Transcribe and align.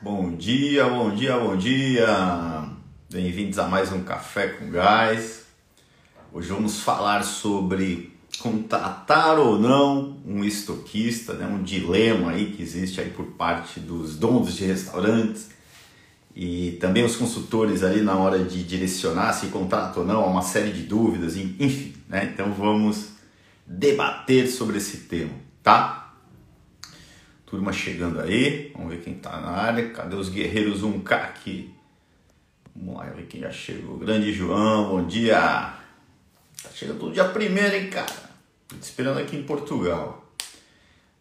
Bom 0.00 0.36
dia, 0.36 0.88
bom 0.88 1.12
dia, 1.12 1.36
bom 1.36 1.56
dia! 1.56 2.06
Bem-vindos 3.10 3.58
a 3.58 3.66
mais 3.66 3.90
um 3.90 4.04
Café 4.04 4.46
com 4.46 4.70
Gás. 4.70 5.42
Hoje 6.32 6.48
vamos 6.50 6.78
falar 6.82 7.24
sobre 7.24 8.16
contratar 8.38 9.40
ou 9.40 9.58
não 9.58 10.16
um 10.24 10.44
estoquista, 10.44 11.32
né? 11.32 11.48
um 11.48 11.64
dilema 11.64 12.30
aí 12.30 12.52
que 12.52 12.62
existe 12.62 13.00
aí 13.00 13.10
por 13.10 13.26
parte 13.32 13.80
dos 13.80 14.14
donos 14.14 14.54
de 14.54 14.66
restaurantes 14.66 15.50
e 16.32 16.78
também 16.80 17.04
os 17.04 17.16
consultores 17.16 17.82
ali 17.82 18.00
na 18.00 18.14
hora 18.14 18.38
de 18.44 18.62
direcionar 18.62 19.32
se 19.32 19.48
contrata 19.48 19.98
ou 19.98 20.06
não, 20.06 20.24
uma 20.24 20.42
série 20.42 20.70
de 20.70 20.82
dúvidas, 20.84 21.36
enfim, 21.36 21.92
né? 22.08 22.30
Então 22.32 22.52
vamos 22.52 23.08
debater 23.66 24.46
sobre 24.46 24.78
esse 24.78 24.98
tema, 24.98 25.32
tá? 25.60 25.97
Turma 27.48 27.72
chegando 27.72 28.20
aí, 28.20 28.70
vamos 28.74 28.90
ver 28.90 29.00
quem 29.00 29.14
tá 29.14 29.40
na 29.40 29.48
área. 29.48 29.88
Cadê 29.88 30.14
os 30.14 30.28
guerreiros 30.28 30.82
1K 30.82 31.12
aqui? 31.12 31.74
Vamos 32.76 32.96
lá 32.96 33.04
ver 33.06 33.24
quem 33.24 33.40
já 33.40 33.50
chegou. 33.50 33.96
Grande 33.96 34.34
João, 34.34 34.90
bom 34.90 35.06
dia! 35.06 35.40
Tá 35.40 36.68
chegando 36.74 37.00
todo 37.00 37.14
dia 37.14 37.24
primeiro, 37.24 37.74
hein, 37.74 37.88
cara? 37.88 38.12
Tô 38.68 38.76
te 38.76 38.82
esperando 38.82 39.18
aqui 39.18 39.34
em 39.34 39.44
Portugal. 39.44 40.30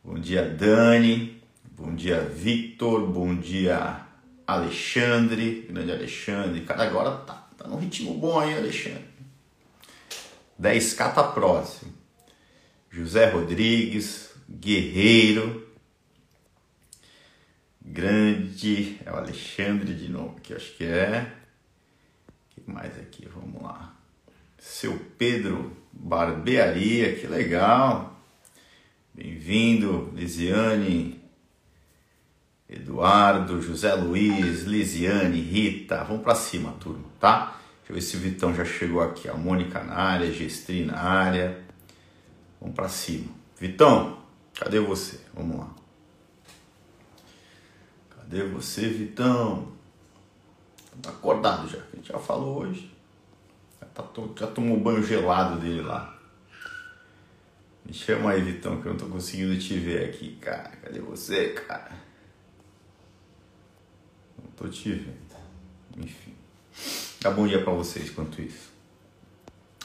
Bom 0.04 0.16
dia, 0.16 0.44
Dani. 0.44 1.42
Bom 1.72 1.96
dia, 1.96 2.20
Victor. 2.20 3.08
Bom 3.08 3.34
dia, 3.34 4.02
Alexandre. 4.46 5.66
Grande 5.70 5.94
Alexandre. 5.94 6.60
Cara, 6.66 6.84
agora 6.84 7.12
tá, 7.20 7.48
tá 7.58 7.70
num 7.70 7.78
ritmo 7.78 8.14
bom 8.16 8.38
aí, 8.38 8.54
Alexandre. 8.54 9.06
10k 10.62 11.14
tá 11.14 11.24
próximo. 11.24 11.94
José 12.92 13.30
Rodrigues, 13.30 14.32
Guerreiro 14.50 15.67
grande. 17.92 19.00
É 19.06 19.12
o 19.12 19.16
Alexandre 19.16 19.94
de 19.94 20.10
novo, 20.10 20.40
que 20.42 20.54
acho 20.54 20.76
que 20.76 20.84
é. 20.84 21.32
O 22.28 22.62
que 22.62 22.72
mais 22.72 22.98
aqui? 22.98 23.28
Vamos 23.34 23.62
lá. 23.62 23.96
Seu 24.58 24.98
Pedro 25.18 25.76
Barbearia, 25.92 27.16
que 27.16 27.28
legal. 27.28 28.20
Bem-vindo, 29.14 30.12
Lisiane, 30.14 31.20
Eduardo, 32.70 33.62
José 33.62 33.94
Luiz, 33.96 34.64
Lisiane, 34.64 35.40
Rita. 35.40 36.04
Vamos 36.04 36.24
para 36.24 36.36
cima, 36.36 36.74
turma, 36.74 37.06
tá? 37.20 37.60
Deixa 37.80 37.92
eu 37.92 37.96
ver 37.96 38.02
se 38.02 38.18
o 38.18 38.20
Vitão 38.20 38.54
já 38.54 38.66
chegou 38.66 39.02
aqui. 39.02 39.30
A 39.30 39.34
Mônica 39.34 39.82
na 39.84 39.96
área, 39.96 40.32
Gestri 40.32 40.86
na 40.86 41.00
área. 41.00 41.58
Vamos 42.60 42.76
para 42.76 42.90
cima. 42.90 43.28
Vitão, 43.60 44.22
cadê 44.54 44.80
você? 44.80 45.20
Vamos 45.34 45.58
lá. 45.58 45.87
Cadê 48.30 48.44
você, 48.44 48.90
Vitão? 48.90 49.70
Tá 51.02 51.12
acordado 51.12 51.70
já, 51.70 51.78
a 51.78 51.96
gente 51.96 52.10
já 52.10 52.20
falou 52.20 52.64
hoje. 52.64 52.94
Já, 53.80 53.88
tá, 53.88 54.04
já 54.38 54.48
tomou 54.48 54.78
banho 54.78 55.02
gelado 55.02 55.62
dele 55.62 55.82
lá. 55.82 56.20
Me 57.86 57.94
chama 57.94 58.32
aí, 58.32 58.42
Vitão, 58.42 58.82
que 58.82 58.88
eu 58.88 58.92
não 58.92 59.00
tô 59.00 59.06
conseguindo 59.06 59.58
te 59.58 59.78
ver 59.78 60.10
aqui, 60.10 60.36
cara. 60.42 60.72
Cadê 60.84 61.00
você, 61.00 61.50
cara? 61.50 61.96
Não 64.38 64.52
tô 64.58 64.68
te 64.68 64.92
vendo. 64.92 65.16
Enfim. 65.96 66.34
Dá 67.22 67.32
bom 67.32 67.48
dia 67.48 67.64
pra 67.64 67.72
vocês 67.72 68.10
quanto 68.10 68.42
isso. 68.42 68.72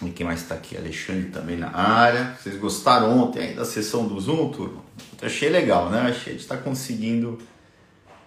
E 0.03 0.11
quem 0.11 0.27
mais 0.27 0.43
tá 0.49 0.57
aqui? 0.57 0.77
Alexandre 0.77 1.31
também 1.31 1.57
na 1.57 1.71
área. 1.71 2.37
Vocês 2.41 2.57
gostaram 2.57 3.17
ontem 3.17 3.41
aí 3.41 3.55
da 3.55 3.65
sessão 3.65 4.09
do 4.09 4.19
Zoom, 4.21 4.51
turma? 4.51 4.83
Eu 5.21 5.29
achei 5.29 5.49
legal, 5.49 5.91
né? 5.91 6.01
Achei 6.01 6.33
a 6.33 6.37
gente 6.37 6.49
tá 6.49 6.57
conseguindo 6.57 7.39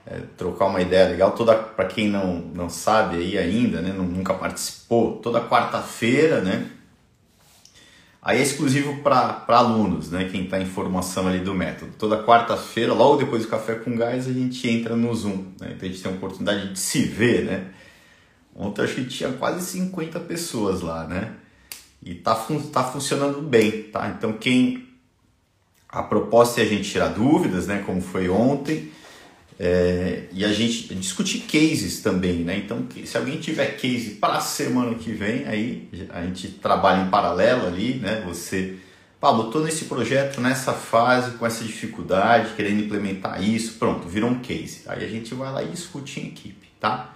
é, 0.06 0.20
trocar 0.38 0.68
uma 0.68 0.82
ideia 0.82 1.10
legal. 1.10 1.32
Toda 1.32 1.56
para 1.56 1.86
quem 1.86 2.10
não, 2.10 2.38
não 2.54 2.70
sabe 2.70 3.18
aí 3.18 3.38
ainda, 3.38 3.82
né, 3.82 3.92
nunca 3.92 4.34
participou, 4.34 5.18
toda 5.18 5.42
quarta-feira, 5.42 6.42
né? 6.42 6.70
Aí 8.22 8.40
é 8.40 8.42
exclusivo 8.42 9.04
para 9.04 9.46
alunos, 9.48 10.10
né? 10.10 10.28
Quem 10.32 10.46
está 10.46 10.60
em 10.60 10.66
formação 10.66 11.28
ali 11.28 11.40
do 11.40 11.54
método. 11.54 11.92
Toda 11.96 12.24
quarta-feira, 12.24 12.92
logo 12.92 13.18
depois 13.18 13.44
do 13.44 13.50
café 13.50 13.76
com 13.76 13.96
gás, 13.96 14.28
a 14.28 14.34
gente 14.34 14.68
entra 14.68 14.96
no 14.96 15.14
Zoom. 15.14 15.46
Né? 15.62 15.74
Então 15.76 15.88
a 15.88 15.92
gente 15.92 16.02
tem 16.02 16.12
a 16.12 16.16
oportunidade 16.16 16.74
de 16.74 16.80
se 16.80 17.04
ver, 17.04 17.46
né? 17.46 17.68
Ontem 18.56 18.82
acho 18.82 18.96
que 18.96 19.06
tinha 19.06 19.32
quase 19.34 19.64
50 19.64 20.20
pessoas 20.22 20.82
lá, 20.82 21.06
né? 21.06 21.34
E 22.02 22.16
tá, 22.16 22.34
fun 22.36 22.60
tá 22.60 22.84
funcionando 22.84 23.42
bem, 23.42 23.84
tá? 23.84 24.08
Então 24.18 24.34
quem. 24.34 24.88
A 25.88 26.02
proposta 26.02 26.62
é 26.62 26.64
a 26.64 26.68
gente 26.68 26.90
tirar 26.90 27.10
dúvidas, 27.10 27.68
né? 27.68 27.84
Como 27.86 28.02
foi 28.02 28.28
ontem 28.28 28.92
é, 29.58 30.24
e 30.34 30.44
a 30.44 30.52
gente 30.52 30.94
discutir 30.96 31.40
cases 31.42 32.02
também, 32.02 32.40
né? 32.40 32.58
Então, 32.58 32.86
se 33.06 33.18
alguém 33.18 33.40
tiver 33.40 33.78
case 33.78 34.12
para 34.12 34.36
a 34.36 34.42
semana 34.42 34.96
que 34.96 35.12
vem, 35.12 35.46
aí 35.46 35.88
a 36.10 36.24
gente 36.24 36.50
trabalha 36.50 37.04
em 37.04 37.10
paralelo 37.10 37.66
ali, 37.66 37.94
né? 37.96 38.22
Você, 38.28 38.76
Pablo, 39.20 39.48
estou 39.48 39.64
nesse 39.64 39.86
projeto, 39.86 40.42
nessa 40.42 40.74
fase, 40.74 41.38
com 41.38 41.46
essa 41.46 41.64
dificuldade, 41.64 42.54
querendo 42.56 42.84
implementar 42.84 43.42
isso, 43.42 43.76
pronto, 43.80 44.10
virou 44.10 44.30
um 44.30 44.40
case. 44.40 44.82
Aí 44.88 45.06
a 45.06 45.08
gente 45.08 45.34
vai 45.34 45.52
lá 45.52 45.64
e 45.64 45.70
discute 45.70 46.20
em 46.20 46.28
equipe, 46.28 46.68
tá? 46.78 47.16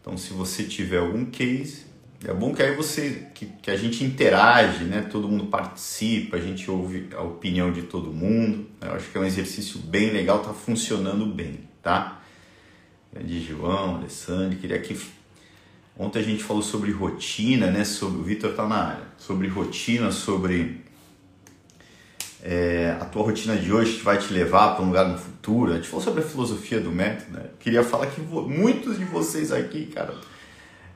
Então, 0.00 0.16
se 0.16 0.32
você 0.32 0.64
tiver 0.64 0.98
algum 0.98 1.26
case, 1.26 1.84
é 2.26 2.32
bom 2.32 2.54
que 2.54 2.62
aí 2.62 2.74
você, 2.74 3.26
que, 3.34 3.44
que 3.60 3.70
a 3.70 3.76
gente 3.76 4.02
interage, 4.02 4.84
né? 4.84 5.02
Todo 5.02 5.28
mundo 5.28 5.46
participa, 5.46 6.38
a 6.38 6.40
gente 6.40 6.70
ouve 6.70 7.08
a 7.14 7.20
opinião 7.20 7.70
de 7.70 7.82
todo 7.82 8.10
mundo. 8.10 8.66
Eu 8.80 8.92
acho 8.92 9.10
que 9.10 9.18
é 9.18 9.20
um 9.20 9.26
exercício 9.26 9.78
bem 9.80 10.10
legal, 10.12 10.38
tá 10.38 10.54
funcionando 10.54 11.26
bem 11.26 11.73
tá? 11.84 12.20
Grande 13.12 13.40
João, 13.44 13.96
Alessandro, 13.96 14.58
queria 14.58 14.80
que 14.80 14.98
ontem 15.96 16.18
a 16.18 16.22
gente 16.22 16.42
falou 16.42 16.62
sobre 16.62 16.90
rotina, 16.90 17.70
né? 17.70 17.84
Sobre 17.84 18.18
o 18.18 18.22
Vitor 18.24 18.54
tá 18.54 18.66
na 18.66 18.76
área, 18.76 19.04
sobre 19.18 19.46
rotina, 19.46 20.10
sobre 20.10 20.82
é, 22.42 22.96
a 23.00 23.04
tua 23.04 23.22
rotina 23.22 23.54
de 23.54 23.72
hoje 23.72 23.98
que 23.98 24.02
vai 24.02 24.18
te 24.18 24.32
levar 24.32 24.74
para 24.74 24.82
um 24.82 24.88
lugar 24.88 25.06
no 25.06 25.18
futuro. 25.18 25.72
A 25.72 25.76
gente 25.76 25.86
falou 25.86 26.02
sobre 26.02 26.22
a 26.22 26.26
filosofia 26.26 26.80
do 26.80 26.90
método, 26.90 27.38
né? 27.38 27.44
Queria 27.60 27.84
falar 27.84 28.06
que 28.06 28.20
muitos 28.20 28.98
de 28.98 29.04
vocês 29.04 29.52
aqui, 29.52 29.86
cara, 29.86 30.14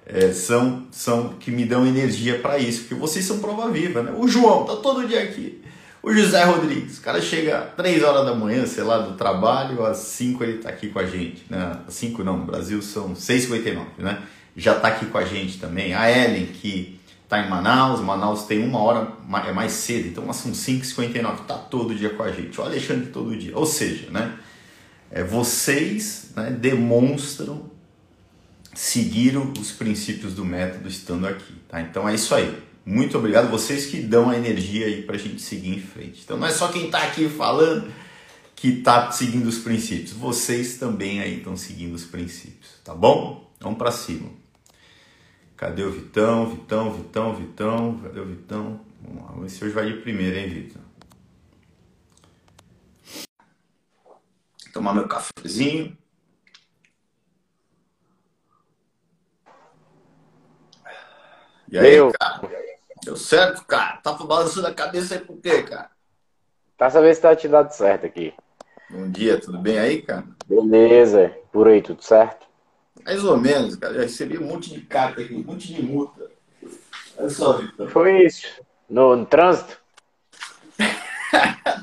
é, 0.06 0.32
são, 0.32 0.86
são 0.90 1.34
que 1.34 1.50
me 1.50 1.66
dão 1.66 1.86
energia 1.86 2.38
para 2.38 2.58
isso, 2.58 2.80
porque 2.80 2.94
vocês 2.94 3.24
são 3.24 3.38
prova 3.38 3.70
viva, 3.70 4.02
né? 4.02 4.12
O 4.16 4.26
João 4.26 4.64
tá 4.64 4.74
todo 4.76 5.06
dia 5.06 5.22
aqui. 5.22 5.62
O 6.02 6.12
José 6.12 6.44
Rodrigues, 6.44 6.98
o 6.98 7.00
cara 7.02 7.20
chega 7.20 7.58
às 7.58 7.74
3 7.74 8.02
horas 8.02 8.24
da 8.24 8.34
manhã, 8.34 8.64
sei 8.66 8.84
lá, 8.84 8.98
do 8.98 9.16
trabalho, 9.16 9.84
às 9.84 9.98
5 9.98 10.44
ele 10.44 10.58
tá 10.58 10.68
aqui 10.68 10.88
com 10.88 10.98
a 10.98 11.06
gente, 11.06 11.44
né? 11.50 11.80
Às 11.86 11.94
5 11.94 12.22
não, 12.22 12.38
no 12.38 12.44
Brasil 12.44 12.80
são 12.80 13.14
6h59, 13.14 13.84
né? 13.98 14.22
Já 14.56 14.74
tá 14.74 14.88
aqui 14.88 15.06
com 15.06 15.18
a 15.18 15.24
gente 15.24 15.58
também. 15.58 15.94
A 15.94 16.10
Ellen, 16.10 16.46
que 16.46 16.98
tá 17.28 17.40
em 17.40 17.50
Manaus, 17.50 18.00
Manaus 18.00 18.44
tem 18.44 18.64
uma 18.64 18.80
hora 18.80 19.08
é 19.46 19.52
mais 19.52 19.72
cedo, 19.72 20.08
então 20.08 20.32
são 20.32 20.52
5h59, 20.52 21.46
tá 21.46 21.54
todo 21.54 21.94
dia 21.94 22.10
com 22.10 22.22
a 22.22 22.32
gente. 22.32 22.58
O 22.60 22.64
Alexandre 22.64 23.06
todo 23.06 23.36
dia. 23.36 23.56
Ou 23.56 23.66
seja, 23.66 24.10
né? 24.10 24.34
É, 25.10 25.22
vocês 25.22 26.32
né, 26.36 26.50
demonstram 26.50 27.70
seguir 28.74 29.36
os 29.36 29.72
princípios 29.72 30.34
do 30.34 30.44
método 30.44 30.88
estando 30.88 31.26
aqui, 31.26 31.54
tá? 31.68 31.80
Então 31.80 32.08
é 32.08 32.14
isso 32.14 32.34
aí. 32.34 32.56
Muito 32.88 33.18
obrigado, 33.18 33.50
vocês 33.50 33.84
que 33.84 34.00
dão 34.00 34.30
a 34.30 34.36
energia 34.38 34.86
aí 34.86 35.02
para 35.02 35.16
a 35.16 35.18
gente 35.18 35.42
seguir 35.42 35.76
em 35.76 35.78
frente. 35.78 36.22
Então 36.24 36.38
não 36.38 36.46
é 36.46 36.50
só 36.50 36.68
quem 36.68 36.86
está 36.86 37.02
aqui 37.02 37.28
falando 37.28 37.92
que 38.56 38.78
está 38.78 39.10
seguindo 39.10 39.46
os 39.46 39.58
princípios, 39.58 40.12
vocês 40.12 40.78
também 40.78 41.20
aí 41.20 41.36
estão 41.36 41.54
seguindo 41.54 41.92
os 41.94 42.06
princípios, 42.06 42.80
tá 42.82 42.94
bom? 42.94 43.52
Vamos 43.60 43.76
para 43.76 43.92
cima. 43.92 44.30
Cadê 45.54 45.82
o 45.82 45.92
Vitão? 45.92 46.48
Vitão, 46.48 46.90
Vitão, 46.90 47.36
Vitão. 47.36 48.00
Cadê 48.02 48.20
o 48.20 48.24
Vitão? 48.24 48.80
Vamos 49.02 49.22
lá, 49.22 49.28
vamos 49.32 49.42
ver 49.42 49.50
se 49.50 49.64
hoje 49.66 49.74
vai 49.74 49.92
de 49.92 50.00
primeiro, 50.00 50.38
hein, 50.38 50.48
Vitão? 50.48 50.82
Tomar 54.72 54.94
meu 54.94 55.06
cafezinho. 55.06 55.94
E 61.70 61.76
aí, 61.76 61.96
Meu. 61.96 62.10
cara? 62.18 62.67
Deu 63.04 63.16
certo, 63.16 63.64
cara? 63.64 63.98
Tá 63.98 64.12
balançando 64.12 64.66
a 64.66 64.74
cabeça 64.74 65.14
aí 65.14 65.20
por 65.20 65.36
quê, 65.38 65.62
cara? 65.62 65.90
Pra 66.76 66.90
saber 66.90 67.14
se 67.14 67.20
tá 67.20 67.34
te 67.34 67.48
dado 67.48 67.70
certo 67.72 68.06
aqui. 68.06 68.34
Bom 68.90 69.10
dia, 69.10 69.40
tudo 69.40 69.58
bem 69.58 69.78
aí, 69.78 70.02
cara? 70.02 70.24
Beleza, 70.46 71.36
por 71.52 71.68
aí, 71.68 71.82
tudo 71.82 72.02
certo? 72.02 72.46
Mais 73.04 73.24
ou 73.24 73.36
menos, 73.36 73.76
cara. 73.76 73.94
Já 73.94 74.00
recebi 74.02 74.38
um 74.38 74.46
monte 74.46 74.70
de 74.70 74.80
carta 74.82 75.20
aqui, 75.20 75.34
um 75.34 75.44
monte 75.44 75.72
de 75.72 75.82
multa. 75.82 76.30
Olha 77.16 77.30
só, 77.30 77.54
Vitor. 77.54 77.88
Foi 77.90 78.24
isso? 78.24 78.46
No, 78.88 79.16
no 79.16 79.26
trânsito? 79.26 79.78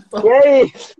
Tô... 0.09 0.21
Que 0.21 0.29
é 0.29 0.63
isso? 0.63 0.95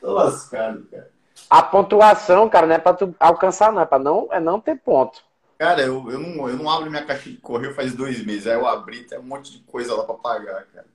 Tô 0.00 0.12
lascado, 0.12 0.86
cara. 0.90 1.10
A 1.48 1.62
pontuação, 1.62 2.48
cara, 2.48 2.66
não 2.66 2.74
é 2.74 2.78
pra 2.78 2.94
tu 2.94 3.14
alcançar, 3.18 3.72
não. 3.72 3.80
É 3.80 3.86
pra 3.86 3.98
não, 3.98 4.28
é 4.30 4.38
não 4.38 4.60
ter 4.60 4.76
ponto. 4.76 5.22
Cara, 5.60 5.82
eu, 5.82 6.10
eu, 6.10 6.18
não, 6.18 6.48
eu 6.48 6.56
não 6.56 6.70
abro 6.70 6.90
minha 6.90 7.04
caixa 7.04 7.28
de 7.28 7.36
correio 7.36 7.74
faz 7.74 7.92
dois 7.92 8.24
meses. 8.24 8.46
Aí 8.46 8.54
eu 8.54 8.66
abri, 8.66 9.04
tem 9.04 9.18
um 9.18 9.24
monte 9.24 9.52
de 9.52 9.58
coisa 9.58 9.94
lá 9.94 10.04
para 10.04 10.14
pagar, 10.14 10.64
cara. 10.64 10.86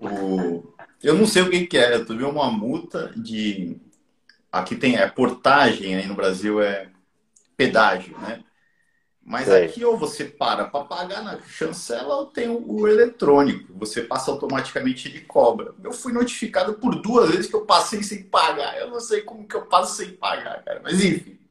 O... 0.00 0.74
Eu 1.00 1.14
não 1.14 1.24
sei 1.24 1.42
o 1.42 1.48
que, 1.48 1.68
que 1.68 1.78
é. 1.78 1.94
Eu 1.94 2.04
tomei 2.04 2.26
uma 2.26 2.50
multa 2.50 3.12
de 3.16 3.80
aqui 4.50 4.74
tem 4.74 4.96
é 4.96 5.08
portagem, 5.08 5.94
aí 5.94 6.04
no 6.04 6.16
Brasil 6.16 6.60
é 6.60 6.88
pedágio, 7.56 8.18
né? 8.18 8.42
Mas 9.22 9.46
Sei. 9.46 9.66
aqui 9.66 9.84
ou 9.84 9.96
você 9.96 10.24
para 10.24 10.64
para 10.64 10.84
pagar 10.84 11.22
na 11.22 11.40
chancela 11.42 12.16
ou 12.16 12.26
tem 12.26 12.48
o, 12.48 12.68
o, 12.68 12.88
eletrônico. 12.88 13.72
Você 13.78 14.02
passa 14.02 14.32
automaticamente 14.32 15.06
ele 15.06 15.20
cobra. 15.20 15.72
Eu 15.84 15.92
fui 15.92 16.12
notificado 16.12 16.74
por 16.74 17.00
duas 17.00 17.30
vezes 17.30 17.46
que 17.46 17.54
eu 17.54 17.64
passei 17.64 18.02
sem 18.02 18.24
pagar. 18.24 18.76
Eu 18.80 18.90
não 18.90 18.98
sei 18.98 19.22
como 19.22 19.46
que 19.46 19.54
eu 19.54 19.66
passo 19.66 19.94
sem 19.94 20.10
pagar, 20.10 20.64
cara. 20.64 20.80
Mas 20.82 21.00
enfim. 21.04 21.45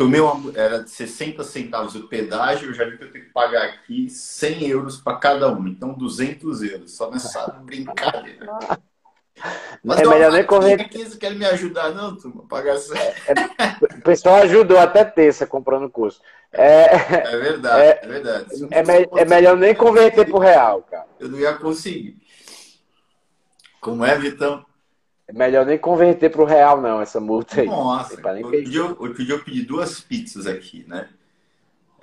Tomei 0.00 0.18
uma, 0.18 0.50
era 0.58 0.82
de 0.82 0.88
60 0.88 1.44
centavos 1.44 1.94
o 1.94 2.08
pedágio, 2.08 2.70
eu 2.70 2.72
já 2.72 2.86
vi 2.86 2.96
que 2.96 3.04
eu 3.04 3.12
tenho 3.12 3.26
que 3.26 3.32
pagar 3.32 3.64
aqui 3.64 4.08
100 4.08 4.66
euros 4.66 4.96
para 4.96 5.18
cada 5.18 5.52
um. 5.52 5.68
Então 5.68 5.92
200 5.92 6.62
euros. 6.62 6.96
Só 6.96 7.10
nessa 7.10 7.46
brincadeira. 7.60 8.46
Mas 9.84 10.00
é 10.00 10.06
melhor 10.06 10.32
nem 10.32 10.42
correr. 10.42 10.80
Aqui, 10.80 11.04
você 11.04 11.18
quer 11.18 11.34
me 11.34 11.44
ajudar, 11.44 11.90
não, 11.90 12.16
turma? 12.16 12.46
Pagar 12.48 12.76
é, 12.76 13.14
é, 13.28 13.98
O 13.98 14.00
pessoal 14.00 14.36
ajudou 14.36 14.78
até 14.78 15.04
terça 15.04 15.46
comprando 15.46 15.84
o 15.84 15.90
curso. 15.90 16.22
É, 16.50 16.94
é 17.34 17.36
verdade, 17.36 17.82
é, 17.82 18.00
é 18.02 18.06
verdade. 18.06 18.68
É, 18.70 18.82
me, 18.82 19.20
é, 19.20 19.24
melhor 19.26 19.54
nem 19.58 19.74
converter 19.74 20.24
para 20.24 20.36
o 20.36 20.40
real, 20.40 20.80
cara. 20.80 21.08
Eu 21.18 21.28
não 21.28 21.38
ia 21.38 21.52
conseguir. 21.52 22.16
Como 23.82 24.02
é, 24.02 24.16
Vitão? 24.16 24.64
É 25.30 25.32
melhor 25.32 25.64
nem 25.64 25.78
converter 25.78 26.28
para 26.28 26.42
o 26.42 26.44
real, 26.44 26.80
não, 26.80 27.00
essa 27.00 27.20
multa 27.20 27.60
aí. 27.60 27.66
Nossa, 27.66 28.14
outro 28.14 28.64
dia, 28.64 28.84
outro 28.84 29.24
dia 29.24 29.34
eu 29.34 29.44
pedi 29.44 29.62
duas 29.62 30.00
pizzas 30.00 30.44
aqui, 30.44 30.84
né? 30.88 31.08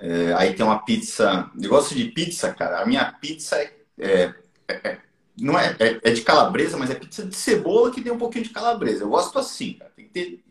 É, 0.00 0.32
aí 0.32 0.54
tem 0.54 0.64
uma 0.64 0.78
pizza. 0.78 1.50
Eu 1.60 1.68
gosto 1.68 1.94
de 1.94 2.06
pizza, 2.06 2.54
cara. 2.54 2.80
A 2.80 2.86
minha 2.86 3.04
pizza 3.12 3.56
é, 3.56 3.72
é, 3.98 4.34
é 4.68 4.98
não 5.38 5.58
é, 5.58 5.76
é, 5.78 6.00
é, 6.02 6.10
de 6.10 6.22
calabresa, 6.22 6.78
mas 6.78 6.90
é 6.90 6.94
pizza 6.94 7.24
de 7.24 7.36
cebola 7.36 7.90
que 7.90 8.00
tem 8.00 8.10
um 8.10 8.18
pouquinho 8.18 8.44
de 8.44 8.50
calabresa. 8.50 9.04
Eu 9.04 9.10
gosto 9.10 9.38
assim, 9.38 9.74
cara. 9.74 9.92
Tem 9.94 10.06
que 10.06 10.10
ter, 10.10 10.42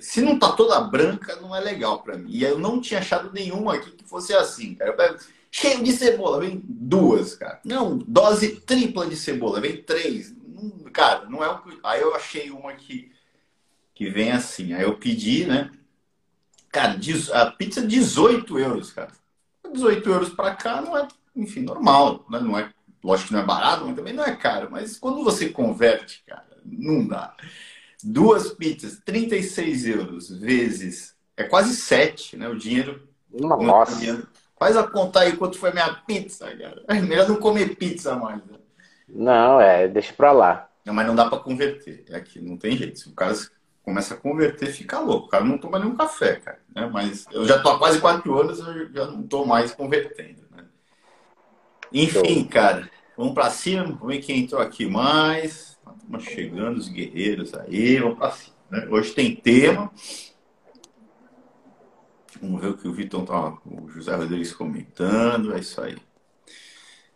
se 0.00 0.20
não 0.20 0.38
tá 0.38 0.52
toda 0.52 0.80
branca, 0.80 1.36
não 1.36 1.56
é 1.56 1.58
legal 1.58 2.00
para 2.00 2.16
mim. 2.16 2.30
E 2.30 2.44
eu 2.44 2.60
não 2.60 2.80
tinha 2.80 3.00
achado 3.00 3.32
nenhuma 3.32 3.74
aqui 3.74 3.90
que 3.90 4.04
fosse 4.04 4.32
assim, 4.32 4.76
cara. 4.76 4.94
Eu, 4.96 5.18
cheio 5.50 5.82
de 5.82 5.92
cebola, 5.92 6.40
vem 6.40 6.62
duas, 6.64 7.34
cara. 7.34 7.60
Não, 7.64 7.98
dose 7.98 8.60
tripla 8.60 9.06
de 9.06 9.16
cebola, 9.16 9.60
vem 9.60 9.82
três. 9.82 10.32
Cara, 10.92 11.26
não 11.26 11.42
é 11.42 11.48
o 11.48 11.58
que. 11.58 11.78
Aí 11.82 12.00
eu 12.00 12.14
achei 12.14 12.50
uma 12.50 12.72
que, 12.72 13.12
que 13.94 14.08
vem 14.10 14.32
assim. 14.32 14.72
Aí 14.72 14.82
eu 14.82 14.96
pedi, 14.96 15.46
né? 15.46 15.70
Cara, 16.70 16.98
a 17.34 17.46
pizza 17.46 17.86
18 17.86 18.58
euros, 18.58 18.92
cara. 18.92 19.12
18 19.72 20.08
euros 20.10 20.28
para 20.30 20.54
cá 20.54 20.80
não 20.80 20.96
é, 20.96 21.06
enfim, 21.34 21.60
normal, 21.60 22.24
né? 22.28 22.40
Não 22.40 22.58
é 22.58 22.72
Lógico 23.02 23.28
que 23.28 23.34
não 23.34 23.40
é 23.40 23.46
barato, 23.46 23.86
mas 23.86 23.96
também 23.96 24.12
não 24.12 24.24
é 24.24 24.36
caro. 24.36 24.68
Mas 24.70 24.98
quando 24.98 25.24
você 25.24 25.48
converte, 25.48 26.22
cara, 26.26 26.46
não 26.64 27.06
dá. 27.06 27.34
Duas 28.02 28.52
pizzas, 28.52 29.00
36 29.04 29.86
euros 29.86 30.30
vezes. 30.30 31.14
É 31.36 31.44
quase 31.44 31.74
7, 31.74 32.36
né? 32.36 32.48
O 32.48 32.56
dinheiro. 32.56 33.08
Nossa. 33.32 34.28
Faz 34.58 34.76
a 34.76 34.86
conta 34.86 35.20
aí 35.20 35.36
quanto 35.36 35.58
foi 35.58 35.72
minha 35.72 35.94
pizza, 36.06 36.44
cara. 36.54 36.84
É 36.88 37.00
melhor 37.00 37.28
não 37.28 37.36
comer 37.36 37.76
pizza 37.76 38.14
mais. 38.14 38.44
Né? 38.44 38.58
Não, 39.12 39.60
é, 39.60 39.88
deixa 39.88 40.12
pra 40.12 40.32
lá. 40.32 40.68
Não, 40.84 40.94
mas 40.94 41.06
não 41.06 41.14
dá 41.14 41.28
pra 41.28 41.38
converter. 41.38 42.04
É 42.08 42.16
aqui, 42.16 42.40
não 42.40 42.56
tem 42.56 42.76
jeito. 42.76 42.98
Se 42.98 43.08
o 43.08 43.12
cara 43.12 43.34
começa 43.82 44.14
a 44.14 44.16
converter, 44.16 44.66
fica 44.72 44.98
louco. 44.98 45.26
O 45.26 45.30
cara 45.30 45.44
não 45.44 45.58
toma 45.58 45.78
nenhum 45.78 45.96
café, 45.96 46.36
cara. 46.36 46.60
Né? 46.74 46.88
Mas 46.92 47.26
eu 47.30 47.44
já 47.46 47.60
tô 47.60 47.70
há 47.70 47.78
quase 47.78 48.00
quatro 48.00 48.38
anos, 48.38 48.58
eu 48.60 48.92
já 48.92 49.06
não 49.06 49.22
tô 49.22 49.44
mais 49.44 49.72
convertendo. 49.72 50.48
Enfim, 51.92 52.44
cara, 52.44 52.88
vamos 53.16 53.34
para 53.34 53.50
cima. 53.50 53.84
Vamos 53.84 54.06
ver 54.06 54.20
quem 54.20 54.40
entrou 54.40 54.60
aqui 54.60 54.86
mais. 54.86 55.78
Estamos 55.98 56.24
chegando, 56.24 56.78
os 56.78 56.88
guerreiros 56.88 57.52
aí. 57.54 57.98
Vamos 57.98 58.18
para 58.18 58.30
cima. 58.30 58.56
Né? 58.70 58.86
Hoje 58.88 59.12
tem 59.12 59.34
tema. 59.34 59.90
Vamos 62.40 62.60
ver 62.60 62.68
o 62.68 62.76
que 62.76 62.88
o 62.88 62.92
Vitor 62.92 63.24
tá, 63.24 63.58
o 63.66 63.88
José 63.90 64.14
Rodrigues 64.14 64.52
comentando. 64.52 65.52
É 65.52 65.58
isso 65.58 65.80
aí. 65.80 65.96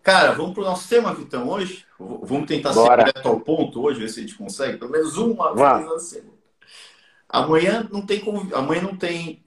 Cara, 0.04 0.32
vamos 0.32 0.52
para 0.52 0.62
o 0.62 0.66
nosso 0.66 0.86
tema, 0.86 1.14
Vitão, 1.14 1.48
hoje? 1.48 1.86
Vamos 1.98 2.46
tentar 2.46 2.74
Bora. 2.74 3.06
ser 3.06 3.08
direto 3.08 3.26
ao 3.26 3.40
ponto 3.40 3.82
hoje, 3.82 4.00
ver 4.00 4.08
se 4.10 4.20
a 4.20 4.22
gente 4.22 4.34
consegue. 4.34 4.76
Pelo 4.76 4.90
menos 4.90 5.16
uma 5.16 5.54
vez 5.54 5.90
na 5.90 5.98
semana. 5.98 6.34
Amanhã 7.26 7.88
não 7.90 8.02
tem, 8.02 8.22
amanhã 8.52 8.82
não 8.82 8.94
tem 8.94 9.42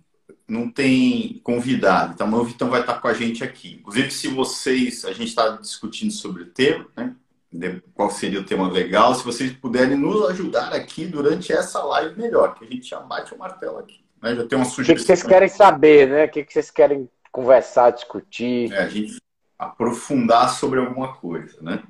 não 0.48 0.72
tem 0.72 1.40
convidado. 1.44 2.14
Então, 2.14 2.34
o 2.34 2.44
Vitão 2.44 2.70
vai 2.70 2.82
estar 2.82 3.00
com 3.00 3.08
a 3.08 3.14
gente 3.14 3.44
aqui. 3.44 3.76
Inclusive, 3.76 4.10
se 4.10 4.30
vocês, 4.30 5.06
a 5.06 5.12
gente 5.12 5.28
está 5.28 5.50
discutindo 5.50 6.12
sobre 6.12 6.44
o 6.44 6.48
tema, 6.48 6.88
né? 6.96 7.82
Qual 7.94 8.10
seria 8.10 8.40
o 8.40 8.46
tema 8.46 8.72
legal? 8.72 9.14
Se 9.14 9.24
vocês 9.24 9.52
puderem 9.52 9.98
nos 9.98 10.28
ajudar 10.30 10.74
aqui 10.74 11.06
durante 11.06 11.52
essa 11.52 11.84
live, 11.84 12.20
melhor, 12.20 12.56
que 12.56 12.66
a 12.66 12.68
gente 12.68 12.90
já 12.90 13.00
bate 13.00 13.34
o 13.34 13.38
martelo 13.38 13.78
aqui. 13.78 14.04
Né? 14.24 14.36
Já 14.36 14.48
tem 14.48 14.58
uma 14.58 14.66
sugestão. 14.66 14.96
O 14.96 14.98
que, 14.98 15.06
vocês 15.06 15.24
querem 15.24 15.50
saber, 15.50 16.10
né? 16.10 16.26
O 16.26 16.30
que, 16.30 16.46
vocês 16.50 16.72
querem 16.72 17.10
conversar, 17.32 17.92
discutir? 17.92 18.72
É, 18.72 18.80
a 18.80 18.90
gente 18.90 19.18
aprofundar 19.58 20.50
sobre 20.50 20.80
alguma 20.80 21.16
coisa, 21.16 21.62
né? 21.62 21.84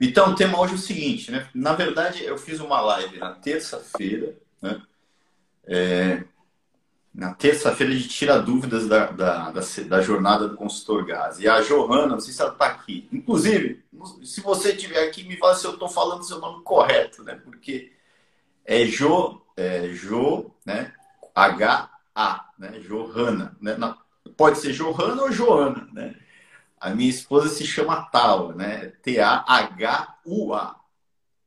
Então, 0.00 0.30
o 0.30 0.34
tema 0.34 0.60
hoje 0.60 0.74
é 0.74 0.76
o 0.76 0.78
seguinte, 0.78 1.30
né? 1.30 1.48
Na 1.52 1.74
verdade, 1.74 2.24
eu 2.24 2.38
fiz 2.38 2.60
uma 2.60 2.80
live 2.80 3.18
na 3.18 3.32
terça-feira, 3.32 4.36
né? 4.62 4.80
É, 5.66 6.24
na 7.12 7.34
terça-feira 7.34 7.92
gente 7.92 8.08
tira 8.08 8.40
dúvidas 8.40 8.86
da, 8.86 9.06
da, 9.06 9.50
da, 9.50 9.60
da, 9.88 10.00
jornada 10.00 10.48
do 10.48 10.56
consultor 10.56 11.04
gás. 11.04 11.40
E 11.40 11.48
a 11.48 11.60
Johanna, 11.60 12.06
não 12.06 12.20
sei 12.20 12.32
se 12.32 12.40
ela 12.40 12.52
está 12.52 12.66
aqui. 12.66 13.08
Inclusive, 13.12 13.84
se 14.22 14.40
você 14.40 14.72
estiver 14.72 15.02
aqui, 15.02 15.24
me 15.24 15.36
fala 15.36 15.56
se 15.56 15.66
eu 15.66 15.72
estou 15.72 15.88
falando 15.88 16.22
seu 16.22 16.38
nome 16.38 16.62
correto, 16.62 17.24
né? 17.24 17.34
Porque 17.34 17.92
é 18.64 18.86
Jo, 18.86 19.42
é 19.56 19.88
Jo, 19.88 20.54
né? 20.64 20.92
H-A, 21.34 22.50
né? 22.56 22.78
Johanna. 22.86 23.56
Né? 23.60 23.76
Pode 24.36 24.58
ser 24.58 24.72
Johanna 24.72 25.22
ou 25.22 25.32
Joana, 25.32 25.88
né? 25.92 26.14
A 26.80 26.90
minha 26.90 27.10
esposa 27.10 27.48
se 27.48 27.66
chama 27.66 28.08
Taua, 28.10 28.54
né? 28.54 28.92
T-A-H-U-A. 29.02 30.76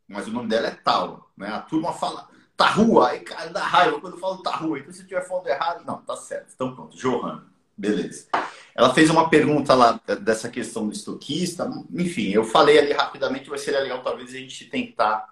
Mas 0.07 0.27
o 0.27 0.31
nome 0.31 0.49
dela 0.49 0.67
é 0.67 0.71
Taua, 0.71 1.25
né? 1.37 1.47
A 1.47 1.59
turma 1.61 1.93
fala 1.93 2.29
tá 2.61 2.67
rua, 2.67 3.09
aí 3.09 3.21
cara 3.21 3.49
dá 3.49 3.63
raiva 3.63 3.99
quando 3.99 4.13
eu 4.13 4.19
falo 4.19 4.43
tá 4.43 4.55
rua. 4.55 4.77
Então 4.77 4.93
se 4.93 5.01
eu 5.01 5.07
tiver 5.07 5.27
falando 5.27 5.47
errado, 5.47 5.83
não, 5.83 5.97
tá 6.01 6.15
certo. 6.15 6.51
Então 6.53 6.75
pronto, 6.75 6.95
Johanna, 6.95 7.47
beleza. 7.75 8.27
Ela 8.75 8.93
fez 8.93 9.09
uma 9.09 9.29
pergunta 9.29 9.73
lá 9.73 9.99
dessa 10.21 10.47
questão 10.47 10.85
do 10.85 10.93
estoquista, 10.93 11.69
enfim, 11.91 12.29
eu 12.29 12.43
falei 12.43 12.77
ali 12.77 12.93
rapidamente, 12.93 13.49
vai 13.49 13.57
ser 13.57 13.71
legal 13.71 14.01
talvez 14.03 14.29
a 14.29 14.37
gente 14.37 14.65
tentar 14.65 15.27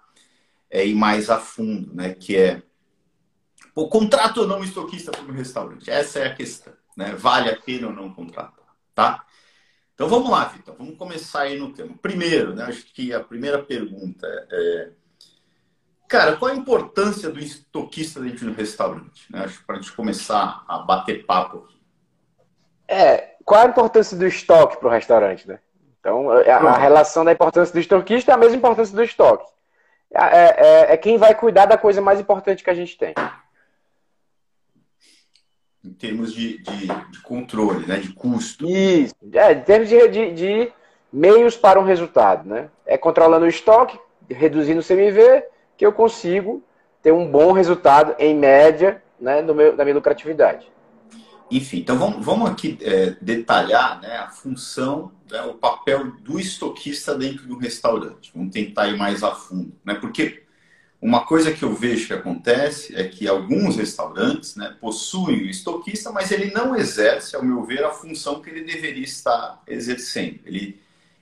é, 0.68 0.84
ir 0.84 0.94
mais 0.94 1.30
a 1.30 1.38
fundo, 1.38 1.94
né? 1.94 2.12
Que 2.14 2.36
é 2.36 2.62
o 3.74 3.88
contrato 3.88 4.40
ou 4.40 4.46
não 4.46 4.64
estoquista 4.64 5.12
para 5.12 5.22
o 5.22 5.32
restaurante? 5.32 5.88
Essa 5.88 6.18
é 6.18 6.26
a 6.26 6.34
questão, 6.34 6.72
né? 6.96 7.14
Vale 7.14 7.50
a 7.50 7.56
pena 7.56 7.88
ou 7.88 7.92
não 7.92 8.12
contratar, 8.12 8.74
tá? 8.94 9.24
Então 9.94 10.08
vamos 10.08 10.30
lá, 10.30 10.44
Vitor, 10.44 10.74
vamos 10.76 10.96
começar 10.96 11.42
aí 11.42 11.58
no 11.58 11.72
tema. 11.72 11.94
Primeiro, 12.00 12.54
né, 12.54 12.64
acho 12.64 12.84
que 12.92 13.12
a 13.12 13.20
primeira 13.20 13.62
pergunta 13.62 14.26
é 14.50 14.90
Cara, 16.10 16.34
qual 16.34 16.50
a 16.50 16.56
importância 16.56 17.30
do 17.30 17.38
estoquista 17.38 18.18
dentro 18.18 18.46
do 18.46 18.52
restaurante? 18.52 19.32
Né? 19.32 19.44
Acho 19.44 19.64
para 19.64 19.76
a 19.76 19.80
gente 19.80 19.92
começar 19.92 20.64
a 20.66 20.78
bater 20.78 21.24
papo 21.24 21.58
aqui. 21.58 21.80
É, 22.88 23.36
qual 23.44 23.64
a 23.64 23.68
importância 23.68 24.16
do 24.16 24.26
estoque 24.26 24.76
para 24.76 24.88
o 24.88 24.90
restaurante, 24.90 25.46
né? 25.46 25.60
Então, 26.00 26.28
a, 26.28 26.56
a, 26.56 26.78
relação 26.78 27.24
da 27.24 27.30
importância 27.30 27.72
do 27.72 27.78
estoquista 27.78 28.32
é 28.32 28.34
a 28.34 28.38
mesma 28.38 28.56
importância 28.56 28.92
do 28.92 29.04
estoque. 29.04 29.48
É, 30.12 30.20
é, 30.20 30.56
é, 30.56 30.92
é, 30.94 30.96
quem 30.96 31.16
vai 31.16 31.32
cuidar 31.32 31.66
da 31.66 31.78
coisa 31.78 32.00
mais 32.00 32.18
importante 32.18 32.64
que 32.64 32.70
a 32.70 32.74
gente 32.74 32.98
tem. 32.98 33.14
Em 35.84 35.92
termos 35.92 36.34
de, 36.34 36.58
de, 36.58 36.86
de 36.86 37.22
controle, 37.22 37.86
né? 37.86 37.98
de 37.98 38.12
custo. 38.12 38.68
Isso. 38.68 39.14
É, 39.32 39.52
em 39.52 39.60
termos 39.62 39.88
de, 39.88 40.08
de, 40.08 40.32
de 40.32 40.72
meios 41.12 41.56
para 41.56 41.80
um 41.80 41.84
resultado. 41.84 42.48
Né? 42.48 42.68
É 42.84 42.98
controlando 42.98 43.46
o 43.46 43.48
estoque, 43.48 43.98
reduzindo 44.28 44.80
o 44.80 44.84
CMV 44.84 45.44
que 45.76 45.86
eu 45.86 45.92
consigo 45.92 46.62
ter 47.02 47.12
um 47.12 47.30
bom 47.30 47.52
resultado, 47.52 48.14
em 48.18 48.34
média, 48.34 49.02
né, 49.18 49.40
no 49.40 49.54
meu, 49.54 49.74
na 49.74 49.84
minha 49.84 49.94
lucratividade. 49.94 50.70
Enfim, 51.50 51.78
então 51.78 51.98
vamos, 51.98 52.24
vamos 52.24 52.50
aqui 52.50 52.78
é, 52.82 53.16
detalhar 53.20 54.00
né, 54.00 54.18
a 54.18 54.28
função, 54.28 55.10
né, 55.30 55.42
o 55.42 55.54
papel 55.54 56.12
do 56.20 56.38
estoquista 56.38 57.14
dentro 57.14 57.46
do 57.46 57.58
restaurante. 57.58 58.30
Vamos 58.34 58.52
tentar 58.52 58.88
ir 58.88 58.96
mais 58.96 59.22
a 59.22 59.34
fundo. 59.34 59.72
Né? 59.84 59.94
Porque 59.94 60.44
uma 61.00 61.24
coisa 61.24 61.52
que 61.52 61.62
eu 61.62 61.74
vejo 61.74 62.08
que 62.08 62.12
acontece 62.12 62.94
é 62.94 63.08
que 63.08 63.26
alguns 63.26 63.76
restaurantes 63.76 64.54
né, 64.56 64.76
possuem 64.80 65.44
o 65.44 65.50
estoquista, 65.50 66.12
mas 66.12 66.30
ele 66.30 66.50
não 66.52 66.76
exerce, 66.76 67.34
ao 67.34 67.42
meu 67.42 67.64
ver, 67.64 67.84
a 67.84 67.90
função 67.90 68.42
que 68.42 68.50
ele 68.50 68.64
deveria 68.64 69.04
estar 69.04 69.62
exercendo. 69.66 70.40
Ele 70.44 70.80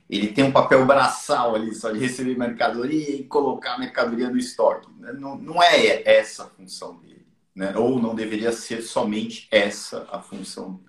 ele 0.09 0.29
tem 0.29 0.43
um 0.43 0.51
papel 0.51 0.87
braçal 0.87 1.55
ali, 1.55 1.75
só 1.75 1.91
de 1.91 1.99
receber 1.99 2.35
mercadoria 2.35 3.11
e 3.11 3.23
colocar 3.25 3.75
a 3.75 3.77
mercadoria 3.77 4.27
no 4.27 4.39
estoque. 4.39 4.87
Né? 4.97 5.13
Não, 5.13 5.37
não 5.37 5.61
é 5.61 6.01
essa 6.03 6.45
a 6.45 6.47
função 6.47 6.95
dele. 6.97 7.27
Né? 7.53 7.77
Ou 7.77 8.01
não 8.01 8.15
deveria 8.15 8.51
ser 8.51 8.81
somente 8.81 9.47
essa 9.51 10.07
a 10.11 10.19
função 10.19 10.73
dele. 10.73 10.88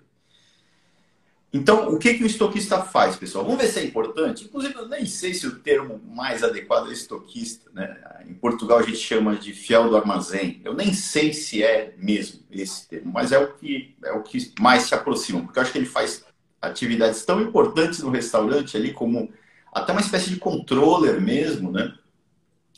Então, 1.53 1.89
o 1.89 1.99
que, 1.99 2.13
que 2.13 2.23
o 2.23 2.27
estoquista 2.27 2.81
faz, 2.81 3.17
pessoal? 3.17 3.43
Vamos 3.43 3.61
ver 3.61 3.67
se 3.67 3.79
é 3.79 3.83
importante. 3.83 4.45
Inclusive, 4.45 4.73
eu 4.73 4.87
nem 4.87 5.05
sei 5.05 5.33
se 5.33 5.45
o 5.45 5.59
termo 5.59 6.01
mais 6.07 6.43
adequado 6.43 6.89
é 6.89 6.93
estoquista. 6.93 7.69
Né? 7.73 7.97
Em 8.25 8.33
Portugal, 8.33 8.79
a 8.79 8.83
gente 8.83 8.97
chama 8.97 9.35
de 9.35 9.51
fiel 9.51 9.89
do 9.89 9.97
armazém. 9.97 10.61
Eu 10.63 10.73
nem 10.73 10.93
sei 10.93 11.33
se 11.33 11.61
é 11.61 11.93
mesmo 11.97 12.39
esse 12.49 12.87
termo, 12.87 13.11
mas 13.11 13.33
é 13.33 13.37
o 13.37 13.53
que, 13.53 13.97
é 14.01 14.13
o 14.13 14.23
que 14.23 14.53
mais 14.61 14.83
se 14.83 14.95
aproxima, 14.95 15.41
porque 15.41 15.59
eu 15.59 15.63
acho 15.63 15.73
que 15.73 15.77
ele 15.77 15.85
faz 15.85 16.23
atividades 16.61 17.25
tão 17.25 17.41
importantes 17.41 17.99
no 17.99 18.11
restaurante 18.11 18.77
ali, 18.77 18.93
como 18.93 19.29
até 19.73 19.91
uma 19.91 20.01
espécie 20.01 20.29
de 20.29 20.37
controller 20.37 21.19
mesmo, 21.19 21.69
né? 21.69 21.93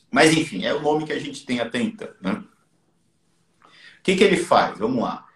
Mas, 0.10 0.36
enfim, 0.36 0.64
é 0.66 0.74
o 0.74 0.82
nome 0.82 1.06
que 1.06 1.14
a 1.14 1.20
gente 1.20 1.46
tem 1.46 1.60
até 1.60 1.80
então. 1.80 2.10
Né? 2.22 2.44
O 3.62 4.04
que, 4.04 4.16
que 4.16 4.24
ele 4.24 4.38
faz? 4.38 4.80
Vamos 4.80 5.04
lá. 5.04 5.28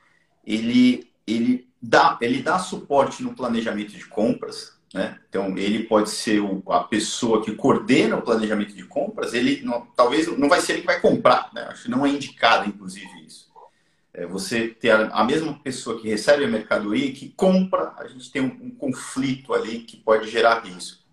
Ele, 0.45 1.11
ele 1.25 1.66
dá, 1.87 2.17
ele 2.19 2.41
dá 2.41 2.59
suporte 2.59 3.23
no 3.23 3.33
planejamento 3.33 3.93
de 3.93 4.05
compras, 4.05 4.77
né? 4.93 5.17
Então, 5.29 5.57
ele 5.57 5.83
pode 5.83 6.09
ser 6.09 6.39
o, 6.39 6.61
a 6.71 6.83
pessoa 6.83 7.43
que 7.43 7.53
coordena 7.53 8.17
o 8.17 8.21
planejamento 8.21 8.73
de 8.73 8.83
compras. 8.83 9.33
Ele 9.33 9.61
não, 9.63 9.85
talvez 9.95 10.27
não 10.37 10.49
vai 10.49 10.61
ser 10.61 10.73
ele 10.73 10.81
que 10.81 10.87
vai 10.87 10.99
comprar, 10.99 11.49
né? 11.53 11.67
Acho 11.69 11.83
que 11.83 11.89
não 11.89 12.05
é 12.05 12.09
indicado, 12.09 12.69
inclusive, 12.69 13.09
isso. 13.25 13.47
É 14.13 14.25
você 14.25 14.67
ter 14.67 14.91
a, 14.91 15.07
a, 15.09 15.23
mesma 15.23 15.53
pessoa 15.59 15.99
que 15.99 16.09
recebe 16.09 16.43
a 16.43 16.47
mercadoria 16.47 17.05
e 17.05 17.13
que 17.13 17.29
compra, 17.29 17.93
a 17.97 18.07
gente 18.07 18.31
tem 18.31 18.41
um, 18.41 18.67
um 18.67 18.71
conflito 18.71 19.53
ali 19.53 19.79
que 19.79 19.97
pode 19.97 20.29
gerar 20.29 20.65
risco. 20.65 21.03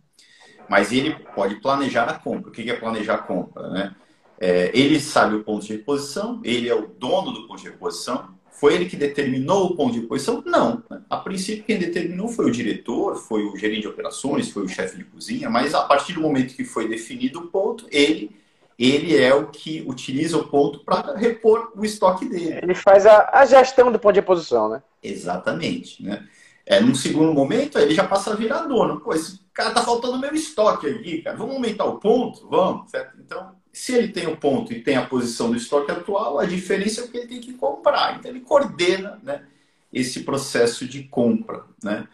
Mas 0.69 0.91
ele 0.91 1.15
pode 1.35 1.57
planejar 1.57 2.05
a 2.05 2.15
compra. 2.15 2.49
O 2.49 2.53
que 2.53 2.69
é 2.71 2.75
planejar 2.75 3.15
a 3.15 3.19
compra, 3.19 3.69
né? 3.71 3.95
É, 4.41 4.71
ele 4.75 4.99
sabe 5.01 5.37
o 5.37 5.45
ponto 5.45 5.65
de 5.65 5.75
reposição, 5.75 6.41
ele 6.43 6.69
é 6.69 6.75
o 6.75 6.89
dono 6.89 7.33
do 7.33 7.47
ponto 7.47 7.63
de 7.63 7.69
reposição, 7.69 8.35
foi 8.65 8.77
ele 8.77 8.87
que 8.87 8.97
determinou 8.97 9.67
o 9.67 9.77
ponto 9.77 9.93
de 9.93 10.01
posição? 10.07 10.43
Não. 10.47 10.83
A 11.11 11.19
princípio, 11.19 11.65
quem 11.65 11.79
determinou 11.79 12.29
foi 12.29 12.47
o 12.47 12.51
diretor, 12.51 13.15
foi 13.15 13.45
o 13.45 13.55
gerente 13.59 13.83
de 13.83 13.89
operações, 13.89 14.51
foi 14.51 14.63
o 14.63 14.69
chefe 14.69 14.97
de 14.97 15.05
cozinha, 15.05 15.51
mas 15.51 15.75
a 15.75 15.83
partir 15.83 16.15
do 16.15 16.23
momento 16.23 16.55
que 16.55 16.65
foi 16.65 16.89
definido 16.89 17.41
o 17.41 17.47
ponto, 17.49 17.87
ele, 17.91 18.35
ele 18.79 19.15
é 19.19 19.35
o 19.35 19.49
que 19.49 19.85
utiliza 19.87 20.39
o 20.39 20.49
ponto 20.49 20.79
para 20.79 21.15
repor 21.15 21.73
o 21.77 21.85
estoque 21.85 22.27
dele. 22.27 22.59
Ele 22.63 22.75
faz 22.75 23.05
a, 23.05 23.29
a, 23.35 23.45
gestão 23.45 23.93
do 23.93 23.99
ponto 23.99 24.15
de 24.15 24.23
posição, 24.23 24.71
né? 24.71 24.83
Exatamente. 25.03 26.03
Né? 26.03 26.27
É, 26.65 26.81
num 26.81 26.95
segundo 26.95 27.35
momento, 27.35 27.79
ele 27.79 27.95
já 27.95 28.05
passa 28.05 28.33
a 28.33 28.35
virar 28.35 28.63
dono. 28.63 28.99
Pô, 28.99 29.13
esse 29.13 29.41
cara 29.53 29.73
tá 29.73 29.83
faltando 29.83 30.19
meu 30.19 30.35
estoque 30.35 30.87
aqui, 30.87 31.21
cara. 31.21 31.37
Vamos 31.37 31.57
aumentar 31.57 31.85
o 31.85 32.01
ponto? 32.01 32.49
Vamos, 32.49 32.91
certo? 32.91 33.15
Então, 33.21 33.55
se 33.75 33.93
ele 33.93 34.09
tem 34.09 34.29
o 34.29 34.37
ponto 34.37 34.73
e 34.73 34.81
tem 34.81 34.97
a 34.97 35.05
posição 35.05 35.51
do 35.51 35.57
estoque 35.57 35.91
atual, 35.91 36.39
a 36.39 36.47
diferença 36.47 37.01
é 37.01 37.05
o 37.05 37.09
que 37.09 37.17
ele 37.17 37.27
tem 37.27 37.41
que 37.41 37.55
comprar. 37.55 38.17
Então 38.17 38.31
ele 38.31 38.41
coordena 38.41 39.21
né, 39.21 39.45
esse 39.93 40.21
processo 40.21 40.87
de 40.87 41.03
compra. 41.03 41.65
Né? 41.83 42.07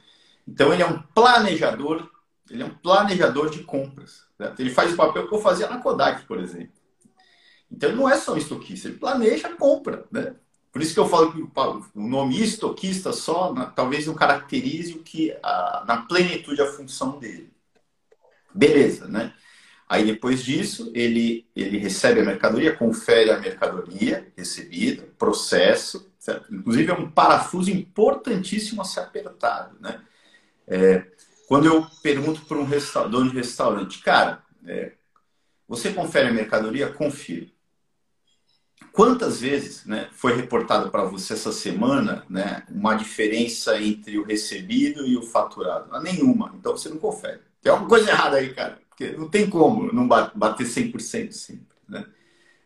Então 0.48 0.72
ele 0.72 0.82
é 0.82 0.86
um 0.86 1.02
planejador, 1.14 2.10
ele 2.50 2.62
é 2.62 2.66
um 2.66 2.74
planejador 2.74 3.50
de 3.50 3.62
compras. 3.62 4.22
Certo? 4.38 4.58
Ele 4.58 4.70
faz 4.70 4.94
o 4.94 4.96
papel 4.96 5.28
que 5.28 5.34
eu 5.34 5.40
fazia 5.42 5.68
na 5.68 5.78
Kodak, 5.78 6.24
por 6.24 6.40
exemplo. 6.40 6.72
Então 7.70 7.90
ele 7.90 7.98
não 7.98 8.08
é 8.08 8.16
só 8.16 8.32
um 8.32 8.38
estoquista, 8.38 8.88
ele 8.88 8.96
planeja 8.96 9.48
a 9.48 9.54
compra. 9.54 10.06
Né? 10.10 10.34
Por 10.72 10.80
isso 10.80 10.94
que 10.94 11.00
eu 11.00 11.08
falo 11.08 11.30
que 11.30 11.42
o 11.94 12.08
nome 12.08 12.40
estoquista 12.40 13.12
só 13.12 13.52
talvez 13.76 14.06
não 14.06 14.14
caracterize 14.14 14.94
o 14.94 15.02
que 15.02 15.36
a, 15.42 15.84
na 15.86 15.98
plenitude 16.06 16.62
a 16.62 16.72
função 16.72 17.18
dele. 17.18 17.52
Beleza, 18.54 19.06
né? 19.06 19.34
Aí 19.90 20.04
depois 20.04 20.44
disso, 20.44 20.92
ele, 20.94 21.48
ele 21.56 21.76
recebe 21.76 22.20
a 22.20 22.24
mercadoria, 22.24 22.76
confere 22.76 23.28
a 23.32 23.40
mercadoria 23.40 24.32
recebida, 24.36 25.02
processo, 25.18 26.12
certo? 26.16 26.54
Inclusive 26.54 26.92
é 26.92 26.94
um 26.94 27.10
parafuso 27.10 27.72
importantíssimo 27.72 28.82
a 28.82 28.84
ser 28.84 29.00
apertado, 29.00 29.76
né? 29.80 30.00
É, 30.68 31.04
quando 31.48 31.66
eu 31.66 31.84
pergunto 32.04 32.42
para 32.42 32.58
um 32.58 33.10
dono 33.10 33.30
de 33.30 33.36
restaurante, 33.36 34.00
cara, 34.00 34.44
é, 34.64 34.92
você 35.66 35.92
confere 35.92 36.28
a 36.28 36.32
mercadoria? 36.32 36.92
Confiro. 36.92 37.50
Quantas 38.92 39.40
vezes 39.40 39.84
né, 39.86 40.08
foi 40.12 40.36
reportado 40.36 40.88
para 40.92 41.02
você 41.02 41.32
essa 41.32 41.50
semana 41.50 42.24
né, 42.30 42.62
uma 42.70 42.94
diferença 42.94 43.82
entre 43.82 44.20
o 44.20 44.24
recebido 44.24 45.04
e 45.04 45.16
o 45.16 45.22
faturado? 45.22 45.90
Nenhuma. 46.00 46.54
Então 46.54 46.76
você 46.76 46.88
não 46.88 46.98
confere. 46.98 47.40
Tem 47.60 47.72
alguma 47.72 47.88
coisa 47.88 48.08
errada 48.08 48.36
aí, 48.36 48.54
cara. 48.54 48.78
Porque 49.00 49.16
não 49.16 49.30
tem 49.30 49.48
como 49.48 49.90
não 49.90 50.06
bater 50.06 50.66
100% 50.66 51.32
sempre. 51.32 51.74
Né? 51.88 52.04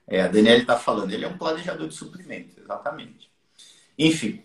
É, 0.05 0.23
a 0.23 0.27
Daniela 0.27 0.61
está 0.61 0.77
falando, 0.77 1.13
ele 1.13 1.25
é 1.25 1.29
um 1.29 1.39
planejador 1.39 1.87
de 1.87 1.95
suprimentos, 1.95 2.59
exatamente. 2.59 3.31
Enfim, 3.97 4.43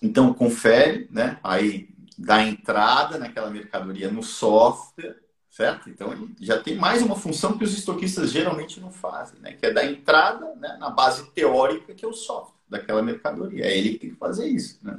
então 0.00 0.32
confere, 0.32 1.06
né? 1.10 1.38
aí 1.44 1.90
dá 2.16 2.42
entrada 2.42 3.18
naquela 3.18 3.50
mercadoria 3.50 4.10
no 4.10 4.22
software, 4.22 5.18
certo? 5.50 5.90
Então 5.90 6.10
ele 6.10 6.34
já 6.40 6.58
tem 6.58 6.74
mais 6.74 7.02
uma 7.02 7.16
função 7.16 7.58
que 7.58 7.64
os 7.64 7.76
estoquistas 7.76 8.32
geralmente 8.32 8.80
não 8.80 8.90
fazem, 8.90 9.38
né? 9.40 9.52
que 9.52 9.66
é 9.66 9.70
dar 9.70 9.84
entrada 9.84 10.54
né, 10.54 10.78
na 10.80 10.88
base 10.88 11.30
teórica 11.32 11.92
que 11.92 12.02
é 12.02 12.08
o 12.08 12.14
software 12.14 12.56
daquela 12.66 13.02
mercadoria. 13.02 13.66
É 13.66 13.76
ele 13.76 13.90
que 13.90 13.98
tem 13.98 14.10
que 14.10 14.16
fazer 14.16 14.48
isso. 14.48 14.78
Né? 14.82 14.98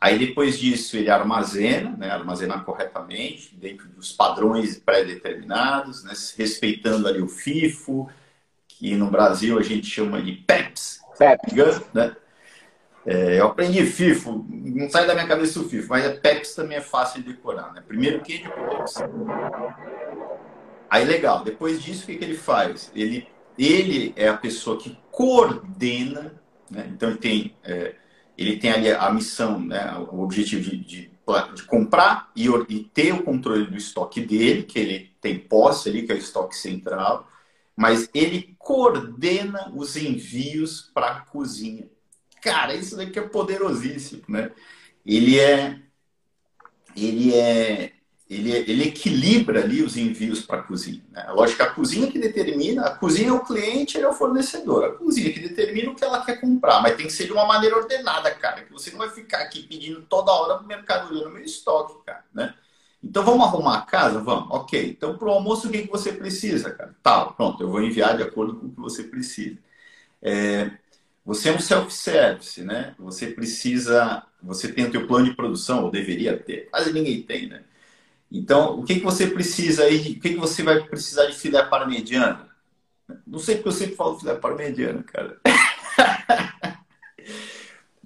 Aí 0.00 0.18
depois 0.18 0.58
disso 0.58 0.96
ele 0.96 1.10
armazena, 1.10 1.94
né, 1.94 2.10
armazenar 2.10 2.64
corretamente, 2.64 3.54
dentro 3.54 3.86
dos 3.88 4.10
padrões 4.10 4.78
pré-determinados, 4.78 6.02
né, 6.04 6.14
respeitando 6.38 7.06
ali 7.06 7.20
o 7.20 7.28
FIFO, 7.28 8.08
que 8.66 8.96
no 8.96 9.10
Brasil 9.10 9.58
a 9.58 9.62
gente 9.62 9.86
chama 9.86 10.22
de 10.22 10.32
PEPS. 10.32 11.02
PEPS. 11.18 11.82
Né? 11.92 12.16
É, 13.04 13.40
eu 13.40 13.48
aprendi 13.48 13.84
FIFO, 13.84 14.46
não 14.48 14.88
sai 14.88 15.06
da 15.06 15.12
minha 15.12 15.26
cabeça 15.26 15.60
o 15.60 15.68
FIFO, 15.68 15.90
mas 15.90 16.06
a 16.06 16.12
PEPS 16.12 16.54
também 16.54 16.78
é 16.78 16.80
fácil 16.80 17.22
de 17.22 17.34
decorar. 17.34 17.70
Né? 17.74 17.82
Primeiro 17.86 18.22
que 18.22 18.38
depois. 18.38 18.94
Aí 20.88 21.04
legal, 21.04 21.44
depois 21.44 21.82
disso 21.82 22.04
o 22.04 22.06
que, 22.06 22.16
que 22.16 22.24
ele 22.24 22.36
faz? 22.36 22.90
Ele, 22.94 23.28
ele 23.58 24.14
é 24.16 24.28
a 24.28 24.36
pessoa 24.36 24.78
que 24.78 24.98
coordena, 25.10 26.32
né? 26.70 26.88
então 26.90 27.10
ele 27.10 27.18
tem... 27.18 27.54
É, 27.62 27.99
ele 28.40 28.56
tem 28.56 28.70
ali 28.70 28.90
a 28.90 29.10
missão, 29.12 29.60
né, 29.60 29.94
o 30.10 30.22
objetivo 30.22 30.62
de, 30.62 30.78
de, 30.78 31.10
de 31.54 31.62
comprar 31.64 32.32
e, 32.34 32.48
e, 32.70 32.84
ter 32.84 33.12
o 33.12 33.22
controle 33.22 33.66
do 33.66 33.76
estoque 33.76 34.18
dele, 34.22 34.62
que 34.62 34.78
ele 34.78 35.14
tem 35.20 35.38
posse 35.38 35.90
ali, 35.90 36.06
que 36.06 36.12
é 36.12 36.14
o 36.14 36.18
estoque 36.18 36.56
central, 36.56 37.28
mas 37.76 38.08
ele 38.14 38.56
coordena 38.58 39.70
os 39.76 39.94
envios 39.94 40.90
para 40.94 41.08
a 41.08 41.20
cozinha. 41.20 41.86
Cara, 42.40 42.74
isso 42.74 42.96
daqui 42.96 43.18
é 43.18 43.22
poderosíssimo, 43.22 44.22
né? 44.26 44.50
Ele 45.04 45.38
é, 45.38 45.78
ele 46.96 47.34
é 47.34 47.92
ele, 48.30 48.52
ele 48.52 48.84
equilibra 48.84 49.60
ali 49.60 49.82
os 49.82 49.96
envios 49.96 50.40
para 50.42 50.60
a 50.60 50.62
cozinha. 50.62 51.02
Né? 51.10 51.26
Lógico 51.30 51.56
que 51.56 51.62
a 51.64 51.74
cozinha 51.74 52.06
que 52.06 52.16
determina, 52.16 52.86
a 52.86 52.94
cozinha 52.94 53.30
é 53.30 53.32
o 53.32 53.44
cliente, 53.44 53.96
ele 53.96 54.06
é 54.06 54.08
o 54.08 54.12
fornecedor. 54.12 54.84
A 54.84 54.92
cozinha 54.92 55.32
que 55.32 55.40
determina 55.40 55.90
o 55.90 55.96
que 55.96 56.04
ela 56.04 56.24
quer 56.24 56.40
comprar, 56.40 56.80
mas 56.80 56.94
tem 56.94 57.08
que 57.08 57.12
ser 57.12 57.24
de 57.24 57.32
uma 57.32 57.44
maneira 57.44 57.76
ordenada, 57.76 58.30
cara. 58.30 58.62
Que 58.62 58.72
você 58.72 58.92
não 58.92 58.98
vai 58.98 59.10
ficar 59.10 59.38
aqui 59.38 59.64
pedindo 59.64 60.02
toda 60.02 60.30
hora 60.30 60.62
mercadoria 60.62 61.24
no 61.24 61.30
meu 61.30 61.42
estoque, 61.42 61.94
cara, 62.06 62.24
né? 62.32 62.54
Então 63.02 63.24
vamos 63.24 63.44
arrumar 63.46 63.78
a 63.78 63.82
casa? 63.82 64.20
Vamos. 64.20 64.48
Ok. 64.50 64.90
Então 64.90 65.18
para 65.18 65.26
o 65.26 65.32
almoço 65.32 65.66
o 65.66 65.70
que, 65.72 65.82
que 65.82 65.90
você 65.90 66.12
precisa, 66.12 66.70
cara? 66.70 66.94
Tá, 67.02 67.24
pronto, 67.24 67.60
eu 67.60 67.68
vou 67.68 67.82
enviar 67.82 68.16
de 68.16 68.22
acordo 68.22 68.54
com 68.54 68.66
o 68.66 68.70
que 68.70 68.80
você 68.80 69.02
precisa. 69.02 69.58
É, 70.22 70.70
você 71.24 71.48
é 71.48 71.52
um 71.52 71.58
self-service, 71.58 72.62
né? 72.62 72.94
Você 72.96 73.26
precisa, 73.26 74.22
você 74.40 74.70
tem 74.72 74.84
o 74.84 74.90
teu 74.90 75.08
plano 75.08 75.24
de 75.24 75.34
produção, 75.34 75.84
ou 75.84 75.90
deveria 75.90 76.38
ter, 76.38 76.68
quase 76.70 76.92
ninguém 76.92 77.22
tem, 77.22 77.48
né? 77.48 77.64
Então, 78.30 78.78
o 78.78 78.84
que, 78.84 78.96
que 78.96 79.04
você 79.04 79.26
precisa 79.26 79.84
aí? 79.84 80.12
O 80.12 80.20
que, 80.20 80.30
que 80.30 80.36
você 80.36 80.62
vai 80.62 80.80
precisar 80.82 81.26
de 81.26 81.34
filé 81.34 81.62
parmegiana? 81.64 82.48
Não 83.26 83.38
sei 83.38 83.56
porque 83.56 83.68
eu 83.68 83.72
sempre 83.72 83.96
falo 83.96 84.18
filé 84.18 84.34
parmegiana, 84.34 85.02
cara. 85.02 85.40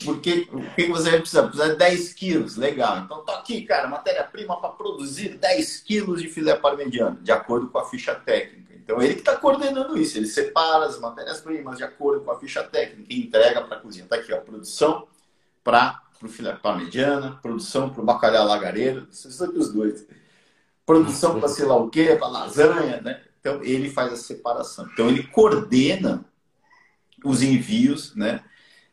Porque 0.05 0.49
o 0.53 0.61
que 0.75 0.87
você 0.89 1.11
vai 1.11 1.21
precisar? 1.21 1.45
Precisa 1.45 1.71
de 1.71 1.77
10 1.77 2.13
quilos, 2.15 2.57
legal. 2.57 2.99
Então 2.99 3.25
tá 3.25 3.39
aqui, 3.39 3.63
cara, 3.63 3.89
matéria-prima 3.89 4.61
para 4.61 4.71
produzir 4.71 5.39
10 5.39 5.81
quilos 5.81 6.21
de 6.21 6.29
filé 6.29 6.55
parmegiana, 6.55 7.19
de 7.23 7.33
acordo 7.33 7.69
com 7.69 7.79
a 7.79 7.89
ficha 7.89 8.15
técnica. 8.15 8.75
Então 8.75 9.01
ele 9.01 9.15
que 9.15 9.21
está 9.21 9.37
coordenando 9.37 9.97
isso, 9.97 10.19
ele 10.19 10.27
separa 10.27 10.85
as 10.85 10.99
matérias-primas 10.99 11.79
de 11.79 11.85
acordo 11.85 12.23
com 12.23 12.31
a 12.31 12.39
ficha 12.39 12.63
técnica 12.63 13.13
e 13.13 13.21
entrega 13.21 13.63
para 13.63 13.79
a 13.79 13.81
cozinha. 13.81 14.07
Tá 14.07 14.17
aqui, 14.17 14.33
ó, 14.33 14.41
produção 14.41 15.09
para 15.63 16.03
para 16.25 16.31
o 16.31 16.33
filé 16.33 16.53
parmegiana, 16.55 17.39
produção 17.43 17.91
para 17.91 18.01
o 18.01 18.05
bacalhau 18.05 18.47
lagareiro, 18.47 19.07
são 19.11 19.51
os 19.51 19.71
dois. 19.71 20.07
Produção 20.87 21.39
para 21.39 21.49
sei 21.49 21.67
lá 21.67 21.77
o 21.77 21.91
quê, 21.91 22.17
para 22.17 22.29
lasanha, 22.29 23.01
né? 23.03 23.21
Então 23.41 23.63
ele 23.63 23.91
faz 23.91 24.13
a 24.13 24.17
separação. 24.17 24.89
Então 24.93 25.09
ele 25.09 25.25
coordena 25.25 26.25
os 27.23 27.43
envios, 27.43 28.15
né, 28.15 28.43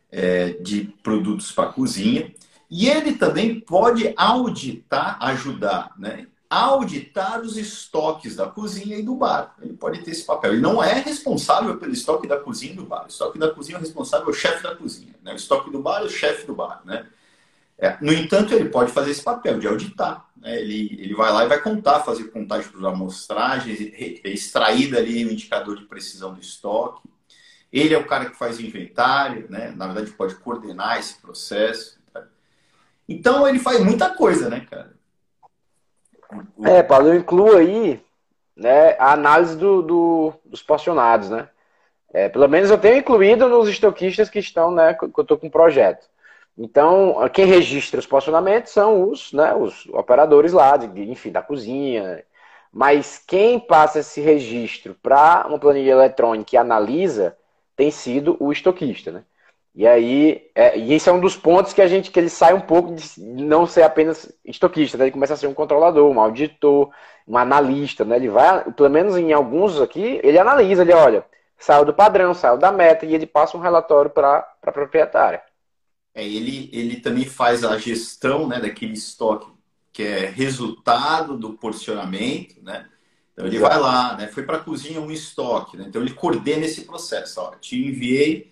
é, 0.09 0.50
de 0.53 0.93
produtos 1.03 1.51
para 1.51 1.71
cozinha 1.71 2.33
e 2.69 2.88
ele 2.88 3.13
também 3.13 3.59
pode 3.59 4.13
auditar, 4.15 5.17
ajudar, 5.21 5.91
né, 5.97 6.27
auditar 6.50 7.39
os 7.41 7.55
estoques 7.55 8.35
da 8.35 8.45
cozinha 8.45 8.97
e 8.97 9.01
do 9.01 9.15
bar. 9.15 9.55
Ele 9.61 9.71
pode 9.71 10.01
ter 10.01 10.11
esse 10.11 10.25
papel. 10.25 10.51
Ele 10.51 10.61
não 10.61 10.83
é 10.83 10.95
responsável 10.95 11.77
pelo 11.77 11.93
estoque 11.93 12.27
da 12.27 12.38
cozinha 12.38 12.73
e 12.73 12.75
do 12.75 12.83
bar. 12.83 13.05
O 13.05 13.07
estoque 13.07 13.39
da 13.39 13.50
cozinha 13.50 13.77
é 13.77 13.79
responsável 13.79 14.27
é 14.27 14.29
o 14.29 14.33
chefe 14.33 14.61
da 14.61 14.75
cozinha. 14.75 15.15
Né? 15.23 15.31
O 15.31 15.38
estoque 15.38 15.71
do 15.71 15.81
bar 15.81 16.01
é 16.01 16.03
o 16.03 16.09
chefe 16.09 16.45
do 16.45 16.53
bar. 16.53 16.81
Né? 16.83 17.07
É, 17.81 17.97
no 18.00 18.13
entanto, 18.13 18.53
ele 18.53 18.69
pode 18.69 18.91
fazer 18.91 19.09
esse 19.09 19.23
papel 19.23 19.57
de 19.57 19.67
auditar. 19.67 20.29
Né? 20.38 20.61
Ele, 20.61 21.00
ele 21.01 21.15
vai 21.15 21.33
lá 21.33 21.43
e 21.43 21.47
vai 21.47 21.59
contar, 21.59 22.01
fazer 22.01 22.25
contagem 22.25 22.69
por 22.69 22.85
amostragens, 22.85 23.79
extrair 24.23 24.91
dali 24.91 25.25
o 25.25 25.31
indicador 25.31 25.75
de 25.75 25.85
precisão 25.85 26.31
do 26.31 26.39
estoque. 26.39 27.09
Ele 27.73 27.95
é 27.95 27.97
o 27.97 28.05
cara 28.05 28.29
que 28.29 28.38
faz 28.38 28.59
inventário, 28.59 29.47
né? 29.50 29.73
na 29.75 29.88
verdade, 29.88 30.11
pode 30.11 30.35
coordenar 30.35 31.00
esse 31.00 31.19
processo. 31.19 32.00
Tá? 32.13 32.23
Então, 33.09 33.47
ele 33.47 33.57
faz 33.57 33.83
muita 33.83 34.11
coisa, 34.11 34.47
né, 34.47 34.63
cara? 34.69 34.93
É, 36.63 36.83
Paulo, 36.83 37.07
eu 37.07 37.15
incluo 37.15 37.57
aí 37.57 38.00
né, 38.55 38.95
a 39.00 39.13
análise 39.13 39.57
do, 39.57 39.81
do 39.81 40.33
dos 40.45 40.61
posicionados, 40.61 41.29
né? 41.29 41.50
É, 42.13 42.29
pelo 42.29 42.47
menos 42.47 42.69
eu 42.69 42.77
tenho 42.77 42.97
incluído 42.97 43.50
nos 43.50 43.67
estoquistas 43.67 44.29
que 44.29 44.39
estão, 44.39 44.69
né, 44.69 44.93
que 44.93 45.03
eu 45.03 45.21
estou 45.21 45.38
com 45.38 45.47
o 45.47 45.51
projeto. 45.51 46.11
Então, 46.63 47.15
quem 47.34 47.46
registra 47.46 48.00
os 48.00 48.06
posicionamentos 48.06 48.72
são 48.72 49.10
os, 49.10 49.34
né, 49.34 49.51
os 49.56 49.88
operadores 49.88 50.53
lá, 50.53 50.77
de, 50.77 51.10
enfim, 51.10 51.32
da 51.32 51.41
cozinha. 51.41 52.24
Mas 52.72 53.18
quem 53.18 53.60
passa 53.60 54.00
esse 54.00 54.22
registro 54.22 54.96
para 55.01 55.46
uma 55.48 55.58
planilha 55.60 55.91
eletrônica 55.91 56.56
e 56.56 56.58
analisa 56.58 57.36
tem 57.75 57.89
sido 57.89 58.38
o 58.39 58.51
estoquista, 58.51 59.12
né? 59.12 59.24
E 59.74 59.88
aí, 59.88 60.51
é, 60.53 60.77
e 60.77 60.94
esse 60.94 61.10
é 61.10 61.12
um 61.12 61.20
dos 61.20 61.36
pontos 61.36 61.74
que 61.74 61.82
a 61.82 61.88
gente 61.88 62.12
que 62.12 62.20
ele 62.20 62.30
sai 62.30 62.53
um 62.53 62.62
pouco 62.62 62.94
de 62.94 63.03
não 63.20 63.65
ser 63.65 63.84
apenas 63.84 64.32
estoquista, 64.46 64.98
né? 64.98 65.06
ele 65.06 65.12
começa 65.12 65.34
a 65.34 65.38
ser 65.38 65.48
um 65.48 65.53
controlador, 65.53 66.12
um 66.12 66.20
auditor, 66.20 66.91
um 67.27 67.38
analista, 67.38 68.06
né? 68.06 68.18
Ele 68.18 68.30
vai, 68.30 68.63
pelo 68.72 68.89
menos 68.89 69.18
em 69.18 69.34
alguns 69.34 69.82
aqui, 69.82 70.20
ele 70.24 70.38
analisa, 70.38 70.84
ele 70.84 70.94
olha, 70.94 71.25
saiu 71.58 71.86
do 71.86 71.94
padrão, 71.94 72.34
saiu 72.34 72.58
da 72.58 72.72
meta 72.72 73.06
e 73.06 73.15
ele 73.15 73.25
passa 73.25 73.58
um 73.58 73.62
relatório 73.62 74.12
para 74.12 74.48
a 74.62 74.72
proprietária. 74.72 75.41
É, 76.13 76.25
ele, 76.25 76.70
ele 76.74 77.00
também 77.00 77.25
faz 77.25 77.63
a 77.63 77.77
gestão 77.77 78.48
né, 78.48 78.60
daquele 78.60 78.94
estoque 78.94 79.50
que 79.94 80.03
é 80.03 80.25
resultado 80.25 81.38
do 81.38 81.53
porcionamento, 81.53 82.62
né? 82.63 82.88
Então 83.34 83.46
ele 83.46 83.60
vai 83.60 83.80
lá, 83.80 84.15
né? 84.15 84.27
Foi 84.27 84.44
para 84.44 84.58
a 84.58 84.63
cozinha 84.63 85.01
um 85.01 85.12
estoque, 85.12 85.77
né? 85.77 85.86
Então 85.88 86.01
ele 86.01 86.13
coordena 86.13 86.65
esse 86.65 86.82
processo. 86.82 87.41
Ó, 87.41 87.51
te 87.56 87.77
enviei 87.88 88.51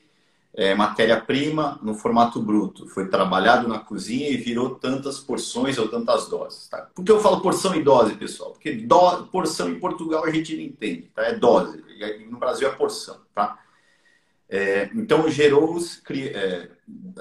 é, 0.54 0.74
matéria-prima 0.74 1.80
no 1.82 1.94
formato 1.94 2.42
bruto, 2.42 2.88
foi 2.88 3.08
trabalhado 3.08 3.68
na 3.68 3.80
cozinha 3.80 4.30
e 4.30 4.38
virou 4.38 4.76
tantas 4.76 5.20
porções 5.20 5.78
ou 5.78 5.88
tantas 5.88 6.28
doses. 6.28 6.68
Tá? 6.68 6.90
Por 6.94 7.06
que 7.06 7.12
eu 7.12 7.20
falo 7.20 7.42
porção 7.42 7.76
e 7.76 7.84
dose, 7.84 8.16
pessoal? 8.16 8.52
Porque 8.52 8.74
do, 8.74 9.28
porção 9.28 9.70
em 9.70 9.80
Portugal 9.80 10.26
a 10.26 10.32
gente 10.32 10.56
não 10.56 10.64
entende, 10.64 11.10
tá? 11.14 11.24
É 11.24 11.36
dose. 11.36 11.84
E 11.88 12.26
no 12.26 12.38
Brasil 12.38 12.68
é 12.68 12.72
porção, 12.72 13.18
tá? 13.34 13.60
É, 14.52 14.90
então 14.96 15.30
gerou 15.30 15.78
é, 16.10 16.70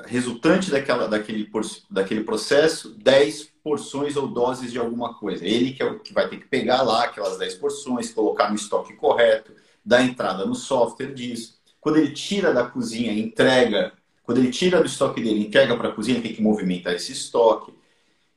resultante 0.06 0.70
daquela, 0.70 1.06
daquele, 1.06 1.50
daquele 1.90 2.24
processo 2.24 2.94
10 2.98 3.50
porções 3.62 4.16
ou 4.16 4.26
doses 4.26 4.72
de 4.72 4.78
alguma 4.78 5.12
coisa. 5.12 5.44
Ele 5.44 5.72
que, 5.72 5.82
é 5.82 5.86
o, 5.86 6.00
que 6.00 6.14
vai 6.14 6.26
ter 6.26 6.38
que 6.38 6.46
pegar 6.46 6.80
lá 6.80 7.04
aquelas 7.04 7.36
10 7.36 7.56
porções, 7.56 8.10
colocar 8.10 8.48
no 8.48 8.56
estoque 8.56 8.94
correto, 8.94 9.52
dar 9.84 10.02
entrada 10.02 10.46
no 10.46 10.54
software 10.54 11.12
disso. 11.12 11.58
Quando 11.78 11.98
ele 11.98 12.12
tira 12.12 12.52
da 12.52 12.64
cozinha, 12.64 13.12
entrega, 13.12 13.92
quando 14.22 14.38
ele 14.38 14.50
tira 14.50 14.80
do 14.80 14.86
estoque 14.86 15.22
dele, 15.22 15.46
entrega 15.46 15.76
para 15.76 15.90
a 15.90 15.92
cozinha, 15.92 16.22
tem 16.22 16.32
que 16.32 16.42
movimentar 16.42 16.94
esse 16.94 17.12
estoque. 17.12 17.74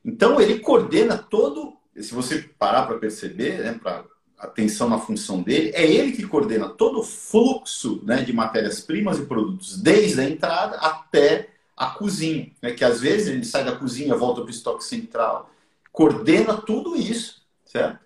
Então 0.04 0.38
ele 0.38 0.58
coordena 0.58 1.16
todo, 1.16 1.78
se 1.96 2.12
você 2.12 2.42
parar 2.58 2.86
para 2.86 2.98
perceber, 2.98 3.58
né, 3.58 3.78
para 3.82 4.04
atenção 4.42 4.88
na 4.88 4.98
função 4.98 5.40
dele, 5.40 5.70
é 5.72 5.88
ele 5.88 6.12
que 6.12 6.26
coordena 6.26 6.68
todo 6.68 6.98
o 6.98 7.04
fluxo 7.04 8.02
né, 8.04 8.22
de 8.22 8.32
matérias-primas 8.32 9.18
e 9.18 9.26
produtos, 9.26 9.80
desde 9.80 10.20
a 10.20 10.28
entrada 10.28 10.76
até 10.78 11.50
a 11.76 11.86
cozinha. 11.86 12.50
Né, 12.60 12.72
que 12.72 12.84
às 12.84 13.00
vezes 13.00 13.28
ele 13.28 13.44
sai 13.44 13.64
da 13.64 13.76
cozinha, 13.76 14.16
volta 14.16 14.40
para 14.40 14.48
o 14.48 14.50
estoque 14.50 14.84
central, 14.84 15.48
coordena 15.92 16.56
tudo 16.56 16.96
isso, 16.96 17.46
certo? 17.64 18.02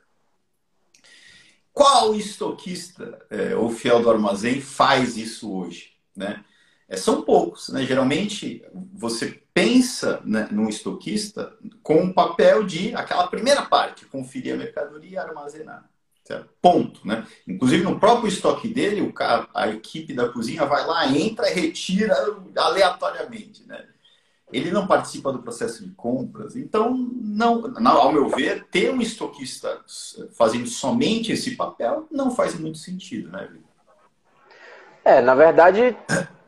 Qual 1.73 2.15
estoquista 2.15 3.27
é, 3.29 3.55
ou 3.55 3.71
fiel 3.71 4.03
do 4.03 4.11
armazém 4.11 4.61
faz 4.61 5.17
isso 5.17 5.53
hoje? 5.53 5.93
Né? 6.15 6.43
É, 6.89 6.97
são 6.97 7.21
poucos. 7.21 7.69
Né? 7.69 7.85
Geralmente, 7.85 8.65
você 8.95 9.43
pensa 9.53 10.23
né, 10.25 10.49
num 10.51 10.71
estoquista 10.71 11.55
com 11.83 12.05
o 12.05 12.15
papel 12.15 12.65
de 12.65 12.95
aquela 12.95 13.27
primeira 13.27 13.63
parte, 13.63 14.07
conferir 14.07 14.55
a 14.55 14.57
mercadoria 14.57 15.11
e 15.11 15.19
armazenar. 15.19 15.87
Ponto. 16.61 17.07
Né? 17.07 17.27
Inclusive, 17.47 17.85
no 17.85 17.99
próprio 17.99 18.29
estoque 18.29 18.69
dele, 18.69 19.01
o 19.03 19.13
cara, 19.13 19.49
a 19.55 19.69
equipe 19.69 20.13
da 20.13 20.29
cozinha 20.29 20.65
vai 20.65 20.87
lá, 20.87 21.07
entra 21.07 21.47
retira 21.47 22.15
aleatoriamente. 22.57 23.67
Né? 23.67 23.85
ele 24.53 24.71
não 24.71 24.87
participa 24.87 25.33
do 25.33 25.43
processo 25.43 25.85
de 25.85 25.91
compras. 25.91 26.57
Então, 26.57 26.97
não, 26.97 27.73
ao 27.89 28.13
meu 28.13 28.29
ver, 28.29 28.65
ter 28.71 28.93
um 28.93 29.01
estoquista 29.01 29.81
fazendo 30.33 30.67
somente 30.67 31.33
esse 31.33 31.57
papel 31.57 32.07
não 32.11 32.31
faz 32.31 32.59
muito 32.59 32.79
sentido, 32.79 33.31
né, 33.31 33.49
Vitor? 33.51 33.67
É, 35.05 35.21
na 35.21 35.35
verdade, 35.35 35.97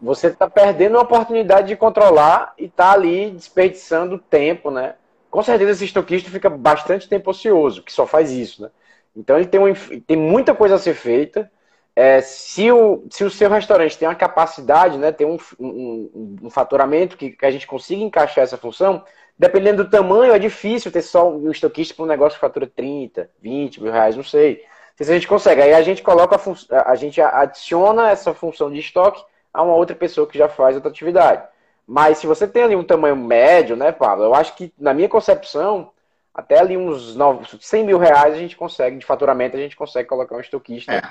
você 0.01 0.29
está 0.29 0.49
perdendo 0.49 0.97
a 0.99 1.03
oportunidade 1.03 1.69
de 1.69 1.77
controlar 1.77 2.55
e 2.59 2.65
está 2.65 2.93
ali 2.93 3.31
desperdiçando 3.31 4.19
tempo, 4.19 4.71
né? 4.71 4.95
Com 5.31 5.43
certeza 5.43 5.73
esse 5.73 5.85
estoquista 5.85 6.31
fica 6.31 6.49
bastante 6.49 7.09
tempo 7.09 7.31
ocioso, 7.31 7.83
que 7.83 7.93
só 7.93 8.07
faz 8.07 8.31
isso, 8.31 8.63
né? 8.63 8.71
Então 9.17 9.37
ele 9.37 9.47
tem, 9.47 9.61
um, 9.61 9.75
tem 10.07 10.17
muita 10.17 10.55
coisa 10.55 10.77
a 10.77 10.79
ser 10.79 10.95
feita, 10.95 11.51
é, 11.95 12.21
se, 12.21 12.71
o, 12.71 13.05
se 13.11 13.25
o 13.25 13.31
seu 13.31 13.51
restaurante 13.51 13.99
tem 13.99 14.07
uma 14.07 14.15
capacidade, 14.15 14.97
né, 14.97 15.11
tem 15.11 15.27
um, 15.27 15.37
um, 15.59 16.37
um 16.45 16.51
faturamento 16.51 17.17
que, 17.17 17.31
que, 17.31 17.45
a 17.45 17.51
gente 17.51 17.67
consiga 17.67 18.01
encaixar 18.01 18.45
essa 18.45 18.57
função, 18.57 19.05
dependendo 19.37 19.83
do 19.83 19.91
tamanho, 19.91 20.33
é 20.33 20.39
difícil 20.39 20.93
ter 20.93 21.03
só 21.03 21.29
um 21.29 21.51
estoquista 21.51 21.95
para 21.95 22.05
um 22.05 22.09
negócio 22.09 22.37
que 22.37 22.41
fatura 22.41 22.69
30, 22.69 23.29
20 23.43 23.83
mil 23.83 23.91
reais, 23.91 24.15
não 24.15 24.23
sei. 24.23 24.65
Se 24.97 25.11
a 25.11 25.15
gente 25.15 25.27
consegue, 25.27 25.61
aí 25.61 25.75
a 25.75 25.83
gente 25.83 26.01
coloca 26.01 26.37
a, 26.37 26.93
a 26.93 26.95
gente 26.95 27.21
adiciona 27.21 28.11
essa 28.11 28.33
função 28.33 28.71
de 28.71 28.79
estoque 28.79 29.25
a 29.53 29.63
uma 29.65 29.75
outra 29.75 29.97
pessoa 29.97 30.27
que 30.27 30.39
já 30.39 30.49
faz 30.49 30.77
outra 30.77 30.91
atividade. 30.91 31.43
Mas 31.85 32.19
se 32.19 32.29
você 32.29 32.47
tem 32.47 32.63
ali 32.63 32.77
um 32.77 32.85
tamanho 32.85 33.17
médio, 33.17 33.75
né, 33.75 33.91
Pablo? 33.91 34.25
Eu 34.25 34.35
acho 34.35 34.55
que, 34.55 34.73
na 34.79 34.95
minha 34.95 35.09
concepção, 35.09 35.91
até 36.39 36.61
ali 36.61 36.77
uns 36.77 37.17
100 37.61 37.85
mil 37.85 37.99
reais 37.99 38.35
a 38.35 38.39
gente 38.39 38.57
consegue, 38.57 38.99
de 38.99 39.05
faturamento, 39.05 39.57
a 39.57 39.61
gente 39.61 39.75
consegue 39.75 40.09
colocar 40.09 40.37
um 40.37 40.41
estoquista. 40.41 40.93
É 40.93 41.03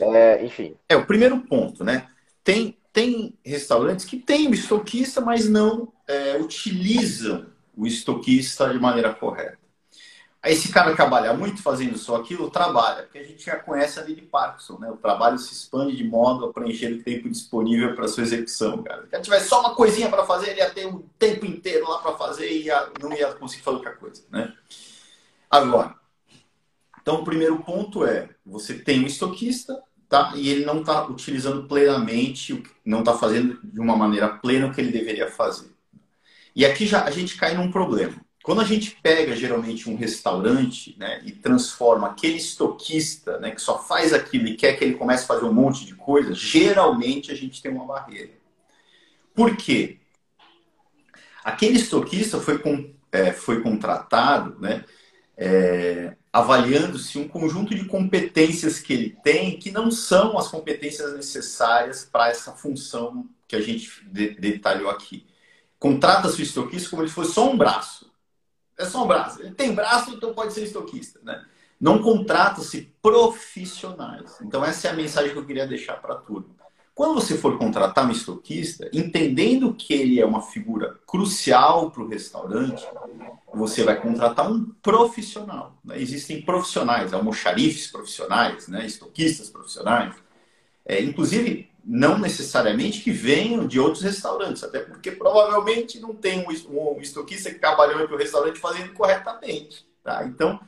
é, 0.00 0.44
enfim. 0.44 0.74
É, 0.88 0.96
o 0.96 1.06
primeiro 1.06 1.38
ponto, 1.40 1.82
né? 1.82 2.06
Tem, 2.44 2.76
tem 2.92 3.34
restaurantes 3.44 4.04
que 4.04 4.18
têm 4.18 4.48
o 4.48 4.54
estoquista, 4.54 5.20
mas 5.20 5.48
não 5.48 5.92
é, 6.06 6.36
utilizam 6.36 7.46
o 7.76 7.86
estoquista 7.86 8.68
de 8.68 8.78
maneira 8.78 9.14
correta. 9.14 9.58
Aí 10.46 10.52
esse 10.52 10.68
cara 10.68 10.94
trabalha 10.94 11.34
muito 11.34 11.60
fazendo 11.60 11.98
só 11.98 12.14
aquilo, 12.14 12.48
trabalha, 12.48 13.02
porque 13.02 13.18
a 13.18 13.24
gente 13.24 13.44
já 13.44 13.56
conhece 13.56 13.98
a 13.98 14.04
lei 14.04 14.14
de 14.14 14.22
Parkinson, 14.22 14.78
né? 14.78 14.88
O 14.88 14.96
trabalho 14.96 15.36
se 15.40 15.52
expande 15.52 15.96
de 15.96 16.04
modo 16.04 16.44
a 16.44 16.52
preencher 16.52 16.92
o 16.92 17.02
tempo 17.02 17.28
disponível 17.28 17.96
para 17.96 18.06
sua 18.06 18.22
execução, 18.22 18.80
cara. 18.80 19.08
Se 19.12 19.22
tivesse 19.22 19.48
só 19.48 19.58
uma 19.58 19.74
coisinha 19.74 20.08
para 20.08 20.24
fazer, 20.24 20.50
ele 20.50 20.60
ia 20.60 20.70
ter 20.70 20.86
um 20.86 21.02
tempo 21.18 21.44
inteiro 21.44 21.90
lá 21.90 21.98
para 21.98 22.12
fazer 22.12 22.48
e 22.48 22.62
ia, 22.66 22.88
não 23.02 23.12
ia 23.12 23.34
conseguir 23.34 23.64
fazer 23.64 23.76
outra 23.78 23.96
coisa, 23.96 24.22
né? 24.30 24.54
Agora, 25.50 25.96
então 27.02 27.16
o 27.16 27.24
primeiro 27.24 27.58
ponto 27.64 28.06
é, 28.06 28.28
você 28.46 28.74
tem 28.74 29.02
um 29.02 29.06
estoquista, 29.08 29.82
tá? 30.08 30.32
E 30.36 30.48
ele 30.48 30.64
não 30.64 30.78
está 30.78 31.08
utilizando 31.08 31.66
plenamente, 31.66 32.62
não 32.84 33.00
está 33.00 33.14
fazendo 33.14 33.58
de 33.64 33.80
uma 33.80 33.96
maneira 33.96 34.28
plena 34.28 34.68
o 34.68 34.72
que 34.72 34.80
ele 34.80 34.92
deveria 34.92 35.28
fazer. 35.28 35.72
E 36.54 36.64
aqui 36.64 36.86
já 36.86 37.02
a 37.02 37.10
gente 37.10 37.36
cai 37.36 37.54
num 37.54 37.72
problema. 37.72 38.24
Quando 38.46 38.60
a 38.60 38.64
gente 38.64 38.92
pega 39.02 39.34
geralmente 39.34 39.90
um 39.90 39.96
restaurante 39.96 40.94
né, 40.96 41.20
e 41.24 41.32
transforma 41.32 42.06
aquele 42.06 42.36
estoquista 42.36 43.40
né, 43.40 43.50
que 43.50 43.60
só 43.60 43.76
faz 43.76 44.12
aquilo 44.12 44.46
e 44.46 44.54
quer 44.54 44.74
que 44.74 44.84
ele 44.84 44.94
comece 44.94 45.24
a 45.24 45.26
fazer 45.26 45.44
um 45.46 45.52
monte 45.52 45.84
de 45.84 45.96
coisa, 45.96 46.32
geralmente 46.32 47.32
a 47.32 47.34
gente 47.34 47.60
tem 47.60 47.72
uma 47.72 47.84
barreira. 47.84 48.30
Por 49.34 49.56
quê? 49.56 49.98
Aquele 51.42 51.76
estoquista 51.76 52.38
foi, 52.38 52.60
com, 52.60 52.94
é, 53.10 53.32
foi 53.32 53.60
contratado 53.62 54.56
né, 54.60 54.84
é, 55.36 56.14
avaliando-se 56.32 57.18
um 57.18 57.26
conjunto 57.26 57.74
de 57.74 57.86
competências 57.86 58.78
que 58.78 58.92
ele 58.92 59.10
tem 59.24 59.58
que 59.58 59.72
não 59.72 59.90
são 59.90 60.38
as 60.38 60.46
competências 60.46 61.16
necessárias 61.16 62.04
para 62.04 62.30
essa 62.30 62.52
função 62.52 63.28
que 63.48 63.56
a 63.56 63.60
gente 63.60 64.04
detalhou 64.38 64.88
aqui. 64.88 65.26
Contrata-se 65.80 66.40
o 66.40 66.44
estoquista 66.44 66.90
como 66.90 67.08
se 67.08 67.12
fosse 67.12 67.32
só 67.32 67.50
um 67.50 67.58
braço. 67.58 68.05
É 68.78 68.84
só 68.84 69.04
um 69.04 69.06
braço. 69.06 69.40
Ele 69.42 69.54
tem 69.54 69.74
braço, 69.74 70.10
então 70.10 70.34
pode 70.34 70.52
ser 70.52 70.64
estoquista. 70.64 71.20
Né? 71.22 71.44
Não 71.80 72.00
contrata-se 72.00 72.92
profissionais. 73.02 74.36
Então, 74.42 74.64
essa 74.64 74.88
é 74.88 74.90
a 74.90 74.94
mensagem 74.94 75.32
que 75.32 75.38
eu 75.38 75.46
queria 75.46 75.66
deixar 75.66 76.00
para 76.00 76.14
a 76.14 76.18
turma. 76.18 76.56
Quando 76.94 77.12
você 77.12 77.36
for 77.36 77.58
contratar 77.58 78.06
um 78.06 78.10
estoquista, 78.10 78.88
entendendo 78.90 79.74
que 79.74 79.92
ele 79.92 80.18
é 80.18 80.24
uma 80.24 80.40
figura 80.40 80.98
crucial 81.06 81.90
para 81.90 82.02
o 82.02 82.08
restaurante, 82.08 82.86
você 83.52 83.84
vai 83.84 84.00
contratar 84.00 84.50
um 84.50 84.64
profissional. 84.82 85.76
Né? 85.84 86.00
Existem 86.00 86.40
profissionais, 86.40 87.12
almoxarifes 87.12 87.88
profissionais, 87.88 88.66
né? 88.68 88.86
estoquistas 88.86 89.50
profissionais. 89.50 90.14
É, 90.86 91.02
inclusive, 91.02 91.68
não 91.84 92.18
necessariamente 92.18 93.00
que 93.00 93.10
venham 93.10 93.66
de 93.66 93.78
outros 93.78 94.02
restaurantes, 94.02 94.64
até 94.64 94.80
porque 94.80 95.10
provavelmente 95.10 96.00
não 96.00 96.14
tem 96.14 96.40
um, 96.40 96.96
um 96.96 97.00
estoquista 97.00 97.50
que 97.50 97.58
trabalhou 97.58 98.06
para 98.06 98.14
o 98.14 98.18
restaurante 98.18 98.58
fazendo 98.58 98.92
corretamente. 98.92 99.86
Tá? 100.02 100.24
Então, 100.24 100.60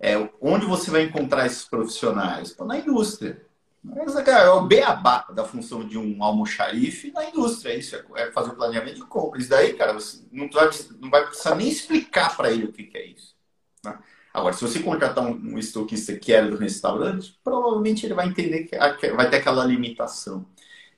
é, 0.00 0.28
onde 0.40 0.66
você 0.66 0.90
vai 0.90 1.02
encontrar 1.02 1.46
esses 1.46 1.64
profissionais? 1.64 2.56
Na 2.58 2.78
indústria. 2.78 3.46
Mas, 3.82 4.14
cara, 4.22 4.44
é 4.44 4.50
o 4.50 4.66
beabá 4.66 5.26
da 5.32 5.44
função 5.44 5.86
de 5.86 5.96
um 5.96 6.22
almoxarife 6.22 7.10
na 7.12 7.24
indústria. 7.24 7.74
Isso 7.74 7.96
é, 8.16 8.30
fazer 8.32 8.50
o 8.50 8.56
planejamento 8.56 8.96
de 8.96 9.02
compra. 9.02 9.40
Isso 9.40 9.48
daí, 9.48 9.74
cara, 9.74 9.92
você 9.94 10.22
não 10.32 10.48
vai, 10.50 10.70
não 11.00 11.10
vai 11.10 11.26
precisar 11.26 11.54
nem 11.54 11.68
explicar 11.68 12.36
para 12.36 12.50
ele 12.50 12.66
o 12.66 12.72
que, 12.72 12.84
que 12.84 12.98
é 12.98 13.06
isso. 13.06 13.34
Tá? 13.82 14.00
Agora, 14.32 14.54
se 14.54 14.62
você 14.62 14.80
contratar 14.80 15.24
um, 15.24 15.54
um 15.54 15.58
estoquista 15.58 16.14
que 16.16 16.32
era 16.32 16.50
do 16.50 16.56
restaurante, 16.56 17.38
provavelmente 17.42 18.06
ele 18.06 18.14
vai 18.14 18.28
entender 18.28 18.64
que 18.64 18.76
vai 19.10 19.28
ter 19.30 19.36
aquela 19.36 19.64
limitação. 19.64 20.46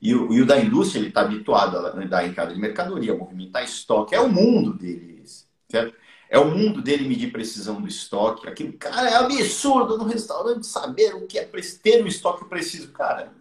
E 0.01 0.15
o, 0.15 0.33
e 0.33 0.41
o 0.41 0.45
da 0.45 0.59
indústria, 0.59 0.99
ele 0.99 1.09
está 1.09 1.21
habituado 1.21 1.77
a 1.77 1.89
dar 1.91 2.25
entrada 2.25 2.53
de 2.53 2.59
mercadoria, 2.59 3.13
a 3.13 3.17
movimentar 3.17 3.63
estoque. 3.63 4.15
É 4.15 4.19
o 4.19 4.29
mundo 4.29 4.73
dele, 4.73 5.23
certo? 5.69 5.95
É 6.29 6.39
o 6.39 6.49
mundo 6.49 6.81
dele 6.81 7.07
medir 7.07 7.31
precisão 7.31 7.81
do 7.81 7.87
estoque. 7.87 8.47
Aquilo, 8.47 8.73
cara, 8.73 9.09
é 9.09 9.15
absurdo 9.15 9.97
no 9.97 10.05
restaurante 10.05 10.65
saber 10.65 11.13
o 11.13 11.27
que 11.27 11.37
é 11.37 11.43
ter 11.43 12.03
o 12.03 12.07
estoque 12.07 12.45
preciso. 12.45 12.91
Cara, 12.91 13.31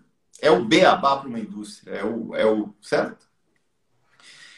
é 0.40 0.50
o 0.50 0.64
beabá 0.64 1.16
para 1.16 1.28
uma 1.28 1.38
indústria. 1.38 1.92
É 1.92 2.04
o, 2.04 2.34
é 2.34 2.44
o 2.44 2.74
certo? 2.82 3.26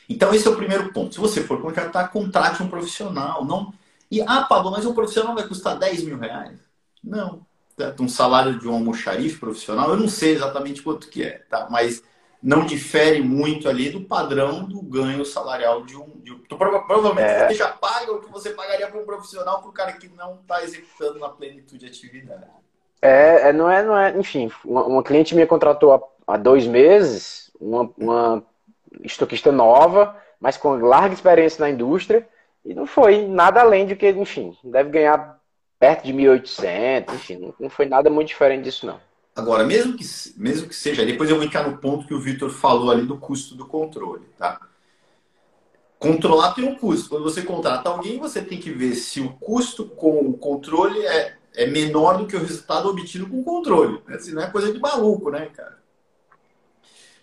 Então, 0.08 0.34
esse 0.34 0.46
é 0.46 0.50
o 0.50 0.56
primeiro 0.56 0.92
ponto. 0.92 1.14
Se 1.14 1.20
você 1.20 1.42
for 1.42 1.60
contratar, 1.62 2.10
contrate 2.10 2.62
um 2.62 2.68
profissional. 2.68 3.44
Não... 3.44 3.72
E, 4.12 4.22
ah, 4.22 4.42
Pablo, 4.42 4.70
mas 4.70 4.86
um 4.86 4.94
profissional 4.94 5.34
vai 5.34 5.48
custar 5.48 5.78
10 5.78 6.04
mil 6.04 6.18
reais? 6.18 6.60
Não 7.02 7.44
um 7.98 8.08
salário 8.08 8.58
de 8.58 8.68
um 8.68 8.74
almoxarife 8.74 9.38
profissional, 9.38 9.90
eu 9.90 9.96
não 9.96 10.08
sei 10.08 10.32
exatamente 10.32 10.82
quanto 10.82 11.08
que 11.08 11.22
é, 11.22 11.38
tá? 11.48 11.68
Mas 11.70 12.02
não 12.42 12.64
difere 12.64 13.22
muito 13.22 13.68
ali 13.68 13.90
do 13.90 14.02
padrão 14.02 14.64
do 14.64 14.82
ganho 14.82 15.24
salarial 15.24 15.84
de 15.84 15.96
um. 15.96 16.08
De, 16.22 16.32
então, 16.32 16.58
provavelmente 16.58 17.30
é. 17.30 17.48
você 17.48 17.54
já 17.54 17.68
paga 17.68 18.12
o 18.12 18.20
que 18.20 18.30
você 18.30 18.50
pagaria 18.50 18.88
para 18.88 19.00
um 19.00 19.04
profissional 19.04 19.60
para 19.60 19.70
o 19.70 19.72
cara 19.72 19.92
que 19.92 20.08
não 20.08 20.34
está 20.40 20.62
executando 20.62 21.18
na 21.18 21.28
plenitude 21.28 21.78
de 21.78 21.86
atividade. 21.86 22.44
É, 23.00 23.48
é, 23.48 23.52
não 23.52 23.70
é, 23.70 23.82
não 23.82 23.96
é. 23.96 24.16
Enfim, 24.18 24.50
uma, 24.64 24.84
uma 24.84 25.02
cliente 25.02 25.34
minha 25.34 25.46
contratou 25.46 25.92
há, 25.92 26.34
há 26.34 26.36
dois 26.36 26.66
meses, 26.66 27.50
uma, 27.60 27.90
uma 27.96 28.42
estoquista 29.02 29.52
nova, 29.52 30.16
mas 30.40 30.56
com 30.56 30.74
larga 30.74 31.14
experiência 31.14 31.60
na 31.60 31.70
indústria, 31.70 32.28
e 32.64 32.74
não 32.74 32.86
foi 32.86 33.26
nada 33.26 33.60
além 33.60 33.86
de 33.86 33.96
que, 33.96 34.08
enfim, 34.10 34.56
deve 34.62 34.90
ganhar 34.90 35.40
perto 35.78 36.04
de 36.04 36.12
1.800, 36.12 37.14
enfim, 37.14 37.54
não 37.58 37.68
foi 37.68 37.86
nada 37.86 38.08
muito 38.08 38.28
diferente 38.28 38.64
disso, 38.64 38.86
não. 38.86 39.00
Agora, 39.34 39.64
mesmo 39.64 39.96
que, 39.96 40.04
mesmo 40.36 40.68
que 40.68 40.74
seja, 40.74 41.04
depois 41.04 41.28
eu 41.28 41.36
vou 41.36 41.44
entrar 41.44 41.68
no 41.68 41.78
ponto 41.78 42.06
que 42.06 42.14
o 42.14 42.20
Vitor 42.20 42.50
falou 42.50 42.90
ali 42.90 43.06
do 43.06 43.16
custo 43.16 43.54
do 43.54 43.66
controle, 43.66 44.26
tá? 44.38 44.60
Controlar 45.98 46.52
tem 46.52 46.64
um 46.64 46.74
custo. 46.74 47.08
Quando 47.08 47.22
você 47.22 47.42
contrata 47.42 47.88
alguém, 47.88 48.18
você 48.18 48.42
tem 48.42 48.58
que 48.58 48.70
ver 48.70 48.94
se 48.94 49.20
o 49.20 49.32
custo 49.34 49.86
com 49.86 50.18
o 50.20 50.36
controle 50.36 51.00
é, 51.06 51.36
é 51.54 51.66
menor 51.66 52.18
do 52.18 52.26
que 52.26 52.36
o 52.36 52.40
resultado 52.40 52.88
obtido 52.88 53.26
com 53.28 53.40
o 53.40 53.44
controle. 53.44 54.02
Assim, 54.08 54.32
não 54.32 54.42
é 54.42 54.50
coisa 54.50 54.72
de 54.72 54.78
maluco, 54.78 55.30
né, 55.30 55.46
cara? 55.46 55.80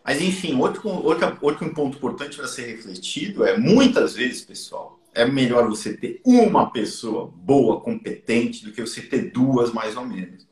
Mas, 0.04 0.22
enfim, 0.22 0.60
outro, 0.60 0.88
outro, 0.90 1.38
outro 1.42 1.74
ponto 1.74 1.98
importante 1.98 2.38
para 2.38 2.48
ser 2.48 2.66
refletido 2.66 3.46
é, 3.46 3.58
muitas 3.58 4.16
vezes, 4.16 4.44
pessoal, 4.44 4.99
é 5.14 5.26
melhor 5.26 5.68
você 5.68 5.96
ter 5.96 6.22
uma 6.24 6.72
pessoa 6.72 7.32
boa, 7.34 7.82
competente, 7.82 8.64
do 8.64 8.72
que 8.72 8.82
você 8.82 9.02
ter 9.02 9.32
duas, 9.32 9.74
mais 9.74 9.98
ou 9.98 10.06
menos. 10.06 10.48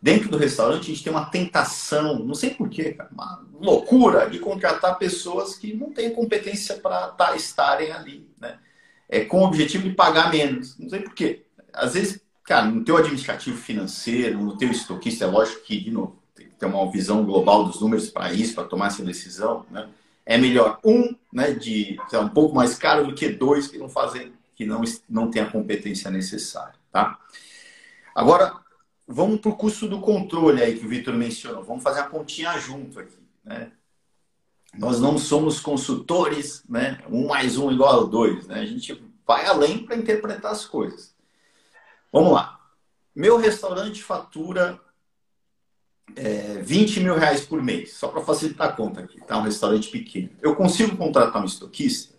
Dentro 0.00 0.28
do 0.28 0.38
restaurante, 0.38 0.82
a 0.82 0.94
gente 0.94 1.02
tem 1.02 1.12
uma 1.12 1.26
tentação, 1.26 2.20
não 2.20 2.34
sei 2.34 2.50
porquê, 2.50 2.96
uma 3.10 3.44
loucura 3.60 4.30
de 4.30 4.38
contratar 4.38 4.96
pessoas 4.96 5.56
que 5.56 5.74
não 5.74 5.92
têm 5.92 6.14
competência 6.14 6.76
para 6.76 7.08
tá, 7.08 7.34
estarem 7.34 7.90
ali, 7.90 8.28
né? 8.40 8.58
É 9.08 9.24
com 9.24 9.40
o 9.40 9.44
objetivo 9.44 9.88
de 9.88 9.94
pagar 9.94 10.30
menos. 10.30 10.78
Não 10.78 10.88
sei 10.88 11.00
porquê. 11.00 11.46
Às 11.72 11.94
vezes, 11.94 12.20
cara, 12.44 12.66
no 12.66 12.84
teu 12.84 12.96
administrativo 12.96 13.56
financeiro, 13.56 14.38
no 14.38 14.56
teu 14.56 14.70
estoquista, 14.70 15.24
é 15.24 15.28
lógico 15.28 15.64
que, 15.64 15.80
de 15.80 15.90
novo, 15.90 16.22
tem 16.34 16.46
que 16.46 16.54
ter 16.54 16.66
uma 16.66 16.90
visão 16.90 17.24
global 17.24 17.64
dos 17.64 17.80
números 17.80 18.08
para 18.08 18.32
isso, 18.32 18.54
para 18.54 18.64
tomar 18.64 18.88
essa 18.88 19.04
decisão, 19.04 19.66
né? 19.70 19.88
É 20.28 20.36
melhor 20.36 20.78
um, 20.84 21.16
né, 21.32 21.52
de 21.52 21.98
é 22.12 22.18
um 22.18 22.28
pouco 22.28 22.54
mais 22.54 22.74
caro 22.74 23.06
do 23.06 23.14
que 23.14 23.30
dois 23.30 23.66
que 23.66 23.78
não 23.78 23.88
fazem, 23.88 24.34
que 24.54 24.66
não 24.66 24.82
não 25.08 25.30
tem 25.30 25.40
a 25.40 25.50
competência 25.50 26.10
necessária, 26.10 26.74
tá? 26.92 27.18
Agora 28.14 28.54
vamos 29.06 29.40
para 29.40 29.50
o 29.50 29.56
custo 29.56 29.88
do 29.88 30.02
controle 30.02 30.62
aí 30.62 30.78
que 30.78 30.84
o 30.84 30.88
Vitor 30.88 31.14
mencionou. 31.14 31.64
Vamos 31.64 31.82
fazer 31.82 32.00
a 32.00 32.06
continha 32.06 32.58
junto 32.58 33.00
aqui, 33.00 33.18
né? 33.42 33.72
Nós 34.74 35.00
não 35.00 35.16
somos 35.16 35.60
consultores, 35.60 36.62
né? 36.68 36.98
Um 37.08 37.26
mais 37.26 37.56
um 37.56 37.72
igual 37.72 38.02
a 38.02 38.06
dois, 38.06 38.46
né? 38.46 38.60
A 38.60 38.66
gente 38.66 39.02
vai 39.26 39.46
além 39.46 39.86
para 39.86 39.96
interpretar 39.96 40.52
as 40.52 40.66
coisas. 40.66 41.14
Vamos 42.12 42.34
lá. 42.34 42.60
Meu 43.16 43.38
restaurante 43.38 44.02
fatura 44.02 44.78
é, 46.16 46.60
20 46.62 47.00
mil 47.00 47.14
reais 47.16 47.40
por 47.40 47.62
mês, 47.62 47.94
só 47.94 48.08
para 48.08 48.22
facilitar 48.22 48.68
a 48.68 48.72
conta 48.72 49.00
aqui, 49.00 49.20
tá? 49.20 49.36
Um 49.38 49.42
restaurante 49.42 49.88
pequeno. 49.88 50.30
Eu 50.42 50.54
consigo 50.54 50.96
contratar 50.96 51.42
um 51.42 51.46
estoquista? 51.46 52.14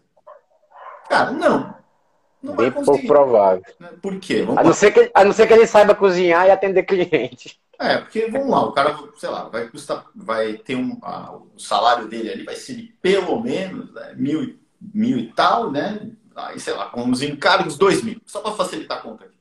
Cara, 1.10 1.32
não. 1.32 1.74
Não 2.42 2.56
Bem 2.56 2.72
pouco 2.72 3.06
provável. 3.06 3.64
Né? 3.80 3.90
Por 4.02 4.18
quê? 4.20 4.46
a 4.56 4.64
não, 4.64 4.74
ser 4.74 4.92
que, 4.92 5.12
a 5.14 5.26
não 5.26 5.34
ser 5.34 5.48
que 5.48 5.54
ele 5.54 5.68
saiba 5.68 5.94
cozinhar 5.94 6.48
e 6.48 6.52
atender 6.52 6.84
cliente. 6.84 7.60
É, 7.78 7.98
porque 7.98 8.28
vamos 8.28 8.50
lá, 8.50 8.66
o 8.66 8.72
cara, 8.74 8.98
sei 9.16 9.30
lá, 9.30 9.48
vai 9.48 9.68
custar, 9.70 10.06
vai 10.14 10.54
ter 10.54 10.76
um. 10.76 11.00
O 11.56 11.60
salário 11.60 12.08
dele 12.08 12.30
ali 12.30 12.44
vai 12.44 12.56
ser 12.56 12.76
de 12.76 12.84
pelo 13.02 13.42
menos 13.42 13.94
né, 13.94 14.14
mil, 14.16 14.60
mil 14.82 15.18
e 15.18 15.32
tal, 15.32 15.72
né? 15.72 16.10
Aí, 16.36 16.60
sei 16.60 16.74
lá, 16.74 16.88
com 16.88 17.10
os 17.10 17.22
encargos, 17.22 17.78
dois 17.78 18.02
mil. 18.02 18.22
Só 18.26 18.42
para 18.42 18.52
facilitar 18.52 18.98
a 18.98 19.02
conta 19.02 19.26
aqui. 19.26 19.38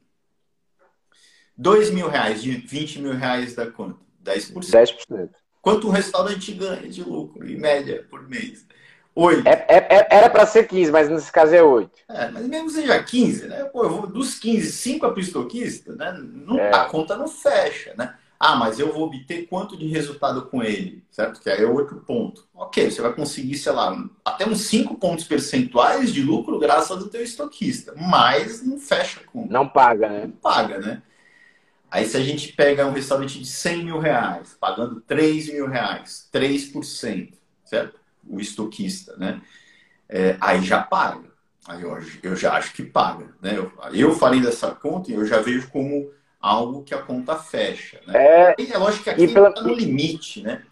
Dois 1.57 1.91
mil 1.91 2.09
reais 2.09 2.41
de 2.41 2.53
20 2.53 3.01
mil 3.01 3.13
reais 3.13 3.55
da 3.57 3.69
conta. 3.69 3.99
10%. 4.25 4.53
10%. 4.55 5.31
Quanto 5.61 5.89
um 5.89 5.91
restaurante 5.91 6.53
ganha 6.53 6.89
de 6.89 7.03
lucro, 7.03 7.49
em 7.49 7.57
média, 7.57 8.07
por 8.09 8.29
mês? 8.29 8.67
8. 9.15 9.47
É, 9.49 9.67
é, 9.69 9.87
é 9.91 10.09
era 10.11 10.31
para 10.31 10.47
ser 10.47 10.69
15, 10.69 10.93
mas 10.93 11.09
nesse 11.09 11.33
caso 11.33 11.55
é 11.55 11.63
8. 11.63 11.91
É, 12.09 12.31
mas 12.31 12.47
mesmo 12.47 12.71
seja 12.71 13.03
15, 13.03 13.49
né? 13.49 13.65
Pô, 13.65 13.83
eu 13.83 13.91
vou, 13.91 14.07
dos 14.07 14.39
15, 14.39 14.71
5 14.71 15.07
é 15.07 15.11
para 15.11 15.21
estoquista, 15.21 15.95
né? 15.97 16.17
Não, 16.21 16.59
é. 16.59 16.75
A 16.75 16.85
conta 16.85 17.17
não 17.17 17.27
fecha, 17.27 17.93
né? 17.99 18.15
Ah, 18.39 18.55
mas 18.55 18.79
eu 18.79 18.93
vou 18.93 19.07
obter 19.07 19.49
quanto 19.49 19.77
de 19.77 19.89
resultado 19.89 20.43
com 20.43 20.63
ele, 20.63 21.03
certo? 21.11 21.41
Que 21.41 21.51
aí 21.51 21.65
é 21.65 21.67
outro 21.67 21.97
ponto. 22.07 22.47
Ok, 22.55 22.89
você 22.89 23.03
vai 23.03 23.13
conseguir, 23.13 23.59
sei 23.59 23.73
lá, 23.73 24.05
até 24.25 24.47
uns 24.47 24.61
5 24.61 24.95
pontos 24.95 25.25
percentuais 25.25 26.13
de 26.13 26.23
lucro 26.23 26.57
graças 26.61 27.03
ao 27.03 27.09
teu 27.09 27.23
estoquista, 27.23 27.93
mas 27.97 28.65
não 28.65 28.79
fecha 28.79 29.21
com. 29.27 29.45
Não 29.51 29.67
paga, 29.69 30.09
né? 30.09 30.21
Não 30.27 30.31
paga, 30.31 30.79
né? 30.79 31.03
Aí 31.91 32.05
se 32.07 32.17
a 32.17 32.21
gente 32.21 32.53
pega 32.53 32.87
um 32.87 32.93
restaurante 32.93 33.39
de 33.39 33.47
100 33.47 33.85
mil 33.85 33.99
reais, 33.99 34.57
pagando 34.61 35.01
3 35.01 35.53
mil 35.53 35.67
reais, 35.67 36.29
3%, 36.33 37.33
certo? 37.65 37.99
O 38.29 38.41
estoquista, 38.41 39.17
né? 39.17 39.41
É, 40.09 40.37
aí 40.41 40.63
já 40.63 40.83
paga. 40.83 41.29
Aí 41.67 41.83
eu, 41.83 41.99
eu 42.23 42.37
já 42.37 42.55
acho 42.55 42.73
que 42.75 42.83
paga. 42.83 43.29
Né? 43.41 43.57
Eu, 43.57 43.73
eu 43.93 44.15
falei 44.15 44.41
dessa 44.41 44.71
conta 44.71 45.11
e 45.11 45.15
eu 45.15 45.25
já 45.27 45.41
vejo 45.41 45.69
como 45.71 46.11
algo 46.41 46.83
que 46.83 46.95
a 46.95 47.03
conta 47.03 47.37
fecha. 47.37 48.01
Né? 48.07 48.15
É, 48.17 48.55
e 48.59 48.73
é 48.73 48.79
lógico 48.79 49.05
que 49.05 49.11
aqui 49.11 49.25
está 49.25 49.51
pela... 49.51 49.63
no 49.63 49.75
limite, 49.75 50.43
né? 50.43 50.63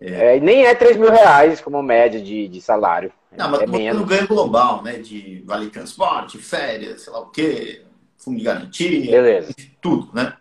É, 0.00 0.36
é, 0.36 0.40
nem 0.40 0.64
é 0.64 0.74
3 0.74 0.96
mil 0.96 1.10
reais 1.10 1.60
como 1.60 1.82
média 1.82 2.20
de, 2.20 2.48
de 2.48 2.60
salário. 2.60 3.12
Não, 3.36 3.50
mas 3.50 3.62
é 3.62 3.92
no 3.92 4.06
ganho 4.06 4.26
global, 4.26 4.82
né? 4.82 4.98
De 4.98 5.42
vale 5.46 5.68
transporte, 5.68 6.38
férias, 6.38 7.02
sei 7.02 7.12
lá 7.12 7.20
o 7.20 7.26
quê, 7.26 7.82
fundo 8.16 8.38
de 8.38 8.44
garantia, 8.44 9.10
Beleza. 9.10 9.54
tudo, 9.80 10.10
né? 10.14 10.36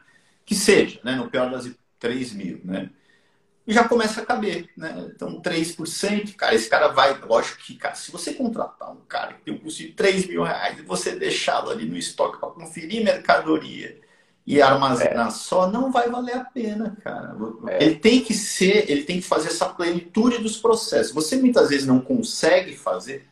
Que 0.49 0.55
seja, 0.55 0.99
né? 1.03 1.15
no 1.15 1.29
pior 1.29 1.51
das 1.51 1.69
3 1.99 2.33
mil, 2.33 2.59
né? 2.63 2.89
E 3.67 3.71
já 3.71 3.87
começa 3.87 4.19
a 4.19 4.25
caber, 4.25 4.67
né? 4.75 5.11
Então, 5.13 5.39
3%, 5.39 6.35
cara, 6.35 6.55
esse 6.55 6.67
cara 6.67 6.87
vai, 6.87 7.15
lógico 7.19 7.59
que, 7.59 7.75
cara, 7.75 7.93
se 7.93 8.11
você 8.11 8.33
contratar 8.33 8.91
um 8.91 9.01
cara 9.07 9.33
que 9.33 9.43
tem 9.43 9.53
um 9.53 9.59
custo 9.59 9.83
de 9.83 9.89
3 9.89 10.25
mil 10.25 10.41
reais 10.41 10.79
e 10.79 10.81
você 10.81 11.15
deixá-lo 11.15 11.69
ali 11.69 11.85
no 11.85 11.95
estoque 11.95 12.39
para 12.39 12.49
conferir 12.49 13.03
mercadoria 13.03 14.01
e 14.43 14.59
armazenar 14.59 15.27
é. 15.27 15.29
só, 15.29 15.69
não 15.69 15.91
vai 15.91 16.09
valer 16.09 16.35
a 16.35 16.45
pena, 16.45 16.97
cara. 17.03 17.37
É. 17.67 17.83
Ele 17.83 17.95
tem 17.97 18.21
que 18.21 18.33
ser, 18.33 18.89
ele 18.89 19.03
tem 19.03 19.21
que 19.21 19.27
fazer 19.27 19.49
essa 19.49 19.69
plenitude 19.69 20.39
dos 20.39 20.57
processos. 20.57 21.13
Você 21.13 21.35
muitas 21.35 21.69
vezes 21.69 21.85
não 21.85 21.99
consegue 21.99 22.75
fazer 22.75 23.28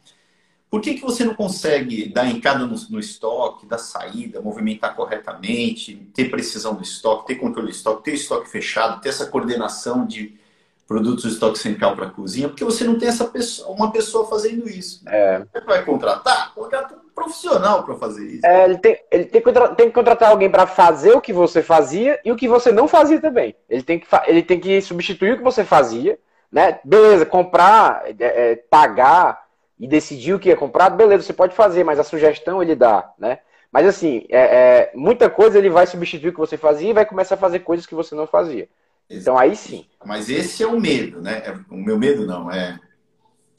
por 0.69 0.81
que, 0.81 0.95
que 0.95 1.01
você 1.01 1.23
não 1.23 1.33
consegue 1.33 2.09
dar 2.09 2.29
entrada 2.29 2.65
no, 2.65 2.75
no 2.89 2.99
estoque, 2.99 3.65
dar 3.65 3.77
saída, 3.77 4.41
movimentar 4.41 4.95
corretamente, 4.95 5.95
ter 6.13 6.29
precisão 6.29 6.75
do 6.75 6.83
estoque, 6.83 7.27
ter 7.27 7.35
controle 7.35 7.69
do 7.69 7.73
estoque, 7.73 8.03
ter 8.03 8.13
estoque 8.13 8.49
fechado, 8.49 8.99
ter 8.99 9.09
essa 9.09 9.25
coordenação 9.25 10.05
de 10.05 10.37
produtos 10.85 11.23
do 11.23 11.29
estoque 11.29 11.57
central 11.57 11.95
para 11.95 12.07
a 12.07 12.09
cozinha? 12.09 12.49
Porque 12.49 12.65
você 12.65 12.83
não 12.83 12.97
tem 12.97 13.07
essa 13.07 13.25
pessoa, 13.25 13.69
uma 13.69 13.91
pessoa 13.91 14.27
fazendo 14.27 14.67
isso. 14.67 15.01
É. 15.07 15.39
Você 15.39 15.61
vai 15.61 15.85
contratar? 15.85 16.53
Contrata 16.53 16.95
um 16.95 17.09
profissional 17.15 17.83
para 17.83 17.95
fazer 17.95 18.27
isso. 18.27 18.45
É, 18.45 18.65
ele 18.65 18.77
tem, 18.77 18.99
ele 19.09 19.25
tem, 19.25 19.41
que, 19.41 19.51
tem 19.51 19.87
que 19.87 19.93
contratar 19.93 20.31
alguém 20.31 20.49
para 20.49 20.67
fazer 20.67 21.13
o 21.13 21.21
que 21.21 21.31
você 21.31 21.63
fazia 21.63 22.19
e 22.25 22.31
o 22.31 22.35
que 22.35 22.47
você 22.47 22.73
não 22.73 22.89
fazia 22.89 23.21
também. 23.21 23.55
Ele 23.69 23.83
tem 23.83 23.99
que, 23.99 24.07
ele 24.25 24.43
tem 24.43 24.59
que 24.59 24.81
substituir 24.81 25.33
o 25.33 25.37
que 25.37 25.43
você 25.43 25.63
fazia 25.63 26.19
né? 26.51 26.79
Beleza, 26.83 27.25
comprar, 27.25 28.03
é, 28.07 28.51
é, 28.51 28.55
pagar 28.55 29.46
e 29.79 29.87
decidir 29.87 30.33
o 30.33 30.39
que 30.39 30.51
é 30.51 30.55
comprado, 30.55 30.95
beleza, 30.95 31.23
você 31.23 31.33
pode 31.33 31.55
fazer, 31.55 31.83
mas 31.83 31.99
a 31.99 32.03
sugestão 32.03 32.61
ele 32.61 32.75
dá, 32.75 33.13
né? 33.17 33.39
Mas 33.71 33.85
assim, 33.85 34.25
é, 34.29 34.39
é, 34.39 34.91
muita 34.95 35.29
coisa 35.29 35.57
ele 35.57 35.69
vai 35.69 35.85
substituir 35.85 36.29
o 36.29 36.33
que 36.33 36.39
você 36.39 36.57
fazia 36.57 36.89
e 36.89 36.93
vai 36.93 37.05
começar 37.05 37.35
a 37.35 37.39
fazer 37.39 37.59
coisas 37.59 37.85
que 37.85 37.93
você 37.93 38.15
não 38.15 38.25
fazia. 38.25 38.67
Então 39.09 39.37
aí 39.37 39.55
sim. 39.55 39.85
Mas 40.05 40.29
esse 40.29 40.63
é 40.63 40.67
o 40.67 40.79
medo, 40.79 41.21
né? 41.21 41.43
É, 41.45 41.55
o 41.69 41.77
meu 41.77 41.97
medo 41.97 42.25
não, 42.25 42.51
é, 42.51 42.79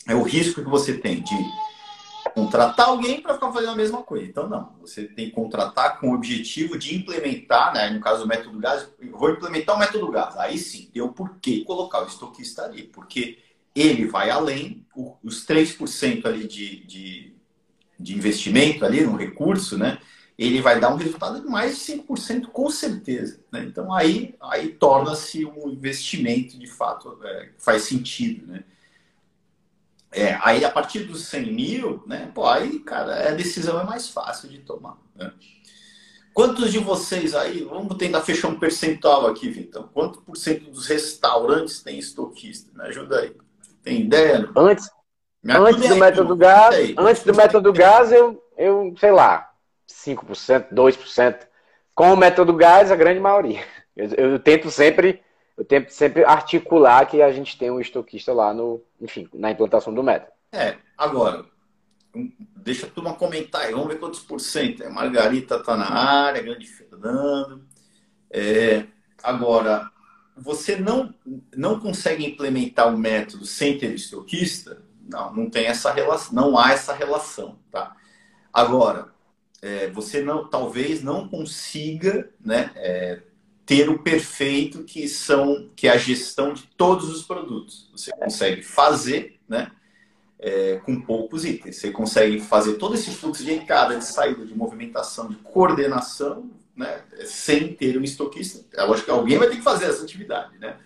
é 0.09 0.15
o 0.15 0.23
risco 0.23 0.63
que 0.63 0.69
você 0.69 0.95
tem 0.95 1.23
de 1.23 1.35
contratar 2.35 2.89
alguém 2.89 3.21
para 3.21 3.35
ficar 3.35 3.53
fazendo 3.53 3.73
a 3.73 3.77
mesma 3.77 4.03
coisa. 4.03 4.27
Então, 4.27 4.49
não. 4.49 4.73
Você 4.81 5.05
tem 5.05 5.27
que 5.27 5.35
contratar 5.35 5.99
com 5.99 6.11
o 6.11 6.15
objetivo 6.15 6.79
de 6.79 6.97
implementar, 6.97 7.73
né? 7.75 7.91
No 7.91 8.01
caso 8.01 8.23
do 8.23 8.29
método 8.29 8.59
gás, 8.59 8.89
eu 9.01 9.17
vou 9.17 9.31
implementar 9.31 9.75
o 9.75 9.79
método 9.79 10.11
gás. 10.11 10.37
Aí 10.37 10.59
sim, 10.59 10.89
tem 10.93 11.03
o 11.03 11.13
porquê 11.13 11.65
colocar 11.65 12.03
o 12.03 12.07
estoquista 12.07 12.65
ali. 12.65 12.85
Porque 12.85 13.39
ele 13.81 14.07
vai 14.07 14.31
além, 14.31 14.87
os 15.23 15.47
3% 15.47 16.27
ali 16.27 16.47
de, 16.47 16.85
de, 16.85 17.35
de 17.99 18.15
investimento 18.15 18.85
ali 18.85 19.03
no 19.03 19.17
recurso, 19.17 19.79
né? 19.79 19.99
Ele 20.37 20.61
vai 20.61 20.79
dar 20.79 20.93
um 20.93 20.97
resultado 20.97 21.41
de 21.41 21.49
mais 21.49 21.77
de 21.77 21.93
5% 21.95 22.47
com 22.47 22.71
certeza. 22.71 23.41
Né? 23.51 23.65
Então 23.65 23.93
aí, 23.93 24.37
aí 24.41 24.69
torna-se 24.69 25.45
um 25.45 25.69
investimento 25.69 26.57
de 26.57 26.67
fato, 26.67 27.19
é, 27.25 27.51
faz 27.59 27.83
sentido, 27.83 28.47
né? 28.47 28.65
É, 30.11 30.39
aí 30.43 30.65
a 30.65 30.71
partir 30.71 31.01
dos 31.01 31.27
100 31.27 31.53
mil, 31.53 32.03
né? 32.07 32.31
Pô, 32.35 32.47
aí, 32.47 32.79
cara, 32.81 33.29
a 33.29 33.35
decisão 33.35 33.79
é 33.79 33.85
mais 33.85 34.09
fácil 34.09 34.49
de 34.49 34.59
tomar. 34.61 34.97
Né? 35.15 35.31
Quantos 36.33 36.73
de 36.73 36.79
vocês 36.79 37.35
aí, 37.35 37.63
vamos 37.65 37.97
tentar 37.97 38.23
fechar 38.23 38.49
um 38.49 38.59
percentual 38.59 39.27
aqui, 39.27 39.51
Vitão. 39.51 39.91
Quanto 39.93 40.23
por 40.23 40.37
cento 40.37 40.71
dos 40.71 40.87
restaurantes 40.87 41.83
tem 41.83 41.99
estoquista? 41.99 42.71
Me 42.75 42.89
ajuda 42.89 43.21
aí. 43.21 43.35
Tem 43.89 44.03
ideia? 44.03 44.51
Antes, 44.55 44.91
antes 45.49 45.89
do 45.89 45.97
método 45.97 46.37
gás, 46.37 46.75
aí, 46.75 46.95
antes 46.99 47.25
do 47.25 47.35
método 47.35 47.73
gás, 47.73 48.13
eu, 48.13 48.43
eu, 48.55 48.95
sei 49.01 49.11
lá, 49.11 49.51
5%, 49.89 50.69
2%. 50.71 51.39
Com 51.95 52.13
o 52.13 52.17
método 52.17 52.53
gás, 52.53 52.93
a 52.93 52.97
grande 52.97 53.19
maioria. 53.19 53.65
Eu, 53.97 54.11
eu 54.11 54.39
tento 54.39 54.71
sempre 54.71 55.23
eu 55.57 55.65
tento 55.65 55.91
sempre 55.91 56.23
articular 56.23 57.05
que 57.07 57.21
a 57.21 57.33
gente 57.33 57.59
tem 57.59 57.69
um 57.69 57.81
estoquista 57.81 58.33
lá 58.33 58.55
no, 58.55 58.81
enfim, 59.01 59.27
na 59.35 59.51
implantação 59.51 59.93
do 59.93 60.05
método. 60.05 60.31
É, 60.53 60.77
agora, 60.97 61.47
deixa 62.57 62.87
a 62.87 62.91
turma 62.91 63.15
comentar 63.15 63.63
aí, 63.63 63.73
vamos 63.73 63.89
ver 63.89 63.99
quantos 63.99 64.21
por 64.21 64.39
cento. 64.39 64.85
A 64.85 64.91
Margarita 64.91 65.59
tá 65.61 65.77
na 65.77 65.91
área, 65.91 66.43
grande 66.43 66.67
Fernando. 66.67 67.67
É, 68.31 68.85
agora, 69.21 69.91
você 70.41 70.77
não, 70.77 71.15
não 71.57 71.81
consegue 71.81 72.25
implementar 72.25 72.93
o 72.93 72.99
método 72.99 73.45
sem 73.45 73.79
ter 73.79 73.95
estoquista? 73.95 74.83
Não, 75.09 75.35
não 75.35 75.51
tem 75.51 75.67
essa 75.67 75.93
relação, 75.93 76.35
não 76.35 76.59
há 76.59 76.73
essa 76.73 76.93
relação, 76.93 77.59
tá? 77.71 77.97
Agora, 78.53 79.09
é, 79.63 79.89
você 79.91 80.23
não, 80.23 80.49
talvez 80.49 81.03
não 81.03 81.29
consiga 81.29 82.31
né, 82.41 82.71
é, 82.77 83.23
ter 83.65 83.89
o 83.89 83.99
perfeito 83.99 84.85
que 84.85 85.09
são 85.09 85.69
que 85.75 85.89
é 85.89 85.91
a 85.91 85.99
gestão 85.99 86.53
de 86.53 86.63
todos 86.77 87.11
os 87.11 87.23
produtos. 87.23 87.91
Você 87.93 88.11
consegue 88.13 88.63
fazer, 88.63 89.39
né? 89.49 89.71
É, 90.41 90.77
com 90.85 91.01
poucos 91.01 91.45
itens. 91.45 91.77
Você 91.77 91.91
consegue 91.91 92.39
fazer 92.39 92.75
todo 92.75 92.95
esse 92.95 93.11
fluxo 93.11 93.45
de 93.45 93.53
entrada, 93.53 93.99
de 93.99 94.05
saída, 94.05 94.47
de 94.47 94.55
movimentação, 94.55 95.29
de 95.29 95.35
coordenação, 95.35 96.49
né? 96.79 97.03
Sem 97.25 97.75
ter 97.75 97.99
um 97.99 98.05
estoquista. 98.05 98.65
É 98.73 98.85
lógico 98.85 99.07
que 99.07 99.11
alguém 99.11 99.37
vai 99.37 99.49
ter 99.49 99.57
que 99.57 99.63
fazer 99.63 99.87
essa 99.87 100.05
atividade, 100.05 100.57
né? 100.59 100.77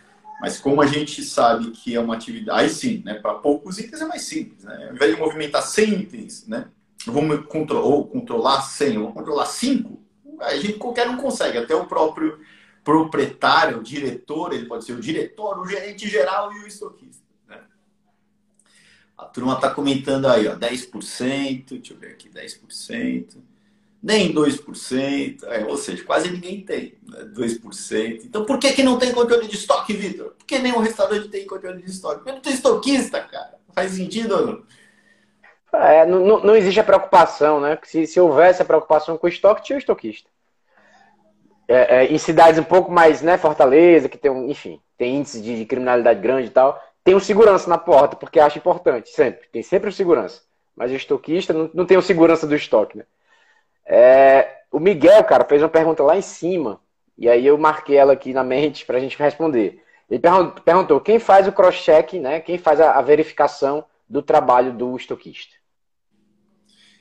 Mas 0.40 0.58
como 0.58 0.80
a 0.80 0.86
gente 0.86 1.22
sabe 1.22 1.70
que 1.70 1.94
é 1.94 2.00
uma 2.00 2.14
atividade, 2.14 2.60
aí 2.64 2.70
sim, 2.70 3.02
né? 3.04 3.14
Para 3.14 3.34
poucos 3.34 3.78
itens 3.78 4.00
é 4.00 4.06
mais 4.06 4.22
simples, 4.22 4.64
né? 4.64 4.86
Ao 4.88 4.94
invés 4.94 5.14
de 5.14 5.20
movimentar 5.20 5.62
100 5.62 6.00
itens, 6.00 6.46
né? 6.48 6.68
Vamos 7.06 7.46
controlar, 7.46 7.84
ou 7.84 8.06
controlar 8.06 8.62
100, 8.62 8.98
ou 8.98 9.12
controlar 9.12 9.46
5, 9.46 10.02
a 10.40 10.56
gente 10.56 10.78
qualquer 10.78 11.08
um 11.08 11.16
consegue, 11.16 11.58
até 11.58 11.74
o 11.74 11.86
próprio 11.86 12.40
proprietário, 12.82 13.78
o 13.78 13.82
diretor, 13.82 14.52
ele 14.52 14.66
pode 14.66 14.84
ser 14.84 14.94
o 14.94 15.00
diretor, 15.00 15.60
o 15.60 15.68
gerente 15.68 16.08
geral 16.08 16.52
e 16.52 16.60
o 16.60 16.66
estoquista. 16.66 17.22
Né? 17.46 17.60
A 19.16 19.26
turma 19.26 19.54
está 19.54 19.70
comentando 19.70 20.26
aí, 20.26 20.48
ó, 20.48 20.56
10%, 20.56 21.64
deixa 21.68 21.92
eu 21.92 21.98
ver 21.98 22.12
aqui, 22.12 22.28
10%, 22.28 23.36
nem 24.02 24.34
2%, 24.34 25.44
é, 25.44 25.64
ou 25.64 25.76
seja, 25.76 26.04
quase 26.04 26.30
ninguém 26.30 26.60
tem 26.62 26.94
né? 27.06 27.24
2%. 27.24 28.22
Então 28.24 28.44
por 28.44 28.58
que, 28.58 28.72
que 28.72 28.82
não 28.82 28.98
tem 28.98 29.12
controle 29.12 29.46
de 29.46 29.54
estoque, 29.54 29.92
Vitor? 29.92 30.32
Por 30.32 30.44
que 30.44 30.58
nenhum 30.58 30.78
restaurante 30.78 31.28
tem 31.28 31.46
controle 31.46 31.82
de 31.82 31.90
estoque? 31.90 32.16
Porque 32.16 32.32
não 32.32 32.40
tem 32.40 32.52
estoquista, 32.52 33.20
cara. 33.20 33.54
Faz 33.74 33.92
sentido 33.92 34.34
ou 34.36 34.46
não? 34.46 34.62
É, 35.74 36.04
não, 36.04 36.42
não 36.42 36.56
existe 36.56 36.80
a 36.80 36.84
preocupação, 36.84 37.60
né? 37.60 37.78
Se, 37.84 38.06
se 38.06 38.20
houvesse 38.20 38.60
a 38.60 38.64
preocupação 38.64 39.16
com 39.16 39.26
o 39.26 39.30
estoque, 39.30 39.62
tinha 39.62 39.76
o 39.76 39.78
estoquista 39.78 40.28
é, 41.72 42.04
é, 42.04 42.12
em 42.12 42.18
cidades 42.18 42.58
um 42.60 42.64
pouco 42.64 42.90
mais, 42.90 43.22
né, 43.22 43.38
Fortaleza, 43.38 44.08
que 44.08 44.18
tem, 44.18 44.30
um, 44.30 44.50
enfim, 44.50 44.80
tem 44.98 45.16
índice 45.16 45.40
de, 45.40 45.56
de 45.56 45.64
criminalidade 45.64 46.20
grande 46.20 46.48
e 46.48 46.50
tal, 46.50 46.80
tem 47.02 47.14
um 47.14 47.20
segurança 47.20 47.68
na 47.68 47.78
porta, 47.78 48.14
porque 48.14 48.38
acha 48.38 48.58
importante, 48.58 49.08
sempre. 49.10 49.48
Tem 49.50 49.62
sempre 49.62 49.88
o 49.88 49.92
segurança. 49.92 50.42
Mas 50.76 50.90
o 50.90 50.94
estoquista 50.94 51.52
não, 51.52 51.70
não 51.72 51.86
tem 51.86 51.96
o 51.96 52.02
segurança 52.02 52.46
do 52.46 52.54
estoque, 52.54 52.98
né? 52.98 53.04
É, 53.86 54.62
o 54.70 54.78
Miguel, 54.78 55.22
cara, 55.24 55.44
fez 55.44 55.62
uma 55.62 55.68
pergunta 55.68 56.02
lá 56.02 56.16
em 56.16 56.22
cima, 56.22 56.80
e 57.16 57.28
aí 57.28 57.46
eu 57.46 57.58
marquei 57.58 57.96
ela 57.96 58.12
aqui 58.12 58.32
na 58.32 58.44
mente 58.44 58.86
para 58.86 58.96
a 58.96 59.00
gente 59.00 59.18
responder. 59.18 59.82
Ele 60.10 60.20
perguntou 60.64 61.00
quem 61.00 61.18
faz 61.18 61.46
o 61.46 61.52
cross-check, 61.52 62.14
né? 62.14 62.40
Quem 62.40 62.58
faz 62.58 62.80
a, 62.80 62.92
a 62.92 63.02
verificação 63.02 63.84
do 64.08 64.20
trabalho 64.20 64.72
do 64.72 64.96
estoquista? 64.96 65.54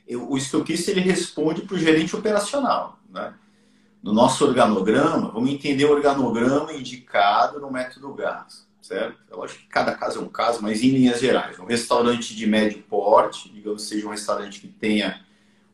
O 0.10 0.38
estoquista 0.38 0.92
ele 0.92 1.02
responde 1.02 1.62
para 1.62 1.76
o 1.76 1.80
gerente 1.80 2.16
operacional, 2.16 3.00
né? 3.10 3.34
no 4.02 4.14
nosso 4.14 4.44
organograma, 4.46 5.30
vamos 5.30 5.52
entender 5.52 5.86
o 5.86 5.92
organograma 5.92 6.74
indicado 6.74 7.60
no 7.60 7.72
método 7.72 8.14
GAS, 8.14 8.68
certo? 8.82 9.20
Eu 9.30 9.44
acho 9.44 9.60
que 9.60 9.68
cada 9.68 9.94
caso 9.94 10.20
é 10.20 10.22
um 10.22 10.28
caso, 10.28 10.62
mas 10.62 10.82
em 10.82 10.90
linhas 10.90 11.20
gerais, 11.20 11.60
um 11.60 11.66
restaurante 11.66 12.36
de 12.36 12.48
médio 12.48 12.82
porte, 12.90 13.52
digamos 13.52 13.84
seja 13.84 14.08
um 14.08 14.12
restaurante 14.12 14.60
que 14.60 14.68
tenha 14.68 15.24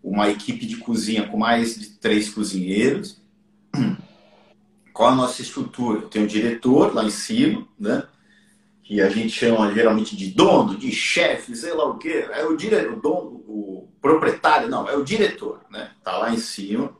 uma 0.04 0.30
equipe 0.30 0.66
de 0.66 0.78
cozinha 0.78 1.28
com 1.28 1.38
mais 1.38 1.80
de 1.80 1.90
três 1.90 2.30
cozinheiros. 2.30 3.22
Qual 4.94 5.10
a 5.10 5.16
nossa 5.16 5.42
estrutura? 5.42 6.08
Tem 6.08 6.24
o 6.24 6.28
diretor 6.28 6.94
lá 6.94 7.04
em 7.04 7.12
cima, 7.12 7.68
né? 7.80 8.04
Que 8.84 9.02
a 9.02 9.10
gente 9.10 9.30
chama 9.30 9.74
geralmente 9.74 10.16
de 10.16 10.30
dono, 10.32 10.78
de 10.78 10.92
chefe, 10.92 11.56
sei 11.56 11.74
lá 11.74 11.86
o 11.86 11.98
quê. 11.98 12.28
É 12.32 12.46
o 12.46 12.56
diretor, 12.56 12.94
o 12.94 13.02
dono, 13.02 13.44
o 13.48 13.90
proprietário, 14.02 14.70
não, 14.70 14.90
é 14.90 14.96
o 14.96 15.04
diretor, 15.04 15.62
né? 15.70 15.92
Tá 16.04 16.18
lá 16.18 16.34
em 16.34 16.38
cima. 16.38 16.96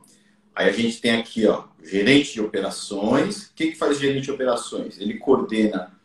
Aí 0.54 0.68
a 0.68 0.72
gente 0.72 1.00
tem 1.00 1.12
aqui, 1.12 1.46
ó, 1.46 1.64
gerente 1.82 2.34
de 2.34 2.40
operações. 2.40 3.46
O 3.46 3.54
que, 3.54 3.68
que 3.68 3.78
faz 3.78 3.96
o 3.96 4.00
gerente 4.00 4.24
de 4.24 4.32
operações? 4.32 5.00
Ele 5.00 5.14
coordena 5.14 5.97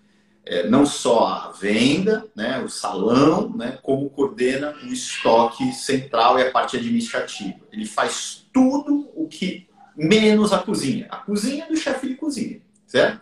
é, 0.46 0.68
não 0.68 0.86
só 0.86 1.28
a 1.28 1.52
venda, 1.52 2.26
né, 2.36 2.60
o 2.60 2.70
salão, 2.70 3.56
né, 3.56 3.78
como 3.82 4.10
coordena 4.10 4.76
o 4.84 4.88
estoque 4.88 5.72
central 5.74 6.38
e 6.38 6.44
a 6.44 6.52
parte 6.52 6.76
administrativa. 6.76 7.60
Ele 7.72 7.86
faz 7.86 8.46
tudo 8.52 9.10
o 9.16 9.28
que 9.28 9.68
menos 9.96 10.52
a 10.52 10.60
cozinha. 10.60 11.08
A 11.10 11.18
cozinha 11.18 11.64
é 11.64 11.68
do 11.68 11.78
chefe 11.78 12.08
de 12.08 12.16
cozinha, 12.16 12.62
certo? 12.86 13.22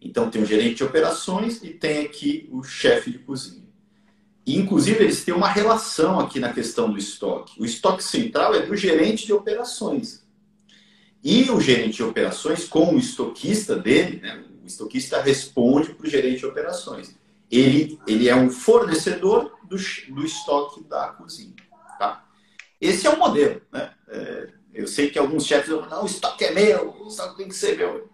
Então 0.00 0.30
tem 0.30 0.42
o 0.42 0.46
gerente 0.46 0.76
de 0.76 0.84
operações 0.84 1.62
e 1.62 1.70
tem 1.70 2.04
aqui 2.04 2.48
o 2.52 2.62
chefe 2.62 3.10
de 3.10 3.18
cozinha. 3.18 3.68
E, 4.48 4.56
inclusive, 4.56 5.04
eles 5.04 5.22
têm 5.24 5.34
uma 5.34 5.48
relação 5.48 6.18
aqui 6.18 6.40
na 6.40 6.50
questão 6.52 6.90
do 6.90 6.96
estoque. 6.96 7.60
O 7.60 7.66
estoque 7.66 8.02
central 8.02 8.54
é 8.54 8.64
do 8.64 8.74
gerente 8.74 9.26
de 9.26 9.32
operações. 9.32 10.26
E 11.22 11.50
o 11.50 11.60
gerente 11.60 11.96
de 11.96 12.02
operações, 12.02 12.64
com 12.64 12.94
o 12.94 12.98
estoquista 12.98 13.76
dele, 13.76 14.20
né, 14.22 14.42
estoquista 14.68 15.20
responde 15.20 15.94
para 15.94 16.06
o 16.06 16.10
gerente 16.10 16.38
de 16.38 16.46
operações. 16.46 17.16
Ele, 17.50 17.98
ele 18.06 18.28
é 18.28 18.36
um 18.36 18.50
fornecedor 18.50 19.58
do, 19.64 19.76
do 19.76 20.24
estoque 20.24 20.84
da 20.84 21.08
cozinha. 21.08 21.54
Tá? 21.98 22.24
Esse 22.80 23.06
é 23.06 23.10
o 23.10 23.18
modelo. 23.18 23.60
Né? 23.72 23.90
É, 24.08 24.48
eu 24.72 24.86
sei 24.86 25.10
que 25.10 25.18
alguns 25.18 25.46
chefes 25.46 25.70
vão 25.70 25.88
não, 25.88 26.02
o 26.02 26.06
estoque 26.06 26.44
é 26.44 26.52
meu, 26.52 26.94
o 27.00 27.08
estoque 27.08 27.38
tem 27.38 27.48
que 27.48 27.54
ser 27.54 27.76
meu. 27.76 28.08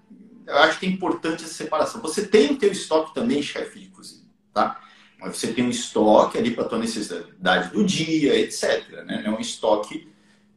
Eu 0.47 0.57
acho 0.59 0.79
que 0.79 0.87
é 0.87 0.89
importante 0.89 1.45
essa 1.45 1.55
separação. 1.55 2.01
Você 2.03 2.27
tem 2.27 2.53
o 2.53 2.59
teu 2.59 2.71
estoque 2.71 3.15
também, 3.15 3.43
chefe 3.43 3.81
de 3.81 3.89
cozinha. 3.89 4.25
Tá? 4.53 4.81
Mas 5.19 5.37
você 5.37 5.53
tem 5.53 5.65
um 5.65 5.71
estoque 5.71 6.39
ali 6.39 6.51
para 6.51 6.65
a 6.65 6.69
tua 6.69 6.79
necessidade 6.79 7.73
do 7.73 7.85
dia, 7.85 8.39
etc. 8.39 8.89
Né? 9.05 9.23
É 9.25 9.31
um 9.31 9.41
estoque 9.41 10.09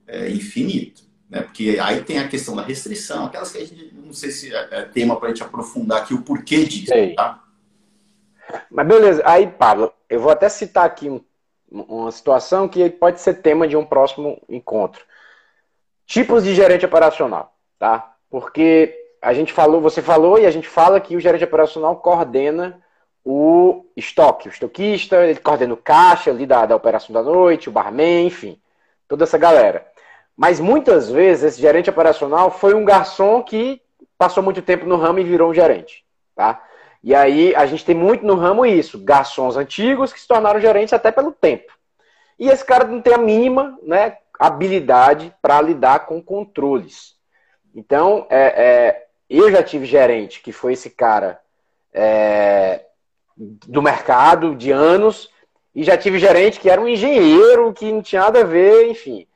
é, 0.06 0.30
infinito. 0.30 1.07
Né? 1.30 1.42
Porque 1.42 1.78
aí 1.82 2.04
tem 2.04 2.20
a 2.20 2.28
questão 2.28 2.56
da 2.56 2.62
restrição, 2.62 3.26
aquelas 3.26 3.52
que 3.52 3.58
a 3.58 3.66
gente 3.66 3.94
não 3.94 4.14
sei 4.14 4.32
se 4.32 4.54
é, 4.54 4.68
é 4.72 4.82
tema 4.84 5.18
para 5.18 5.28
a 5.28 5.32
gente 5.32 5.44
aprofundar 5.44 6.02
aqui 6.02 6.14
o 6.14 6.22
porquê 6.22 6.64
disso, 6.64 6.94
tá? 7.16 7.44
Mas 8.72 8.88
beleza, 8.88 9.22
aí, 9.26 9.46
Pablo, 9.48 9.92
eu 10.10 10.22
vou 10.22 10.32
até 10.32 10.48
citar 10.48 10.86
aqui 10.86 11.10
um, 11.10 11.22
uma 11.70 12.12
situação 12.12 12.68
que 12.68 12.90
pode 12.90 13.20
ser 13.20 13.42
tema 13.42 13.68
de 13.68 13.76
um 13.76 13.86
próximo 13.86 14.42
encontro. 14.48 15.04
Tipos 16.06 16.46
de 16.46 16.56
gerente 16.56 16.86
operacional, 16.86 17.54
tá? 17.78 18.16
Porque 18.30 18.96
a 19.22 19.34
gente 19.34 19.52
falou, 19.52 19.82
você 19.82 20.02
falou 20.02 20.40
e 20.40 20.46
a 20.46 20.52
gente 20.52 20.68
fala 20.68 21.02
que 21.02 21.18
o 21.18 21.20
gerente 21.20 21.44
operacional 21.44 21.98
coordena 21.98 22.82
o 23.26 23.86
estoque, 23.94 24.48
o 24.48 24.52
estoquista, 24.52 25.26
ele 25.26 25.40
coordena 25.42 25.74
o 25.74 25.78
caixa 25.78 26.32
ali 26.32 26.46
da, 26.46 26.66
da 26.66 26.78
operação 26.78 27.12
da 27.12 27.22
noite, 27.22 27.68
o 27.68 27.72
barman, 27.74 28.28
enfim, 28.28 28.58
toda 29.06 29.26
essa 29.26 29.38
galera. 29.38 29.86
Mas 30.38 30.60
muitas 30.60 31.10
vezes 31.10 31.44
esse 31.44 31.62
gerente 31.62 31.90
operacional 31.90 32.52
foi 32.52 32.76
um 32.76 32.86
garçom 32.86 33.42
que 33.42 33.82
passou 34.18 34.44
muito 34.44 34.62
tempo 34.62 34.86
no 34.86 34.96
ramo 34.96 35.18
e 35.18 35.24
virou 35.24 35.50
um 35.50 35.54
gerente, 35.54 36.06
tá? 36.36 36.64
E 37.04 37.16
aí 37.16 37.56
a 37.56 37.66
gente 37.66 37.84
tem 37.84 37.96
muito 37.96 38.26
no 38.26 38.36
ramo 38.36 38.66
isso, 38.66 39.04
garçons 39.04 39.58
antigos 39.58 40.14
que 40.14 40.20
se 40.20 40.28
tornaram 40.28 40.60
gerentes 40.60 40.94
até 40.94 41.12
pelo 41.12 41.32
tempo. 41.32 41.74
E 42.40 42.50
esse 42.50 42.64
cara 42.64 42.84
não 42.84 43.02
tem 43.02 43.14
a 43.14 43.18
mínima 43.18 43.78
né, 43.82 44.18
habilidade 44.40 45.34
para 45.42 45.60
lidar 45.60 46.06
com 46.06 46.22
controles. 46.22 47.16
Então, 47.74 48.28
é, 48.30 48.40
é, 48.40 49.08
eu 49.30 49.52
já 49.52 49.64
tive 49.64 49.86
gerente 49.86 50.42
que 50.42 50.52
foi 50.52 50.74
esse 50.74 50.92
cara 50.92 51.40
é, 51.94 52.86
do 53.36 53.82
mercado 53.82 54.56
de 54.56 54.72
anos, 54.72 55.32
e 55.74 55.84
já 55.84 55.96
tive 55.96 56.18
gerente 56.18 56.60
que 56.60 56.70
era 56.72 56.82
um 56.82 56.88
engenheiro 56.88 57.72
que 57.72 57.92
não 57.92 58.02
tinha 58.02 58.24
nada 58.24 58.42
a 58.42 58.44
ver, 58.44 58.90
enfim. 58.90 59.28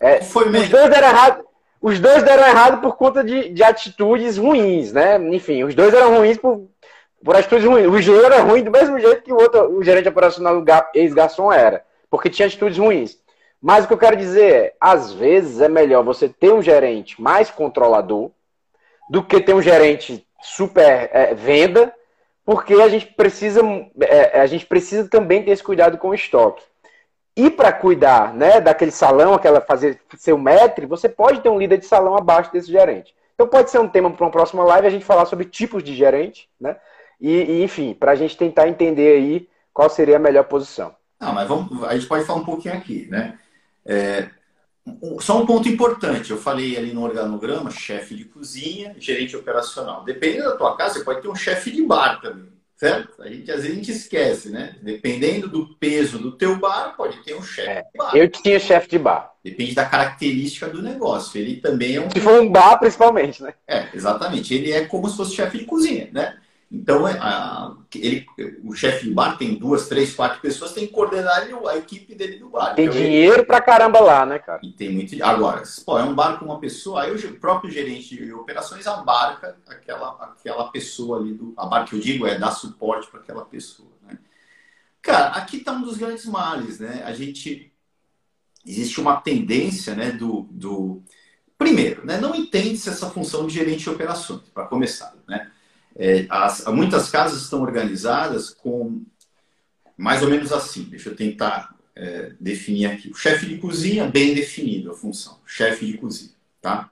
É, 0.00 0.22
foi 0.22 0.48
mesmo. 0.48 0.64
Os 0.64 0.68
dois 0.70 0.90
deram 0.90 1.08
errado. 1.08 1.44
Os 1.80 2.00
dois 2.00 2.22
deram 2.22 2.46
errado 2.46 2.80
por 2.80 2.96
conta 2.96 3.22
de, 3.22 3.50
de 3.50 3.62
atitudes 3.62 4.36
ruins, 4.36 4.92
né? 4.92 5.16
Enfim, 5.32 5.62
os 5.62 5.74
dois 5.74 5.94
eram 5.94 6.16
ruins 6.16 6.36
por, 6.36 6.68
por 7.24 7.36
atitudes 7.36 7.64
ruins. 7.64 7.86
O 7.86 7.96
engenheiro 7.96 8.26
era 8.26 8.42
ruim 8.42 8.62
do 8.62 8.70
mesmo 8.70 8.98
jeito 8.98 9.22
que 9.22 9.32
o 9.32 9.36
outro, 9.36 9.76
o 9.76 9.82
gerente 9.82 10.08
operacional 10.08 10.64
ex-garçom 10.94 11.52
era, 11.52 11.84
porque 12.10 12.30
tinha 12.30 12.46
atitudes 12.46 12.78
ruins. 12.78 13.16
Mas 13.60 13.84
o 13.84 13.88
que 13.88 13.94
eu 13.94 13.98
quero 13.98 14.16
dizer 14.16 14.52
é, 14.52 14.74
às 14.80 15.12
vezes 15.12 15.60
é 15.60 15.68
melhor 15.68 16.04
você 16.04 16.28
ter 16.28 16.52
um 16.52 16.62
gerente 16.62 17.20
mais 17.20 17.50
controlador 17.50 18.30
do 19.10 19.22
que 19.22 19.40
ter 19.40 19.54
um 19.54 19.62
gerente 19.62 20.26
super 20.42 21.10
é, 21.12 21.34
venda, 21.34 21.92
porque 22.44 22.74
a 22.74 22.88
gente 22.88 23.06
precisa 23.06 23.60
é, 24.00 24.40
a 24.40 24.46
gente 24.46 24.66
precisa 24.66 25.08
também 25.08 25.42
ter 25.42 25.52
esse 25.52 25.62
cuidado 25.62 25.98
com 25.98 26.08
o 26.08 26.14
estoque. 26.14 26.62
E 27.38 27.48
para 27.48 27.72
cuidar 27.72 28.34
né, 28.34 28.60
daquele 28.60 28.90
salão, 28.90 29.32
aquela 29.32 29.60
fazer 29.60 30.00
seu 30.16 30.36
metro, 30.36 30.88
você 30.88 31.08
pode 31.08 31.40
ter 31.40 31.48
um 31.48 31.56
líder 31.56 31.78
de 31.78 31.86
salão 31.86 32.16
abaixo 32.16 32.52
desse 32.52 32.66
gerente. 32.66 33.14
Então 33.32 33.46
pode 33.46 33.70
ser 33.70 33.78
um 33.78 33.88
tema 33.88 34.10
para 34.10 34.26
uma 34.26 34.32
próxima 34.32 34.64
live 34.64 34.88
a 34.88 34.90
gente 34.90 35.04
falar 35.04 35.24
sobre 35.24 35.44
tipos 35.44 35.84
de 35.84 35.94
gerente, 35.94 36.48
né? 36.60 36.76
E, 37.20 37.30
e 37.30 37.62
enfim, 37.62 37.94
para 37.94 38.10
a 38.10 38.14
gente 38.16 38.36
tentar 38.36 38.66
entender 38.66 39.16
aí 39.16 39.48
qual 39.72 39.88
seria 39.88 40.16
a 40.16 40.18
melhor 40.18 40.42
posição. 40.46 40.92
Não, 41.20 41.32
mas 41.32 41.46
vamos, 41.46 41.84
a 41.84 41.94
gente 41.94 42.08
pode 42.08 42.24
falar 42.24 42.40
um 42.40 42.44
pouquinho 42.44 42.74
aqui, 42.74 43.06
né? 43.08 43.38
É, 43.86 44.28
só 45.20 45.40
um 45.40 45.46
ponto 45.46 45.68
importante, 45.68 46.32
eu 46.32 46.38
falei 46.38 46.76
ali 46.76 46.92
no 46.92 47.04
organograma, 47.04 47.70
chefe 47.70 48.16
de 48.16 48.24
cozinha, 48.24 48.96
gerente 48.98 49.36
operacional. 49.36 50.02
Dependendo 50.02 50.50
da 50.50 50.56
tua 50.56 50.76
casa, 50.76 50.94
você 50.94 51.04
pode 51.04 51.22
ter 51.22 51.28
um 51.28 51.36
chefe 51.36 51.70
de 51.70 51.84
bar 51.86 52.20
também 52.20 52.57
certo? 52.78 53.20
A 53.20 53.28
gente 53.28 53.50
às 53.50 53.58
vezes 53.58 53.72
a 53.72 53.74
gente 53.74 53.90
esquece, 53.90 54.50
né? 54.50 54.76
Dependendo 54.80 55.48
do 55.48 55.74
peso 55.74 56.18
do 56.18 56.32
teu 56.32 56.58
bar, 56.58 56.94
pode 56.96 57.22
ter 57.24 57.34
um 57.34 57.42
chefe 57.42 57.68
é, 57.68 57.82
de 57.82 57.98
bar. 57.98 58.16
Eu 58.16 58.30
tinha 58.30 58.58
chefe 58.58 58.88
de 58.88 58.98
bar. 58.98 59.32
Depende 59.44 59.74
da 59.74 59.84
característica 59.84 60.68
do 60.68 60.80
negócio. 60.80 61.38
Ele 61.38 61.56
também 61.56 61.96
é 61.96 62.00
um. 62.00 62.10
Se 62.10 62.20
for 62.20 62.40
um 62.40 62.50
bar, 62.50 62.78
principalmente, 62.78 63.42
né? 63.42 63.52
É, 63.66 63.88
exatamente. 63.92 64.54
Ele 64.54 64.72
é 64.72 64.84
como 64.84 65.08
se 65.08 65.16
fosse 65.16 65.34
chefe 65.34 65.58
de 65.58 65.64
cozinha, 65.64 66.08
né? 66.12 66.38
Então, 66.70 67.08
é, 67.08 67.18
a, 67.18 67.74
ele, 67.94 68.26
o 68.62 68.74
chefe 68.74 69.06
de 69.06 69.14
bar 69.14 69.38
tem 69.38 69.54
duas, 69.54 69.88
três, 69.88 70.14
quatro 70.14 70.38
pessoas, 70.40 70.74
tem 70.74 70.86
que 70.86 70.92
coordenar 70.92 71.48
a 71.66 71.76
equipe 71.76 72.14
dele 72.14 72.38
do 72.38 72.50
bar. 72.50 72.74
Tem 72.74 72.84
então, 72.84 72.96
dinheiro 72.98 73.36
ele... 73.36 73.44
pra 73.44 73.60
caramba 73.60 74.00
lá, 74.00 74.26
né, 74.26 74.38
cara? 74.38 74.60
E 74.62 74.72
tem 74.72 74.92
muito. 74.92 75.24
Agora, 75.24 75.62
pô, 75.86 75.98
é 75.98 76.04
um 76.04 76.14
bar 76.14 76.38
com 76.38 76.44
uma 76.44 76.60
pessoa, 76.60 77.02
aí 77.02 77.14
o 77.14 77.40
próprio 77.40 77.70
gerente 77.70 78.14
de 78.16 78.32
operações 78.34 78.86
abarca 78.86 79.56
aquela, 79.66 80.10
aquela 80.20 80.70
pessoa 80.70 81.18
ali 81.18 81.32
do. 81.32 81.54
A 81.56 81.64
bar 81.64 81.86
que 81.86 81.94
eu 81.94 82.00
digo 82.00 82.26
é 82.26 82.38
dar 82.38 82.50
suporte 82.50 83.10
para 83.10 83.20
aquela 83.20 83.46
pessoa, 83.46 83.88
né? 84.02 84.18
Cara, 85.00 85.28
aqui 85.28 85.56
está 85.56 85.72
um 85.72 85.80
dos 85.80 85.96
grandes 85.96 86.26
males, 86.26 86.80
né? 86.80 87.02
A 87.06 87.12
gente. 87.14 87.72
Existe 88.66 89.00
uma 89.00 89.16
tendência, 89.16 89.94
né, 89.94 90.10
do. 90.10 90.46
do... 90.50 91.02
Primeiro, 91.56 92.04
né, 92.04 92.20
não 92.20 92.34
entende-se 92.34 92.88
essa 92.90 93.08
função 93.08 93.46
de 93.46 93.54
gerente 93.54 93.84
de 93.84 93.90
operações, 93.90 94.42
para 94.50 94.66
começar? 94.66 95.17
É, 95.98 96.26
as, 96.30 96.64
muitas 96.66 97.10
casas 97.10 97.42
estão 97.42 97.60
organizadas 97.60 98.50
com 98.50 99.02
mais 99.96 100.22
ou 100.22 100.30
menos 100.30 100.52
assim. 100.52 100.84
Deixa 100.84 101.08
eu 101.08 101.16
tentar 101.16 101.74
é, 101.96 102.32
definir 102.38 102.86
aqui. 102.86 103.10
O 103.10 103.14
chefe 103.14 103.46
de 103.46 103.58
cozinha, 103.58 104.06
bem 104.06 104.32
definido 104.32 104.92
a 104.92 104.94
função. 104.94 105.40
Chefe 105.44 105.84
de 105.84 105.98
cozinha, 105.98 106.30
tá? 106.62 106.88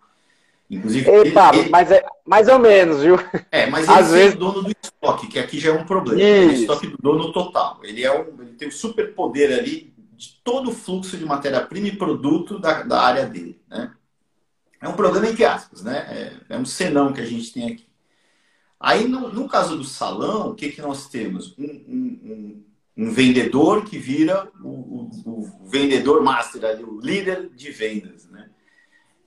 Inclusive. 0.69 1.09
Epa, 1.09 1.55
ele, 1.55 1.71
mas 1.71 1.93
é 1.93 2.05
mais 2.27 2.49
ou 2.49 2.59
menos, 2.59 3.03
viu? 3.03 3.17
É, 3.53 3.67
mas 3.67 3.89
ele 3.89 3.99
Às 3.99 4.09
é 4.09 4.17
vezes... 4.17 4.35
o 4.35 4.39
dono 4.39 4.63
do 4.65 4.73
estoque, 4.83 5.29
que 5.29 5.39
aqui 5.39 5.61
já 5.61 5.71
é 5.71 5.73
um 5.73 5.87
problema. 5.87 6.21
É 6.21 6.47
o 6.47 6.51
estoque 6.51 6.89
do 6.89 6.99
dono 6.99 7.33
total. 7.33 7.79
Ele, 7.85 8.05
é 8.05 8.13
um, 8.13 8.43
ele 8.43 8.55
tem 8.55 8.67
o 8.67 8.71
um 8.71 8.75
superpoder 8.75 9.57
ali 9.57 9.95
de 10.17 10.41
todo 10.43 10.71
o 10.71 10.75
fluxo 10.75 11.17
de 11.17 11.25
matéria-prima 11.25 11.87
e 11.87 11.97
produto 11.97 12.59
da, 12.59 12.83
da 12.83 13.01
área 13.01 13.27
dele, 13.27 13.61
né? 13.69 13.93
É 14.81 14.89
um 14.89 14.95
problema 14.95 15.29
entre 15.29 15.45
aspas, 15.45 15.83
né? 15.83 16.07
É, 16.49 16.55
é 16.55 16.59
um 16.59 16.65
senão 16.65 17.13
que 17.13 17.21
a 17.21 17.25
gente 17.25 17.53
tem 17.53 17.73
aqui. 17.73 17.86
Aí, 18.79 19.09
no, 19.09 19.33
no 19.33 19.49
caso 19.49 19.77
do 19.77 19.85
salão, 19.85 20.51
o 20.51 20.55
que, 20.55 20.71
que 20.71 20.83
nós 20.83 21.09
temos? 21.09 21.57
Um, 21.59 21.65
um, 21.65 22.65
um, 22.97 23.05
um 23.05 23.11
vendedor 23.11 23.85
que 23.85 23.99
vira 23.99 24.51
o, 24.63 24.69
o, 24.69 25.11
o, 25.25 25.69
vendedor 25.69 26.23
master, 26.23 26.65
ali, 26.65 26.85
o 26.85 27.01
líder 27.01 27.51
de 27.55 27.71
vendas. 27.71 28.29
Né? 28.29 28.51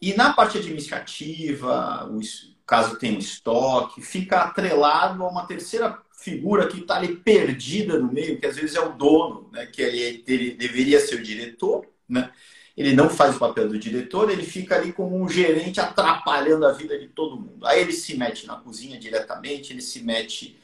E 0.02 0.14
na 0.14 0.34
parte 0.34 0.58
administrativa, 0.58 2.08
o, 2.12 2.20
caso 2.66 2.98
tenha 2.98 3.18
estoque, 3.18 4.00
fica 4.00 4.42
atrelado 4.42 5.24
a 5.24 5.28
uma 5.28 5.48
terceira 5.48 6.00
figura 6.14 6.68
que 6.68 6.82
está 6.82 6.98
ali 6.98 7.16
perdida 7.16 7.98
no 7.98 8.12
meio, 8.12 8.40
que 8.40 8.46
às 8.46 8.56
vezes 8.56 8.76
é 8.76 8.82
o 8.82 8.94
dono, 8.94 9.50
né? 9.52 9.66
que 9.66 9.82
ele, 9.82 10.24
ele 10.28 10.52
deveria 10.52 11.00
ser 11.00 11.16
o 11.16 11.24
diretor, 11.24 11.88
né? 12.08 12.32
Ele 12.80 12.96
não 12.96 13.10
faz 13.10 13.36
o 13.36 13.40
papel 13.40 13.68
do 13.68 13.78
diretor, 13.78 14.32
ele 14.32 14.42
fica 14.42 14.78
ali 14.78 14.94
como 14.94 15.22
um 15.22 15.28
gerente 15.28 15.82
atrapalhando 15.82 16.66
a 16.66 16.72
vida 16.72 16.98
de 16.98 17.10
todo 17.10 17.36
mundo. 17.36 17.68
Aí 17.68 17.82
ele 17.82 17.92
se 17.92 18.16
mete 18.16 18.48
na 18.48 18.56
cozinha 18.56 18.98
diretamente, 18.98 19.74
ele 19.74 19.82
se 19.82 20.02
mete. 20.02 20.58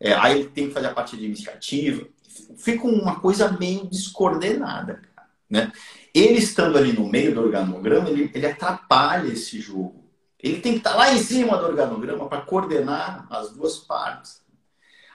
É, 0.00 0.14
aí 0.14 0.40
ele 0.40 0.48
tem 0.48 0.68
que 0.68 0.72
fazer 0.72 0.86
a 0.86 0.94
parte 0.94 1.14
administrativa. 1.14 2.08
Fica 2.56 2.86
uma 2.86 3.20
coisa 3.20 3.52
meio 3.52 3.84
descoordenada. 3.84 5.02
Né? 5.48 5.70
Ele 6.14 6.38
estando 6.38 6.78
ali 6.78 6.94
no 6.94 7.06
meio 7.06 7.34
do 7.34 7.42
organograma, 7.42 8.08
ele, 8.08 8.30
ele 8.32 8.46
atrapalha 8.46 9.30
esse 9.30 9.60
jogo. 9.60 10.02
Ele 10.42 10.62
tem 10.62 10.72
que 10.72 10.78
estar 10.78 10.96
lá 10.96 11.12
em 11.12 11.18
cima 11.18 11.58
do 11.58 11.66
organograma 11.66 12.30
para 12.30 12.40
coordenar 12.40 13.26
as 13.28 13.50
duas 13.50 13.76
partes. 13.76 14.40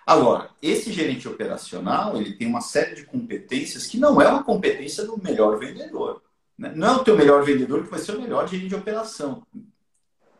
Agora, 0.06 0.52
esse 0.62 0.94
gerente 0.94 1.28
operacional, 1.28 2.16
ele 2.16 2.34
tem 2.34 2.46
uma 2.46 2.62
série 2.62 2.94
de 2.94 3.06
competências 3.06 3.88
que 3.88 3.98
não 3.98 4.22
é 4.22 4.28
uma 4.28 4.44
competência 4.44 5.04
do 5.04 5.18
melhor 5.18 5.58
vendedor. 5.58 6.22
Né? 6.58 6.74
Não 6.76 6.88
é 6.88 6.92
o 6.92 7.04
teu 7.04 7.18
melhor 7.18 7.44
vendedor 7.44 7.84
que 7.84 7.92
vai 7.92 8.00
ser 8.00 8.16
o 8.16 8.22
melhor 8.22 8.48
gerente 8.48 8.70
de 8.70 8.76
operação. 8.76 9.46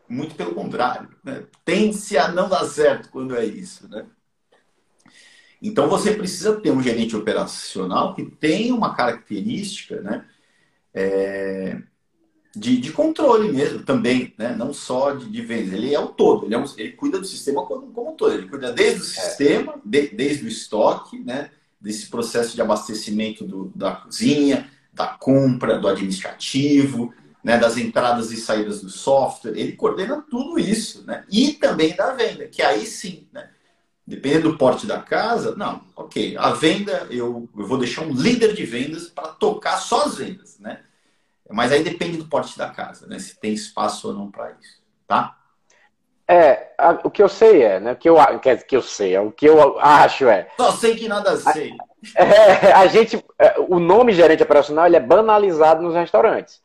Muito 0.08 0.34
pelo 0.34 0.54
contrário. 0.54 1.08
Né? 1.22 1.44
Tende-se 1.64 2.16
a 2.16 2.28
não 2.28 2.48
dar 2.48 2.64
certo 2.64 3.10
quando 3.10 3.36
é 3.36 3.44
isso. 3.44 3.88
Né? 3.88 4.06
Então 5.60 5.88
você 5.88 6.12
precisa 6.12 6.60
ter 6.60 6.70
um 6.70 6.82
gerente 6.82 7.16
operacional 7.16 8.14
que 8.14 8.24
tenha 8.24 8.74
uma 8.74 8.94
característica 8.94 10.00
né, 10.00 10.24
é, 10.92 11.80
de, 12.54 12.76
de, 12.76 12.92
controle 12.92 13.50
mesmo 13.50 13.82
também, 13.82 14.34
né? 14.36 14.54
não 14.54 14.72
só 14.74 15.12
de, 15.12 15.28
de 15.28 15.40
vendas. 15.40 15.72
Ele 15.72 15.94
é 15.94 15.98
o 15.98 16.08
todo, 16.08 16.46
ele, 16.46 16.54
é 16.54 16.58
um, 16.58 16.64
ele 16.76 16.92
cuida 16.92 17.18
do 17.18 17.26
sistema 17.26 17.64
como, 17.64 17.90
como 17.92 18.12
um 18.12 18.16
todo. 18.16 18.34
Ele 18.34 18.48
cuida 18.48 18.72
desde 18.72 19.00
o 19.00 19.04
sistema, 19.04 19.80
de, 19.84 20.08
desde 20.08 20.44
o 20.44 20.48
estoque, 20.48 21.18
né? 21.18 21.50
desse 21.80 22.08
processo 22.08 22.54
de 22.54 22.62
abastecimento 22.62 23.44
do, 23.44 23.70
da 23.74 23.92
cozinha, 23.92 24.70
da 24.94 25.08
compra, 25.08 25.78
do 25.78 25.88
administrativo, 25.88 27.12
né, 27.42 27.58
das 27.58 27.76
entradas 27.76 28.30
e 28.30 28.36
saídas 28.36 28.80
do 28.80 28.88
software, 28.88 29.58
ele 29.58 29.72
coordena 29.72 30.24
tudo 30.30 30.58
isso, 30.58 31.04
né? 31.04 31.24
E 31.30 31.52
também 31.52 31.94
da 31.94 32.12
venda, 32.12 32.46
que 32.46 32.62
aí 32.62 32.86
sim, 32.86 33.28
né? 33.32 33.50
Dependendo 34.06 34.52
do 34.52 34.58
porte 34.58 34.86
da 34.86 34.98
casa, 35.00 35.54
não, 35.56 35.82
ok, 35.96 36.36
a 36.38 36.50
venda 36.52 37.06
eu, 37.10 37.48
eu 37.56 37.66
vou 37.66 37.78
deixar 37.78 38.02
um 38.02 38.12
líder 38.12 38.54
de 38.54 38.64
vendas 38.64 39.08
para 39.08 39.28
tocar 39.28 39.78
só 39.78 40.04
as 40.04 40.16
vendas, 40.16 40.58
né? 40.58 40.80
Mas 41.50 41.72
aí 41.72 41.82
depende 41.82 42.16
do 42.16 42.26
porte 42.26 42.56
da 42.56 42.70
casa, 42.70 43.06
né? 43.06 43.18
Se 43.18 43.38
tem 43.38 43.52
espaço 43.52 44.08
ou 44.08 44.14
não 44.14 44.30
para 44.30 44.52
isso, 44.52 44.82
tá? 45.06 45.38
É, 46.26 46.72
a, 46.78 46.92
o 47.04 47.10
que 47.10 47.22
eu 47.22 47.28
sei 47.28 47.62
é, 47.62 47.80
né? 47.80 47.92
O 47.92 47.96
que 47.96 48.08
eu, 48.08 48.16
quer 48.40 48.66
que 48.66 48.76
eu 48.76 48.82
sei, 48.82 49.14
é, 49.14 49.20
o 49.20 49.30
que 49.30 49.46
eu 49.46 49.78
acho 49.78 50.26
é. 50.28 50.48
Só 50.56 50.72
sei 50.72 50.96
que 50.96 51.08
nada 51.08 51.36
sei. 51.36 51.76
É, 52.16 52.72
a 52.72 52.86
gente, 52.86 53.24
é, 53.38 53.54
o 53.68 53.78
nome 53.78 54.12
gerente 54.12 54.42
operacional 54.42 54.86
ele 54.86 54.96
é 54.96 55.00
banalizado 55.00 55.82
nos 55.82 55.94
restaurantes. 55.94 56.62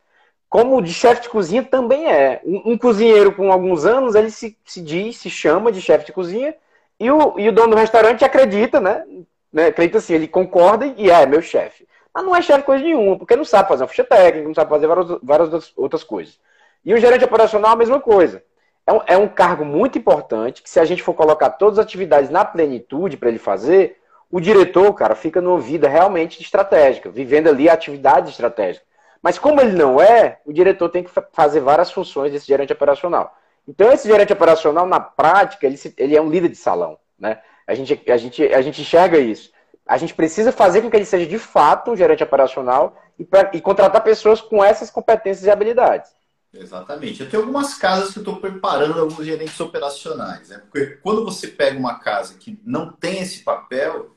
Como 0.49 0.77
o 0.77 0.81
de 0.81 0.93
chefe 0.93 1.23
de 1.23 1.29
cozinha 1.29 1.63
também 1.63 2.11
é. 2.11 2.41
Um, 2.43 2.73
um, 2.73 2.77
cozinheiro 2.77 3.31
com 3.33 3.51
alguns 3.51 3.85
anos, 3.85 4.15
ele 4.15 4.31
se, 4.31 4.57
se 4.65 4.81
diz, 4.81 5.17
se 5.17 5.29
chama 5.29 5.71
de 5.71 5.81
chefe 5.81 6.07
de 6.07 6.11
cozinha, 6.11 6.55
e 6.99 7.09
o, 7.11 7.39
e 7.39 7.47
o 7.47 7.51
dono 7.51 7.71
do 7.71 7.77
restaurante 7.77 8.25
acredita, 8.25 8.81
né? 8.81 9.05
né? 9.53 9.67
Acredita 9.67 9.99
assim, 9.99 10.15
ele 10.15 10.27
concorda 10.27 10.87
e 10.97 11.09
é 11.09 11.25
meu 11.25 11.41
chefe. 11.41 11.87
Mas 12.13 12.25
não 12.25 12.35
é 12.35 12.41
chefe 12.41 12.63
coisa 12.63 12.83
nenhuma, 12.83 13.17
porque 13.17 13.35
não 13.35 13.45
sabe 13.45 13.69
fazer 13.69 13.83
uma 13.83 13.87
ficha 13.87 14.03
técnica, 14.03 14.47
não 14.47 14.55
sabe 14.55 14.69
fazer 14.69 14.87
várias, 14.87 15.19
várias 15.21 15.73
outras 15.77 16.03
coisas. 16.03 16.39
E 16.83 16.93
o 16.93 16.97
gerente 16.97 17.23
operacional, 17.23 17.71
a 17.71 17.75
mesma 17.75 17.99
coisa. 17.99 18.43
é 18.87 18.91
um, 18.91 19.01
é 19.05 19.17
um 19.17 19.27
cargo 19.27 19.63
muito 19.63 19.99
importante 19.99 20.63
que 20.63 20.69
se 20.69 20.79
a 20.79 20.85
gente 20.85 21.03
for 21.03 21.13
colocar 21.13 21.51
todas 21.51 21.77
as 21.77 21.85
atividades 21.85 22.31
na 22.31 22.43
plenitude 22.43 23.17
para 23.17 23.29
ele 23.29 23.37
fazer, 23.37 23.98
o 24.31 24.39
diretor, 24.39 24.93
cara, 24.93 25.15
fica 25.15 25.41
numa 25.41 25.59
vida 25.59 25.87
realmente 25.87 26.41
estratégica, 26.41 27.09
vivendo 27.09 27.47
ali 27.47 27.67
atividade 27.67 28.29
estratégica. 28.29 28.85
Mas 29.21 29.37
como 29.37 29.59
ele 29.59 29.73
não 29.73 29.99
é, 29.99 30.39
o 30.45 30.53
diretor 30.53 30.89
tem 30.89 31.03
que 31.03 31.11
fazer 31.31 31.59
várias 31.59 31.91
funções 31.91 32.31
desse 32.31 32.47
gerente 32.47 32.71
operacional. 32.71 33.35
Então, 33.67 33.91
esse 33.91 34.07
gerente 34.07 34.31
operacional, 34.31 34.85
na 34.87 34.99
prática, 34.99 35.65
ele, 35.67 35.77
ele 35.97 36.15
é 36.15 36.21
um 36.21 36.29
líder 36.29 36.49
de 36.49 36.55
salão. 36.55 36.97
Né? 37.19 37.39
A, 37.67 37.73
gente, 37.75 38.01
a, 38.09 38.17
gente, 38.17 38.43
a 38.43 38.61
gente 38.61 38.81
enxerga 38.81 39.17
isso. 39.17 39.51
A 39.85 39.97
gente 39.97 40.13
precisa 40.13 40.51
fazer 40.51 40.81
com 40.81 40.89
que 40.89 40.95
ele 40.95 41.05
seja 41.05 41.25
de 41.25 41.37
fato 41.37 41.91
um 41.91 41.97
gerente 41.97 42.23
operacional 42.23 42.95
e, 43.17 43.25
pra, 43.25 43.51
e 43.53 43.59
contratar 43.59 44.03
pessoas 44.03 44.39
com 44.39 44.63
essas 44.63 44.89
competências 44.89 45.45
e 45.45 45.51
habilidades. 45.51 46.11
Exatamente. 46.53 47.21
Eu 47.21 47.29
tenho 47.29 47.43
algumas 47.43 47.75
casas 47.75 48.11
que 48.11 48.19
eu 48.19 48.21
estou 48.21 48.37
preparando 48.37 48.99
alguns 48.99 49.25
gerentes 49.25 49.59
operacionais. 49.59 50.49
Né? 50.49 50.61
Porque 50.71 50.97
quando 51.03 51.23
você 51.23 51.47
pega 51.47 51.77
uma 51.77 51.99
casa 51.99 52.35
que 52.39 52.59
não 52.63 52.91
tem 52.91 53.21
esse 53.21 53.43
papel, 53.43 54.15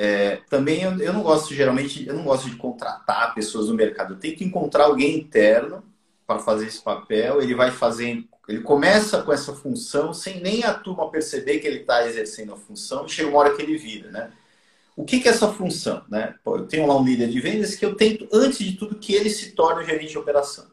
é, 0.00 0.36
também 0.48 0.82
eu, 0.82 0.96
eu, 1.00 1.12
não 1.12 1.24
gosto, 1.24 1.52
geralmente, 1.52 2.06
eu 2.06 2.14
não 2.14 2.22
gosto 2.22 2.48
de 2.48 2.54
contratar 2.54 3.34
pessoas 3.34 3.66
no 3.66 3.74
mercado. 3.74 4.14
Eu 4.14 4.20
tenho 4.20 4.36
que 4.36 4.44
encontrar 4.44 4.84
alguém 4.84 5.18
interno 5.18 5.82
para 6.24 6.38
fazer 6.38 6.66
esse 6.68 6.80
papel. 6.80 7.42
Ele 7.42 7.52
vai 7.52 7.72
fazer, 7.72 8.24
ele 8.48 8.60
começa 8.60 9.20
com 9.22 9.32
essa 9.32 9.52
função 9.52 10.14
sem 10.14 10.40
nem 10.40 10.62
a 10.62 10.72
turma 10.72 11.10
perceber 11.10 11.58
que 11.58 11.66
ele 11.66 11.80
está 11.80 12.06
exercendo 12.06 12.52
a 12.52 12.56
função 12.56 13.06
e 13.06 13.08
chega 13.08 13.28
uma 13.28 13.40
hora 13.40 13.56
que 13.56 13.60
ele 13.60 13.76
vira, 13.76 14.08
né? 14.12 14.30
O 14.94 15.04
que, 15.04 15.18
que 15.18 15.26
é 15.26 15.32
essa 15.32 15.52
função? 15.52 16.04
Né? 16.08 16.32
Pô, 16.44 16.58
eu 16.58 16.66
tenho 16.66 16.86
lá 16.86 16.96
um 16.96 17.04
líder 17.04 17.28
de 17.28 17.40
vendas 17.40 17.74
que 17.74 17.84
eu 17.84 17.96
tento, 17.96 18.28
antes 18.32 18.58
de 18.58 18.76
tudo, 18.76 18.98
que 18.98 19.14
ele 19.14 19.30
se 19.30 19.50
torne 19.50 19.82
o 19.82 19.86
gerente 19.86 20.10
de 20.10 20.18
operação. 20.18 20.66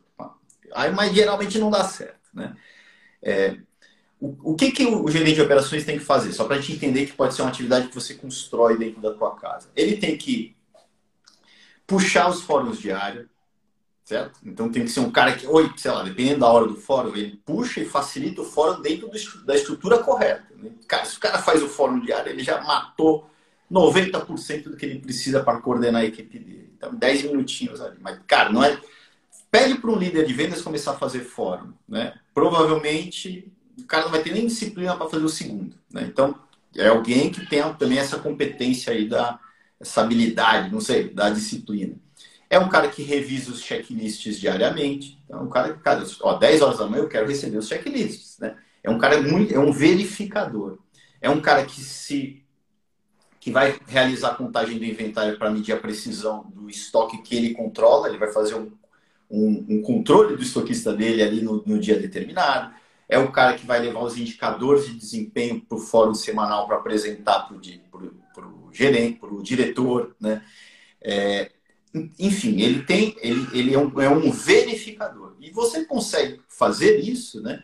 Aí, 0.72 0.92
mas 0.92 1.16
geralmente 1.16 1.58
não 1.58 1.72
dá 1.72 1.84
certo. 1.84 2.30
Né? 2.32 2.56
É, 3.24 3.58
o, 4.44 4.56
que, 4.56 4.72
que 4.72 4.86
o 4.86 5.10
gerente 5.10 5.36
de 5.36 5.42
operações 5.42 5.84
tem 5.84 5.98
que 5.98 6.06
fazer? 6.06 6.32
Só 6.32 6.46
para 6.46 6.56
a 6.56 6.60
gente 6.60 6.74
entender 6.74 7.06
que 7.06 7.14
pode 7.14 7.34
ser 7.34 7.42
uma 7.42 7.50
atividade 7.50 7.90
que 7.90 7.96
você 7.96 8.14
constrói 8.14 8.78
dentro 8.78 9.02
da 9.02 9.12
tua 9.12 9.36
casa. 9.36 9.70
Ele 9.76 9.98
tem 9.98 10.18
que 10.18 10.56
puxar 11.86 12.30
os 12.30 12.42
fóruns 12.42 12.80
diários, 12.80 13.28
certo? 14.04 14.40
Então 14.44 14.72
tem 14.72 14.84
que 14.84 14.92
ser 14.92 15.02
um 15.02 15.12
cara 15.12 15.36
que, 15.36 15.46
oi, 15.46 15.72
sei 15.78 15.92
lá, 15.92 16.04
dependendo 16.04 16.40
da 16.40 16.48
hora 16.48 16.68
do 16.68 16.76
fórum, 16.76 17.16
ele 17.16 17.40
puxa 17.46 17.82
e 17.82 17.86
facilita 17.86 18.42
o 18.42 18.46
fórum 18.46 18.82
dentro 18.82 19.08
do, 19.08 19.46
da 19.46 19.56
estrutura 19.56 20.00
correta. 20.00 20.46
Né? 20.56 20.72
Cara, 20.88 21.06
se 21.06 21.18
o 21.18 21.20
cara 21.20 21.40
faz 21.40 21.62
o 21.62 21.68
fórum 21.68 22.00
diário, 22.00 22.32
ele 22.32 22.44
já 22.44 22.62
matou 22.62 23.30
90% 23.72 24.64
do 24.64 24.78
que 24.78 24.86
ele 24.86 25.00
precisa 25.00 25.44
para 25.44 25.60
coordenar 25.60 26.02
a 26.02 26.06
equipe 26.06 26.40
dele. 26.40 26.72
Então, 26.78 26.94
10 26.94 27.24
minutinhos 27.24 27.82
ali. 27.82 27.98
Mas, 28.00 28.20
cara, 28.28 28.52
não 28.52 28.64
é. 28.64 28.80
Pede 29.50 29.76
para 29.76 29.90
um 29.90 29.98
líder 29.98 30.26
de 30.26 30.34
vendas 30.34 30.62
começar 30.62 30.92
a 30.92 30.98
fazer 30.98 31.22
fórum, 31.22 31.74
né? 31.88 32.20
Provavelmente 32.34 33.52
o 33.78 33.86
cara 33.86 34.06
não 34.06 34.12
vai 34.12 34.22
ter 34.22 34.34
nem 34.34 34.48
disciplina 34.48 34.96
para 34.96 35.10
fazer 35.10 35.24
o 35.24 35.30
segundo. 35.30 35.76
Né? 35.92 36.04
Então, 36.04 36.36
é 36.76 36.88
alguém 36.88 37.30
que 37.30 37.46
tem 37.46 37.62
também 37.76 37.98
essa 37.98 38.20
competência 38.20 38.94
aí, 38.94 39.08
da, 39.08 39.40
essa 39.80 40.02
habilidade, 40.02 40.72
não 40.72 40.82
sei, 40.82 41.10
da 41.10 41.30
disciplina. 41.30 41.96
É 42.50 42.60
um 42.60 42.70
cara 42.70 42.88
que 42.88 43.02
revisa 43.02 43.52
os 43.52 43.62
checklists 43.62 44.40
diariamente. 44.40 45.20
Então, 45.26 45.40
é 45.40 45.44
um 45.44 45.50
cara 45.50 45.74
que, 45.74 45.80
cara, 45.80 46.06
ó, 46.22 46.36
10 46.36 46.62
horas 46.62 46.78
da 46.78 46.88
manhã 46.88 47.04
eu 47.04 47.10
quero 47.10 47.28
receber 47.28 47.58
os 47.58 47.68
checklists. 47.68 48.38
Né? 48.40 48.56
É 48.84 48.90
um 48.90 48.98
cara 48.98 49.22
muito, 49.22 49.54
é 49.54 49.60
um 49.60 49.72
verificador. 49.72 50.78
É 51.22 51.30
um 51.30 51.42
cara 51.42 51.66
que 51.66 51.82
se 51.82 52.42
que 53.40 53.52
vai 53.52 53.80
realizar 53.86 54.30
a 54.30 54.36
contagem 54.36 54.80
do 54.80 54.86
inventário 54.86 55.38
para 55.38 55.52
medir 55.52 55.72
a 55.72 55.78
precisão 55.78 56.52
do 56.56 56.68
estoque 56.68 57.22
que 57.22 57.36
ele 57.36 57.54
controla, 57.54 58.10
ele 58.10 58.18
vai 58.18 58.32
fazer 58.32 58.56
um, 58.56 58.72
um, 59.30 59.66
um 59.70 59.82
controle 59.84 60.36
do 60.36 60.42
estoquista 60.42 60.92
dele 60.92 61.22
ali 61.22 61.42
no, 61.44 61.62
no 61.64 61.80
dia 61.80 62.00
determinado 62.00 62.74
é 63.08 63.18
o 63.20 63.32
cara 63.32 63.56
que 63.56 63.66
vai 63.66 63.80
levar 63.80 64.02
os 64.02 64.18
indicadores 64.18 64.86
de 64.86 64.96
desempenho 64.96 65.62
para 65.62 65.78
o 65.78 65.82
fórum 65.82 66.14
semanal 66.14 66.68
para 66.68 66.78
apresentar 66.78 67.48
para 67.48 67.56
o 67.56 67.62
gerente, 68.72 69.20
para 69.20 69.34
o 69.34 69.42
diretor, 69.42 70.16
né? 70.20 70.44
É, 71.02 71.52
enfim, 72.20 72.62
ele 72.62 72.84
tem, 72.84 73.16
ele, 73.22 73.48
ele 73.54 73.74
é, 73.74 73.80
um, 73.80 74.02
é 74.02 74.10
um 74.10 74.32
verificador. 74.32 75.36
E 75.40 75.52
você 75.52 75.86
consegue 75.86 76.42
fazer 76.50 77.00
isso, 77.00 77.42
né? 77.42 77.64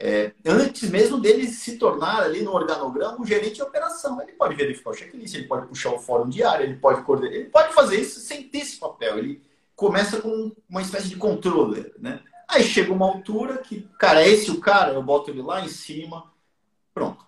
É, 0.00 0.32
antes 0.46 0.88
mesmo 0.90 1.20
dele 1.20 1.48
se 1.48 1.76
tornar 1.76 2.22
ali 2.22 2.42
no 2.42 2.52
organograma 2.52 3.20
um 3.20 3.26
gerente 3.26 3.56
de 3.56 3.62
operação. 3.62 4.20
Ele 4.22 4.32
pode 4.32 4.54
verificar 4.54 4.90
o 4.90 4.94
checklist, 4.94 5.34
ele 5.34 5.48
pode 5.48 5.66
puxar 5.66 5.90
o 5.90 5.98
fórum 5.98 6.28
diário, 6.28 6.64
ele 6.64 6.76
pode 6.76 7.02
coordenar, 7.02 7.34
ele 7.34 7.50
pode 7.50 7.74
fazer 7.74 8.00
isso 8.00 8.20
sem 8.20 8.44
ter 8.44 8.58
esse 8.58 8.78
papel. 8.78 9.18
Ele 9.18 9.42
começa 9.74 10.20
com 10.20 10.52
uma 10.68 10.82
espécie 10.82 11.08
de 11.08 11.16
controller, 11.16 11.92
né? 11.98 12.20
Aí 12.48 12.64
chega 12.64 12.92
uma 12.92 13.06
altura 13.06 13.58
que, 13.58 13.86
cara, 13.98 14.22
é 14.22 14.28
esse 14.28 14.50
o 14.50 14.58
cara, 14.58 14.94
eu 14.94 15.02
boto 15.02 15.30
ele 15.30 15.42
lá 15.42 15.62
em 15.62 15.68
cima, 15.68 16.32
pronto. 16.94 17.26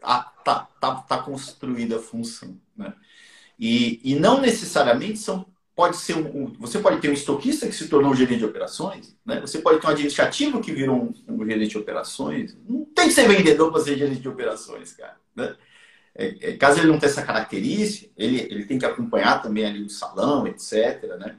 Ah, 0.00 0.22
tá, 0.44 0.68
tá, 0.80 0.94
tá 0.96 1.18
construída 1.18 1.96
a 1.96 2.00
função. 2.00 2.56
Né? 2.76 2.94
E, 3.58 4.00
e 4.04 4.14
não 4.14 4.40
necessariamente 4.40 5.18
são. 5.18 5.44
Pode 5.74 5.96
ser 5.96 6.14
um, 6.14 6.44
um, 6.44 6.52
Você 6.60 6.78
pode 6.78 7.00
ter 7.00 7.08
um 7.08 7.14
estoquista 7.14 7.66
que 7.66 7.74
se 7.74 7.88
tornou 7.88 8.12
um 8.12 8.14
gerente 8.14 8.40
de 8.40 8.44
operações, 8.44 9.16
né? 9.24 9.40
Você 9.40 9.60
pode 9.60 9.80
ter 9.80 9.86
um 9.86 9.90
administrativo 9.90 10.60
que 10.60 10.72
virou 10.72 11.14
um, 11.28 11.34
um 11.34 11.46
gerente 11.46 11.70
de 11.70 11.78
operações. 11.78 12.56
Não 12.68 12.84
tem 12.84 13.08
que 13.08 13.14
ser 13.14 13.26
vendedor 13.26 13.72
para 13.72 13.80
ser 13.80 13.96
gerente 13.96 14.20
de 14.20 14.28
operações, 14.28 14.92
cara. 14.92 15.16
Né? 15.34 15.56
É, 16.14 16.50
é, 16.50 16.56
caso 16.56 16.80
ele 16.80 16.88
não 16.88 16.98
tenha 16.98 17.10
essa 17.10 17.22
característica, 17.22 18.10
ele, 18.16 18.40
ele 18.40 18.66
tem 18.66 18.78
que 18.78 18.84
acompanhar 18.84 19.40
também 19.40 19.64
ali 19.64 19.82
o 19.82 19.88
salão, 19.88 20.46
etc. 20.46 21.02
Né? 21.18 21.36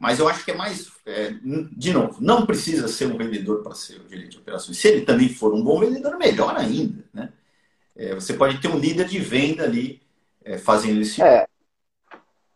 Mas 0.00 0.18
eu 0.18 0.26
acho 0.26 0.42
que 0.46 0.50
é 0.50 0.54
mais, 0.54 0.90
é, 1.04 1.34
de 1.76 1.92
novo, 1.92 2.16
não 2.22 2.46
precisa 2.46 2.88
ser 2.88 3.04
um 3.04 3.18
vendedor 3.18 3.62
para 3.62 3.74
ser 3.74 4.00
o 4.00 4.08
gerente 4.08 4.30
de 4.30 4.38
operações. 4.38 4.78
Se 4.78 4.88
ele 4.88 5.02
também 5.02 5.28
for 5.28 5.52
um 5.52 5.62
bom 5.62 5.78
vendedor, 5.78 6.16
melhor 6.16 6.56
ainda. 6.56 7.04
Né? 7.12 7.28
É, 7.94 8.14
você 8.14 8.32
pode 8.32 8.58
ter 8.62 8.68
um 8.68 8.78
líder 8.78 9.04
de 9.04 9.18
venda 9.18 9.64
ali 9.64 10.00
é, 10.42 10.56
fazendo 10.56 11.02
esse. 11.02 11.22
É. 11.22 11.46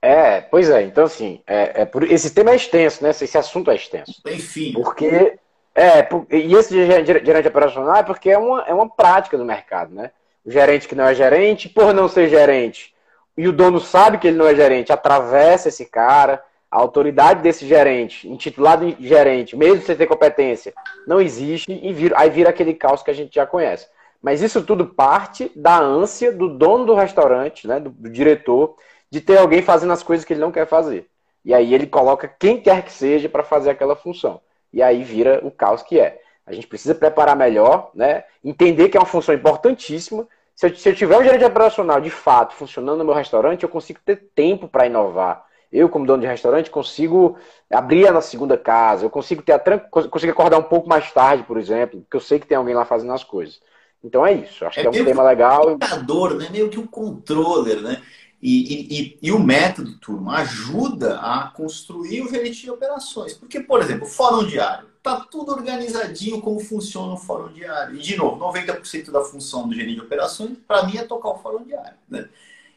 é, 0.00 0.40
pois 0.40 0.70
é. 0.70 0.84
Então, 0.84 1.04
assim, 1.04 1.42
é, 1.46 1.82
é 1.82 1.84
por, 1.84 2.10
esse 2.10 2.30
tema 2.30 2.52
é 2.52 2.56
extenso, 2.56 3.04
né? 3.04 3.10
Esse 3.10 3.36
assunto 3.36 3.70
é 3.70 3.74
extenso. 3.74 4.22
Enfim. 4.26 4.72
Porque. 4.72 5.38
É, 5.74 6.08
e 6.30 6.54
esse 6.54 6.72
gerente 6.72 7.48
operacional 7.48 7.96
é 7.96 8.02
porque 8.04 8.30
é 8.30 8.38
uma, 8.38 8.62
é 8.62 8.72
uma 8.72 8.88
prática 8.88 9.36
do 9.36 9.44
mercado, 9.44 9.94
né? 9.94 10.12
O 10.46 10.50
gerente 10.50 10.88
que 10.88 10.94
não 10.94 11.04
é 11.04 11.14
gerente, 11.14 11.68
por 11.68 11.92
não 11.92 12.08
ser 12.08 12.30
gerente, 12.30 12.94
e 13.36 13.48
o 13.48 13.52
dono 13.52 13.80
sabe 13.80 14.16
que 14.16 14.28
ele 14.28 14.36
não 14.36 14.46
é 14.46 14.54
gerente, 14.54 14.92
atravessa 14.92 15.68
esse 15.68 15.84
cara 15.84 16.42
a 16.74 16.78
autoridade 16.78 17.40
desse 17.40 17.64
gerente, 17.68 18.28
intitulado 18.28 18.96
gerente, 18.98 19.56
mesmo 19.56 19.80
sem 19.82 19.94
ter 19.94 20.08
competência, 20.08 20.74
não 21.06 21.20
existe 21.20 21.70
e 21.70 21.92
vira, 21.92 22.18
aí 22.18 22.28
vira 22.28 22.50
aquele 22.50 22.74
caos 22.74 23.00
que 23.00 23.12
a 23.12 23.14
gente 23.14 23.32
já 23.32 23.46
conhece. 23.46 23.86
Mas 24.20 24.42
isso 24.42 24.60
tudo 24.60 24.84
parte 24.84 25.52
da 25.54 25.78
ânsia 25.78 26.32
do 26.32 26.48
dono 26.48 26.84
do 26.84 26.94
restaurante, 26.94 27.68
né, 27.68 27.78
do, 27.78 27.90
do 27.90 28.10
diretor, 28.10 28.74
de 29.08 29.20
ter 29.20 29.38
alguém 29.38 29.62
fazendo 29.62 29.92
as 29.92 30.02
coisas 30.02 30.24
que 30.24 30.32
ele 30.32 30.40
não 30.40 30.50
quer 30.50 30.66
fazer. 30.66 31.06
E 31.44 31.54
aí 31.54 31.72
ele 31.72 31.86
coloca 31.86 32.26
quem 32.26 32.60
quer 32.60 32.82
que 32.82 32.90
seja 32.90 33.28
para 33.28 33.44
fazer 33.44 33.70
aquela 33.70 33.94
função. 33.94 34.40
E 34.72 34.82
aí 34.82 35.04
vira 35.04 35.40
o 35.44 35.52
caos 35.52 35.80
que 35.80 36.00
é. 36.00 36.20
A 36.44 36.52
gente 36.52 36.66
precisa 36.66 36.92
preparar 36.92 37.36
melhor, 37.36 37.92
né? 37.94 38.24
entender 38.42 38.88
que 38.88 38.96
é 38.96 39.00
uma 39.00 39.06
função 39.06 39.32
importantíssima. 39.32 40.26
Se 40.56 40.66
eu, 40.66 40.74
se 40.74 40.88
eu 40.88 40.94
tiver 40.96 41.16
um 41.16 41.22
gerente 41.22 41.44
operacional 41.44 42.00
de 42.00 42.10
fato 42.10 42.52
funcionando 42.52 42.98
no 42.98 43.04
meu 43.04 43.14
restaurante, 43.14 43.62
eu 43.62 43.68
consigo 43.68 44.00
ter 44.04 44.16
tempo 44.34 44.66
para 44.66 44.86
inovar 44.86 45.46
eu, 45.74 45.88
como 45.88 46.06
dono 46.06 46.22
de 46.22 46.28
restaurante, 46.28 46.70
consigo 46.70 47.36
abrir 47.68 48.08
na 48.12 48.20
segunda 48.20 48.56
casa, 48.56 49.04
eu 49.04 49.10
consigo 49.10 49.42
ter 49.42 49.52
a 49.52 49.58
tran... 49.58 49.80
consigo 49.80 50.30
acordar 50.30 50.56
um 50.56 50.62
pouco 50.62 50.88
mais 50.88 51.10
tarde, 51.10 51.42
por 51.42 51.58
exemplo, 51.58 52.00
porque 52.00 52.16
eu 52.16 52.20
sei 52.20 52.38
que 52.38 52.46
tem 52.46 52.56
alguém 52.56 52.76
lá 52.76 52.84
fazendo 52.84 53.12
as 53.12 53.24
coisas. 53.24 53.60
Então 54.02 54.24
é 54.24 54.34
isso, 54.34 54.64
acho 54.64 54.78
é 54.78 54.82
que 54.82 54.86
é 54.86 54.90
um 55.02 55.04
tema 55.04 55.24
legal. 55.24 55.62
O 55.62 55.70
computador, 55.72 56.36
né? 56.36 56.48
meio 56.48 56.68
que 56.68 56.78
um 56.78 56.86
controller, 56.86 57.80
né? 57.80 58.00
E, 58.40 59.00
e, 59.00 59.18
e, 59.22 59.32
o 59.32 59.38
método, 59.40 59.98
turma, 59.98 60.36
ajuda 60.36 61.18
a 61.18 61.50
construir 61.56 62.22
o 62.22 62.28
gerente 62.28 62.60
de 62.60 62.70
operações. 62.70 63.32
Porque, 63.32 63.58
por 63.58 63.80
exemplo, 63.80 64.04
o 64.04 64.08
fórum 64.08 64.46
diário. 64.46 64.86
Tá 65.02 65.20
tudo 65.30 65.52
organizadinho 65.52 66.42
como 66.42 66.60
funciona 66.60 67.14
o 67.14 67.16
fórum 67.16 67.50
diário. 67.52 67.96
E, 67.96 67.98
de 68.00 68.16
novo, 68.16 68.36
90% 68.44 69.10
da 69.10 69.22
função 69.22 69.66
do 69.66 69.74
gerente 69.74 69.94
de 69.94 70.02
operações, 70.02 70.58
para 70.68 70.82
mim, 70.84 70.98
é 70.98 71.04
tocar 71.04 71.30
o 71.30 71.38
fórum 71.38 71.64
diário. 71.64 71.96
Né? 72.06 72.28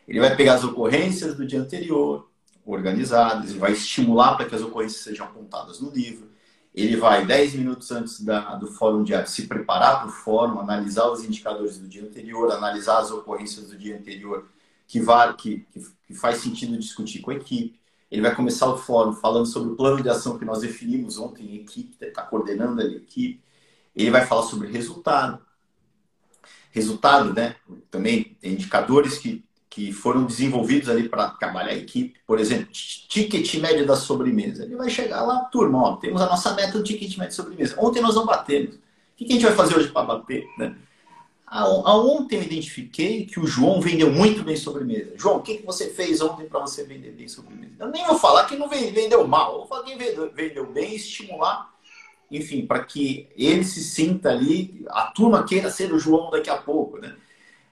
Ele 0.08 0.22
vai 0.22 0.34
pegar 0.38 0.54
as 0.54 0.64
ocorrências 0.64 1.36
do 1.36 1.46
dia 1.46 1.60
anterior, 1.60 2.30
organizadas, 2.68 3.52
ele 3.52 3.60
vai 3.60 3.72
estimular 3.72 4.36
para 4.36 4.46
que 4.46 4.54
as 4.54 4.62
ocorrências 4.62 5.02
sejam 5.02 5.26
apontadas 5.26 5.80
no 5.80 5.90
livro. 5.90 6.30
Ele 6.76 6.98
vai, 6.98 7.26
10 7.26 7.56
minutos 7.56 7.90
antes 7.92 8.22
da, 8.22 8.56
do 8.56 8.68
fórum 8.68 9.04
diário, 9.04 9.28
se 9.28 9.48
preparar 9.48 10.02
para 10.02 10.10
o 10.10 10.12
fórum, 10.12 10.60
analisar 10.60 11.10
os 11.10 11.24
indicadores 11.24 11.80
do 11.80 11.88
dia 11.88 12.04
anterior, 12.04 12.52
analisar 12.52 13.00
as 13.00 13.10
ocorrências 13.10 13.70
do 13.70 13.78
dia 13.78 13.98
anterior 13.98 14.48
que, 14.86 15.00
vai, 15.00 15.34
que, 15.36 15.66
que, 16.08 16.14
faz 16.14 16.38
sentido 16.38 16.78
discutir 16.78 17.20
com 17.20 17.32
a 17.32 17.36
equipe. 17.36 17.80
Ele 18.12 18.22
vai 18.22 18.36
começar 18.36 18.68
o 18.68 18.78
fórum 18.78 19.14
falando 19.14 19.48
sobre 19.48 19.72
o 19.72 19.76
plano 19.76 20.04
de 20.04 20.10
ação 20.10 20.38
que 20.38 20.46
nós 20.46 20.60
definimos 20.60 21.18
ontem 21.18 21.56
em 21.56 21.56
equipe, 21.62 21.96
está 22.00 22.22
coordenando 22.22 22.82
a 22.82 22.86
equipe. 22.86 23.42
Ele 23.96 24.12
vai 24.12 24.26
falar 24.26 24.44
sobre 24.44 24.72
resultado. 24.72 25.42
Resultado, 26.72 27.34
né? 27.34 27.56
Também 27.90 28.38
indicadores 28.44 29.18
que 29.18 29.47
que 29.78 29.94
foram 29.94 30.24
desenvolvidos 30.24 30.90
ali 30.90 31.08
para 31.08 31.30
trabalhar 31.30 31.70
a 31.70 31.78
equipe. 31.78 32.20
Por 32.26 32.40
exemplo, 32.40 32.66
ticket 32.72 33.54
médio 33.60 33.86
da 33.86 33.96
sobremesa. 33.96 34.64
Ele 34.64 34.76
vai 34.76 34.90
chegar 34.90 35.22
lá, 35.22 35.42
turma, 35.52 35.84
ó, 35.84 35.96
temos 35.98 36.20
a 36.20 36.26
nossa 36.26 36.52
meta 36.56 36.80
do 36.80 36.84
ticket 36.84 37.16
médio 37.16 37.30
de 37.30 37.36
sobremesa. 37.36 37.76
Ontem 37.78 38.02
nós 38.02 38.16
não 38.16 38.26
batemos. 38.26 38.74
que 39.16 39.26
a 39.26 39.32
gente 39.32 39.46
vai 39.46 39.54
fazer 39.54 39.78
hoje 39.78 39.90
para 39.90 40.02
bater? 40.02 40.48
Né? 40.58 40.76
Ontem 41.54 42.38
eu 42.38 42.42
identifiquei 42.42 43.28
que 43.28 43.40
o 43.40 43.46
João 43.46 43.80
vendeu 43.80 44.12
muito 44.12 44.44
bem 44.44 44.56
sobremesa. 44.56 45.14
João, 45.16 45.38
o 45.38 45.42
que, 45.44 45.58
que 45.60 45.66
você 45.66 45.92
fez 45.92 46.22
ontem 46.22 46.48
para 46.48 46.60
você 46.60 46.84
vender 46.84 47.12
bem 47.12 47.28
sobremesa? 47.28 47.74
Eu 47.80 47.90
nem 47.90 48.04
vou 48.08 48.18
falar 48.18 48.48
que 48.48 48.56
não 48.56 48.68
vendeu 48.68 49.28
mal, 49.28 49.52
eu 49.52 49.58
vou 49.60 49.68
falar 49.68 49.84
que 49.84 49.96
vendeu, 49.96 50.32
vendeu 50.34 50.66
bem 50.66 50.94
e 50.94 50.96
estimular, 50.96 51.72
enfim, 52.32 52.66
para 52.66 52.84
que 52.84 53.28
ele 53.38 53.64
se 53.64 53.84
sinta 53.84 54.32
ali, 54.32 54.84
a 54.90 55.04
turma 55.04 55.46
queira 55.46 55.70
ser 55.70 55.94
o 55.94 56.00
João 56.00 56.32
daqui 56.32 56.50
a 56.50 56.58
pouco, 56.58 56.98
né? 56.98 57.16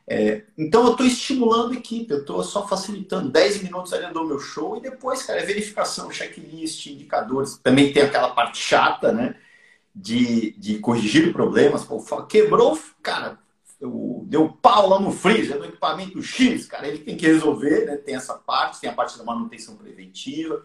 É, 0.08 0.44
então 0.56 0.86
eu 0.86 0.92
estou 0.92 1.06
estimulando 1.06 1.74
a 1.74 1.78
equipe, 1.78 2.12
eu 2.12 2.20
estou 2.20 2.44
só 2.44 2.68
facilitando. 2.68 3.32
10 3.32 3.64
minutos 3.64 3.92
ali 3.92 4.14
do 4.14 4.24
meu 4.24 4.40
show 4.40 4.78
e 4.78 4.82
depois, 4.82 5.24
cara, 5.24 5.42
é 5.42 5.46
verificação, 5.46 6.12
checklist, 6.12 6.86
indicadores. 6.88 7.58
Também 7.58 7.92
tem 7.92 8.04
aquela 8.04 8.30
parte 8.30 8.60
chata, 8.60 9.12
né? 9.12 9.36
De, 9.94 10.52
de 10.60 10.80
corrigir 10.80 11.32
problemas. 11.32 11.84
Pô, 11.86 12.00
quebrou, 12.26 12.78
cara, 13.02 13.40
deu 14.26 14.50
pau 14.50 14.90
lá 14.90 15.00
no 15.00 15.12
freezer 15.12 15.58
do 15.58 15.66
equipamento 15.66 16.22
X, 16.22 16.66
cara, 16.66 16.88
ele 16.88 17.00
tem 17.00 17.16
que 17.16 17.26
resolver, 17.26 17.86
né? 17.86 17.98
Tem 17.98 18.16
essa 18.16 18.34
parte, 18.34 18.82
tem 18.82 18.90
a 18.90 18.94
parte 18.94 19.18
da 19.18 19.24
manutenção 19.24 19.76
preventiva. 19.76 20.64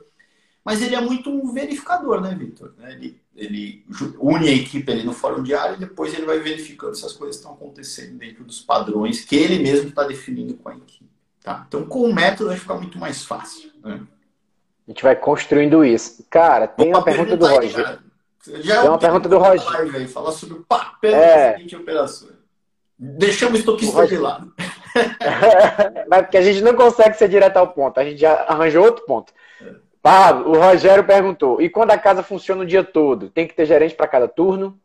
Mas 0.64 0.82
ele 0.82 0.94
é 0.94 1.00
muito 1.00 1.30
um 1.30 1.52
verificador, 1.52 2.20
né, 2.20 2.34
Vitor? 2.34 2.74
Né, 2.76 2.92
ele, 2.92 3.20
ele 3.34 3.84
une 4.18 4.48
a 4.48 4.52
equipe 4.52 4.90
ali 4.92 5.02
no 5.02 5.12
fórum 5.12 5.42
diário 5.42 5.76
e 5.76 5.80
depois 5.80 6.12
ele 6.12 6.26
vai 6.26 6.38
verificando 6.38 6.94
se 6.94 7.04
as 7.04 7.12
coisas 7.12 7.36
estão 7.36 7.52
acontecendo 7.52 8.18
dentro 8.18 8.44
dos 8.44 8.60
padrões 8.60 9.24
que 9.24 9.36
ele 9.36 9.58
mesmo 9.58 9.88
está 9.88 10.04
definindo 10.04 10.54
com 10.54 10.68
a 10.68 10.76
equipe. 10.76 11.10
Tá? 11.42 11.64
Então, 11.66 11.86
com 11.86 12.02
o 12.02 12.14
método 12.14 12.50
vai 12.50 12.58
ficar 12.58 12.74
muito 12.74 12.98
mais 12.98 13.24
fácil. 13.24 13.70
Né? 13.82 14.00
A 14.86 14.90
gente 14.90 15.02
vai 15.02 15.16
construindo 15.16 15.84
isso. 15.84 16.26
Cara, 16.28 16.68
tem 16.68 16.88
uma 16.88 17.02
pergunta 17.02 17.36
do 17.36 17.46
Roger. 17.46 18.00
Já 18.46 18.80
tem 18.80 18.90
uma 18.90 18.98
pergunta 18.98 19.28
do 19.28 19.38
Roger. 19.38 20.08
Falar 20.08 20.32
sobre 20.32 20.56
o 20.56 20.64
papel 20.64 21.14
é... 21.14 21.54
de 21.54 21.76
operações. 21.76 22.34
Deixamos 22.98 23.54
o 23.54 23.58
estoquista 23.60 24.06
de 24.06 24.18
lado. 24.18 24.52
Mas 26.08 26.22
porque 26.22 26.36
a 26.36 26.42
gente 26.42 26.60
não 26.60 26.74
consegue 26.74 27.16
ser 27.16 27.28
direto 27.28 27.56
ao 27.56 27.68
ponto. 27.68 27.98
A 27.98 28.04
gente 28.04 28.20
já 28.20 28.42
arranjou 28.42 28.84
outro 28.84 29.06
ponto. 29.06 29.32
É. 29.62 29.74
Pablo, 30.02 30.50
o 30.50 30.58
Rogério 30.58 31.04
perguntou: 31.04 31.60
e 31.60 31.68
quando 31.68 31.90
a 31.90 31.98
casa 31.98 32.22
funciona 32.22 32.62
o 32.62 32.66
dia 32.66 32.82
todo, 32.82 33.30
tem 33.30 33.46
que 33.46 33.54
ter 33.54 33.66
gerente 33.66 33.94
para 33.94 34.08
cada 34.08 34.28
turno? 34.28 34.78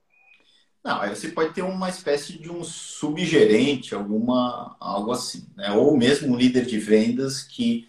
Não, 0.84 1.02
aí 1.02 1.16
você 1.16 1.30
pode 1.30 1.54
ter 1.54 1.64
uma 1.64 1.90
espécie 1.90 2.38
de 2.38 2.52
um 2.52 2.64
subgerente, 2.64 3.96
alguma 3.96 4.76
algo 4.80 5.12
assim, 5.12 5.48
né? 5.56 5.72
Ou 5.72 5.98
mesmo 5.98 6.34
um 6.34 6.38
líder 6.38 6.66
de 6.66 6.78
vendas 6.78 7.42
que 7.42 7.88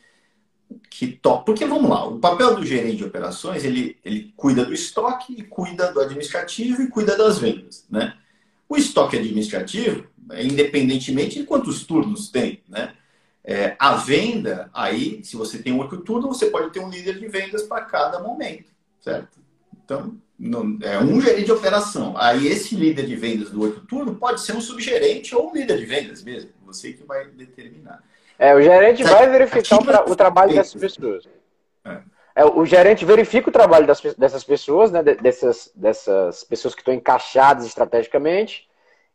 que 0.91 1.07
toca. 1.07 1.45
Porque 1.45 1.65
vamos 1.65 1.91
lá, 1.91 2.07
o 2.07 2.19
papel 2.19 2.57
do 2.57 2.65
gerente 2.65 2.97
de 2.97 3.05
operações 3.05 3.65
ele, 3.65 3.99
ele 4.05 4.33
cuida 4.37 4.65
do 4.65 4.73
estoque, 4.73 5.43
cuida 5.45 5.93
do 5.93 6.01
administrativo 6.01 6.83
e 6.83 6.89
cuida 6.89 7.17
das 7.17 7.39
vendas, 7.39 7.87
né? 7.91 8.17
O 8.69 8.77
estoque 8.77 9.17
administrativo 9.17 10.07
é, 10.31 10.45
independentemente 10.45 11.39
de 11.39 11.45
quantos 11.45 11.85
turnos 11.85 12.31
tem, 12.31 12.63
né? 12.69 12.95
É, 13.47 13.77
a 13.79 13.95
venda, 13.95 14.69
aí, 14.75 15.23
se 15.23 15.37
você 15.37 15.63
tem 15.63 15.73
um 15.73 15.79
outro 15.79 15.99
turno, 15.99 16.27
você 16.27 16.47
pode 16.47 16.73
ter 16.73 16.81
um 16.81 16.91
líder 16.91 17.19
de 17.19 17.29
vendas 17.29 17.63
para 17.63 17.85
cada 17.85 18.19
momento, 18.19 18.73
certo? 19.01 19.39
Então, 19.85 20.17
não, 20.37 20.77
é 20.83 20.99
um 20.99 21.21
gerente 21.21 21.45
de 21.45 21.53
operação. 21.53 22.15
Aí, 22.19 22.49
esse 22.49 22.75
líder 22.75 23.07
de 23.07 23.15
vendas 23.15 23.51
do 23.51 23.63
outro 23.63 23.83
turno 23.83 24.17
pode 24.17 24.41
ser 24.41 24.53
um 24.53 24.61
subgerente 24.61 25.33
ou 25.35 25.51
um 25.51 25.55
líder 25.55 25.79
de 25.79 25.87
vendas 25.87 26.25
mesmo. 26.25 26.51
Você 26.65 26.93
que 26.93 27.05
vai 27.05 27.27
determinar. 27.27 28.03
É, 28.37 28.53
o 28.53 28.61
gerente 28.61 29.05
vai 29.05 29.31
verificar 29.31 29.79
o, 29.79 30.13
o 30.13 30.17
trabalho 30.17 30.53
dessas 30.53 30.75
pessoas. 30.75 31.29
É. 31.85 31.99
É, 32.37 32.45
o 32.45 32.67
gerente 32.67 33.03
verifica 33.07 33.49
o 33.49 33.53
trabalho 33.53 33.87
das, 33.87 34.03
dessas 34.19 34.45
pessoas, 34.45 34.93
né, 34.93 35.03
dessas, 35.03 35.71
dessas 35.75 36.45
pessoas 36.45 36.75
que 36.75 36.83
estão 36.83 36.93
encaixadas 36.93 37.65
estrategicamente, 37.65 38.69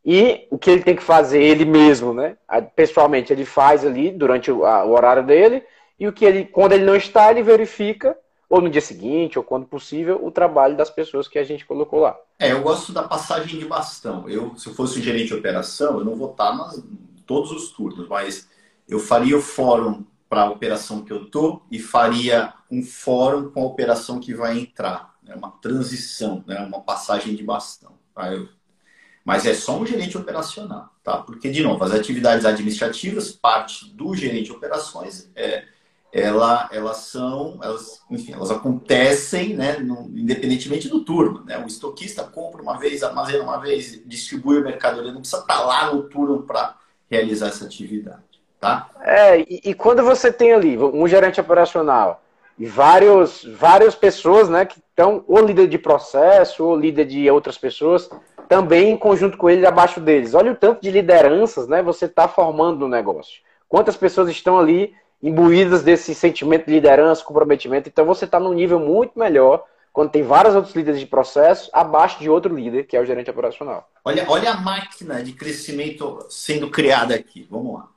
e 0.03 0.47
o 0.49 0.57
que 0.57 0.69
ele 0.69 0.83
tem 0.83 0.95
que 0.95 1.03
fazer 1.03 1.41
ele 1.41 1.63
mesmo, 1.63 2.13
né? 2.13 2.35
Pessoalmente, 2.75 3.31
ele 3.31 3.45
faz 3.45 3.85
ali 3.85 4.11
durante 4.11 4.51
o, 4.51 4.61
horário 4.61 5.23
dele, 5.23 5.63
e 5.99 6.07
o 6.07 6.13
que 6.13 6.25
ele, 6.25 6.45
quando 6.45 6.73
ele 6.73 6.85
não 6.85 6.95
está, 6.95 7.29
ele 7.29 7.43
verifica, 7.43 8.17
ou 8.49 8.59
no 8.59 8.69
dia 8.69 8.81
seguinte, 8.81 9.37
ou 9.37 9.43
quando 9.43 9.65
possível, 9.65 10.19
o 10.25 10.31
trabalho 10.31 10.75
das 10.75 10.89
pessoas 10.89 11.27
que 11.27 11.37
a 11.37 11.43
gente 11.43 11.65
colocou 11.65 11.99
lá. 11.99 12.17
É, 12.39 12.51
eu 12.51 12.61
gosto 12.61 12.91
da 12.91 13.03
passagem 13.03 13.59
de 13.59 13.65
bastão. 13.65 14.27
Eu, 14.27 14.57
se 14.57 14.67
eu 14.67 14.73
fosse 14.73 14.99
um 14.99 15.01
gerente 15.03 15.27
de 15.27 15.35
operação, 15.35 15.99
eu 15.99 16.05
não 16.05 16.15
vou 16.15 16.31
estar 16.31 16.55
nas 16.55 16.83
todos 17.25 17.51
os 17.51 17.71
turnos, 17.71 18.07
mas 18.09 18.49
eu 18.89 18.99
faria 18.99 19.37
o 19.37 19.41
fórum 19.41 20.03
para 20.27 20.43
a 20.43 20.49
operação 20.49 21.03
que 21.03 21.13
eu 21.13 21.29
tô 21.29 21.61
e 21.71 21.79
faria 21.79 22.53
um 22.69 22.83
fórum 22.83 23.51
com 23.51 23.61
a 23.61 23.65
operação 23.65 24.19
que 24.19 24.33
vai 24.33 24.57
entrar, 24.57 25.15
né? 25.23 25.35
uma 25.35 25.51
transição, 25.51 26.43
né? 26.47 26.59
uma 26.59 26.81
passagem 26.81 27.35
de 27.35 27.43
bastão. 27.43 27.93
Tá? 28.13 28.33
Eu 28.33 28.49
mas 29.23 29.45
é 29.45 29.53
só 29.53 29.77
um 29.77 29.85
gerente 29.85 30.17
operacional, 30.17 30.89
tá? 31.03 31.17
Porque, 31.17 31.49
de 31.49 31.61
novo, 31.61 31.83
as 31.83 31.91
atividades 31.91 32.45
administrativas, 32.45 33.31
parte 33.31 33.89
do 33.93 34.15
gerente 34.15 34.45
de 34.45 34.51
operações, 34.51 35.29
é, 35.35 35.63
ela, 36.11 36.67
elas 36.73 36.97
são, 36.97 37.59
elas, 37.63 38.01
enfim, 38.09 38.33
elas 38.33 38.51
acontecem, 38.51 39.55
né, 39.55 39.77
no, 39.77 40.09
independentemente 40.15 40.89
do 40.89 41.05
turno, 41.05 41.45
né? 41.45 41.57
O 41.57 41.67
estoquista 41.67 42.23
compra 42.23 42.61
uma 42.61 42.77
vez, 42.77 43.01
armazena 43.01 43.43
uma 43.43 43.59
vez, 43.59 44.01
distribui 44.05 44.59
o 44.59 44.63
mercadoria, 44.63 45.11
não 45.11 45.21
precisa 45.21 45.41
estar 45.41 45.61
lá 45.61 45.93
no 45.93 46.03
turno 46.03 46.43
para 46.43 46.75
realizar 47.09 47.47
essa 47.47 47.65
atividade, 47.65 48.23
tá? 48.59 48.89
É, 49.01 49.39
e, 49.39 49.61
e 49.65 49.73
quando 49.73 50.03
você 50.03 50.31
tem 50.33 50.51
ali 50.51 50.77
um 50.77 51.07
gerente 51.07 51.39
operacional 51.39 52.21
e 52.59 52.65
vários, 52.65 53.43
várias 53.57 53.95
pessoas, 53.95 54.49
né, 54.49 54.65
que 54.65 54.79
estão 54.79 55.23
ou 55.27 55.39
líder 55.39 55.67
de 55.67 55.77
processo 55.77 56.65
ou 56.65 56.75
líder 56.75 57.05
de 57.05 57.29
outras 57.31 57.57
pessoas, 57.57 58.09
também 58.51 58.91
em 58.91 58.97
conjunto 58.97 59.37
com 59.37 59.49
ele 59.49 59.65
abaixo 59.65 60.01
deles. 60.01 60.33
Olha 60.33 60.51
o 60.51 60.55
tanto 60.55 60.81
de 60.81 60.91
lideranças, 60.91 61.69
né? 61.69 61.81
Você 61.81 62.03
está 62.03 62.27
formando 62.27 62.79
no 62.79 62.89
negócio. 62.89 63.39
Quantas 63.65 63.95
pessoas 63.95 64.29
estão 64.29 64.59
ali 64.59 64.93
imbuídas 65.23 65.83
desse 65.83 66.13
sentimento 66.13 66.65
de 66.65 66.73
liderança, 66.73 67.23
comprometimento? 67.23 67.87
Então 67.87 68.05
você 68.05 68.25
está 68.25 68.41
num 68.41 68.51
nível 68.51 68.77
muito 68.77 69.17
melhor 69.17 69.63
quando 69.93 70.11
tem 70.11 70.21
vários 70.21 70.53
outros 70.53 70.75
líderes 70.75 70.99
de 70.99 71.05
processo 71.05 71.69
abaixo 71.71 72.19
de 72.19 72.29
outro 72.29 72.53
líder, 72.53 72.83
que 72.83 72.97
é 72.97 72.99
o 72.99 73.05
gerente 73.05 73.29
operacional. 73.29 73.89
Olha, 74.03 74.25
olha 74.27 74.51
a 74.51 74.59
máquina 74.59 75.23
de 75.23 75.31
crescimento 75.31 76.19
sendo 76.29 76.69
criada 76.69 77.15
aqui. 77.15 77.47
Vamos 77.49 77.75
lá. 77.75 77.87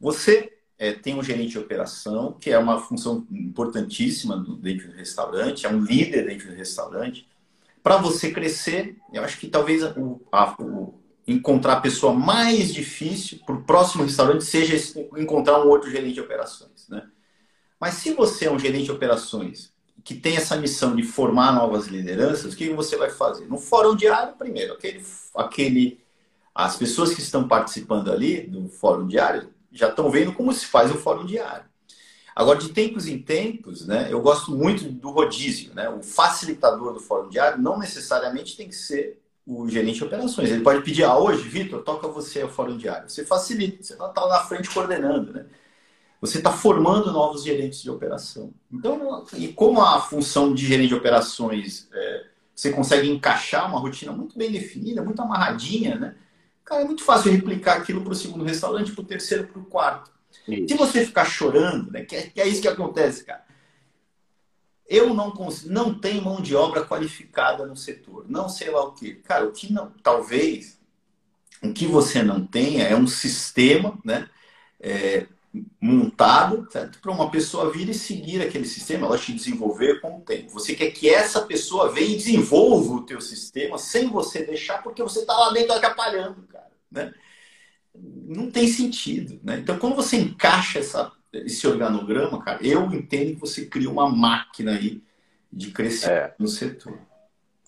Você 0.00 0.52
é, 0.80 0.90
tem 0.94 1.14
um 1.14 1.22
gerente 1.22 1.52
de 1.52 1.60
operação, 1.60 2.32
que 2.32 2.50
é 2.50 2.58
uma 2.58 2.80
função 2.80 3.24
importantíssima 3.30 4.44
dentro 4.58 4.88
do 4.88 4.96
restaurante, 4.96 5.64
é 5.64 5.68
um 5.68 5.78
líder 5.78 6.26
dentro 6.26 6.48
do 6.48 6.56
restaurante 6.56 7.24
para 7.86 7.98
você 7.98 8.32
crescer, 8.32 8.96
eu 9.12 9.22
acho 9.22 9.38
que 9.38 9.46
talvez 9.46 9.80
o, 9.96 10.20
a, 10.32 10.56
o, 10.60 11.00
encontrar 11.24 11.74
a 11.74 11.80
pessoa 11.80 12.12
mais 12.12 12.74
difícil 12.74 13.38
para 13.46 13.54
o 13.54 13.62
próximo 13.62 14.02
restaurante 14.02 14.44
seja 14.44 14.76
encontrar 15.16 15.64
um 15.64 15.68
outro 15.68 15.88
gerente 15.88 16.14
de 16.14 16.20
operações. 16.20 16.88
Né? 16.88 17.06
Mas 17.78 17.94
se 17.94 18.12
você 18.12 18.46
é 18.46 18.50
um 18.50 18.58
gerente 18.58 18.86
de 18.86 18.90
operações 18.90 19.72
que 20.02 20.16
tem 20.16 20.36
essa 20.36 20.56
missão 20.56 20.96
de 20.96 21.04
formar 21.04 21.52
novas 21.52 21.86
lideranças, 21.86 22.54
o 22.54 22.56
que 22.56 22.70
você 22.70 22.96
vai 22.96 23.10
fazer? 23.10 23.46
No 23.46 23.56
fórum 23.56 23.94
diário, 23.94 24.34
primeiro, 24.34 24.72
aquele, 24.72 25.06
aquele, 25.36 26.00
as 26.52 26.74
pessoas 26.74 27.14
que 27.14 27.20
estão 27.20 27.46
participando 27.46 28.10
ali 28.10 28.48
do 28.48 28.68
fórum 28.68 29.06
diário 29.06 29.48
já 29.70 29.90
estão 29.90 30.10
vendo 30.10 30.32
como 30.32 30.52
se 30.52 30.66
faz 30.66 30.90
o 30.90 30.98
fórum 30.98 31.24
diário. 31.24 31.65
Agora, 32.36 32.58
de 32.58 32.68
tempos 32.68 33.06
em 33.06 33.18
tempos, 33.18 33.86
né, 33.86 34.08
eu 34.10 34.20
gosto 34.20 34.52
muito 34.52 34.84
do 34.84 35.10
rodízio. 35.10 35.72
Né? 35.74 35.88
O 35.88 36.02
facilitador 36.02 36.92
do 36.92 37.00
fórum 37.00 37.30
diário 37.30 37.58
não 37.58 37.78
necessariamente 37.78 38.58
tem 38.58 38.68
que 38.68 38.74
ser 38.74 39.22
o 39.46 39.66
gerente 39.66 39.96
de 39.96 40.04
operações. 40.04 40.50
Ele 40.50 40.62
pode 40.62 40.82
pedir, 40.82 41.04
ah, 41.04 41.16
hoje, 41.16 41.48
Vitor, 41.48 41.82
toca 41.82 42.06
você 42.08 42.44
o 42.44 42.48
fórum 42.48 42.76
diário. 42.76 43.08
Você 43.08 43.24
facilita, 43.24 43.82
você 43.82 43.94
está 43.94 44.20
lá 44.20 44.38
na 44.38 44.44
frente 44.44 44.68
coordenando, 44.68 45.32
né? 45.32 45.46
Você 46.20 46.38
está 46.38 46.52
formando 46.52 47.10
novos 47.10 47.42
gerentes 47.42 47.80
de 47.80 47.90
operação. 47.90 48.52
Então, 48.70 49.24
e 49.34 49.48
como 49.48 49.80
a 49.80 50.00
função 50.00 50.52
de 50.52 50.66
gerente 50.66 50.88
de 50.88 50.94
operações 50.94 51.88
é, 51.92 52.26
você 52.54 52.70
consegue 52.70 53.08
encaixar 53.08 53.68
uma 53.68 53.78
rotina 53.78 54.12
muito 54.12 54.36
bem 54.36 54.50
definida, 54.50 55.02
muito 55.02 55.22
amarradinha, 55.22 55.94
né? 55.96 56.16
Cara, 56.64 56.82
é 56.82 56.84
muito 56.84 57.04
fácil 57.04 57.30
replicar 57.30 57.76
aquilo 57.76 58.02
para 58.02 58.12
o 58.12 58.16
segundo 58.16 58.44
restaurante, 58.44 58.92
para 58.92 59.02
o 59.02 59.06
terceiro, 59.06 59.46
para 59.46 59.60
o 59.60 59.64
quarto. 59.64 60.10
Isso. 60.48 60.68
Se 60.68 60.74
você 60.74 61.04
ficar 61.04 61.24
chorando, 61.24 61.90
né, 61.90 62.04
que 62.04 62.16
é, 62.16 62.22
que 62.22 62.40
é 62.40 62.46
isso 62.46 62.62
que 62.62 62.68
acontece, 62.68 63.24
cara. 63.24 63.44
Eu 64.88 65.12
não 65.12 65.32
consigo, 65.32 65.72
não 65.72 65.98
tenho 65.98 66.22
mão 66.22 66.40
de 66.40 66.54
obra 66.54 66.84
qualificada 66.84 67.66
no 67.66 67.76
setor, 67.76 68.24
não 68.28 68.48
sei 68.48 68.70
lá 68.70 68.84
o 68.84 68.92
que. 68.92 69.14
Cara, 69.14 69.44
o 69.46 69.52
que 69.52 69.72
não, 69.72 69.92
talvez, 70.02 70.78
o 71.60 71.72
que 71.72 71.86
você 71.86 72.22
não 72.22 72.46
tenha 72.46 72.84
é 72.84 72.94
um 72.94 73.06
sistema, 73.06 73.98
né, 74.04 74.28
é, 74.78 75.26
montado 75.80 76.68
para 77.00 77.10
uma 77.10 77.30
pessoa 77.30 77.72
vir 77.72 77.88
e 77.88 77.94
seguir 77.94 78.42
aquele 78.42 78.66
sistema, 78.66 79.06
ela 79.06 79.18
te 79.18 79.32
desenvolver 79.32 80.00
com 80.00 80.18
o 80.18 80.20
tempo. 80.20 80.50
Você 80.52 80.74
quer 80.74 80.90
que 80.90 81.08
essa 81.08 81.42
pessoa 81.42 81.90
venha 81.90 82.10
e 82.10 82.16
desenvolva 82.16 82.94
o 82.94 83.04
teu 83.04 83.20
sistema 83.20 83.78
sem 83.78 84.08
você 84.08 84.44
deixar, 84.44 84.82
porque 84.82 85.02
você 85.02 85.20
está 85.20 85.36
lá 85.36 85.50
dentro 85.50 85.72
atrapalhando, 85.72 86.42
cara, 86.42 86.70
né? 86.90 87.14
Não 88.02 88.50
tem 88.50 88.66
sentido. 88.68 89.38
Né? 89.42 89.58
Então, 89.58 89.78
quando 89.78 89.96
você 89.96 90.16
encaixa 90.16 90.78
essa, 90.78 91.12
esse 91.32 91.66
organograma, 91.66 92.42
cara, 92.42 92.58
eu 92.62 92.84
entendo 92.92 93.34
que 93.34 93.40
você 93.40 93.66
cria 93.66 93.90
uma 93.90 94.08
máquina 94.08 94.72
aí 94.72 95.02
de 95.52 95.70
crescimento 95.70 96.12
é. 96.12 96.34
no 96.38 96.48
setor. 96.48 96.98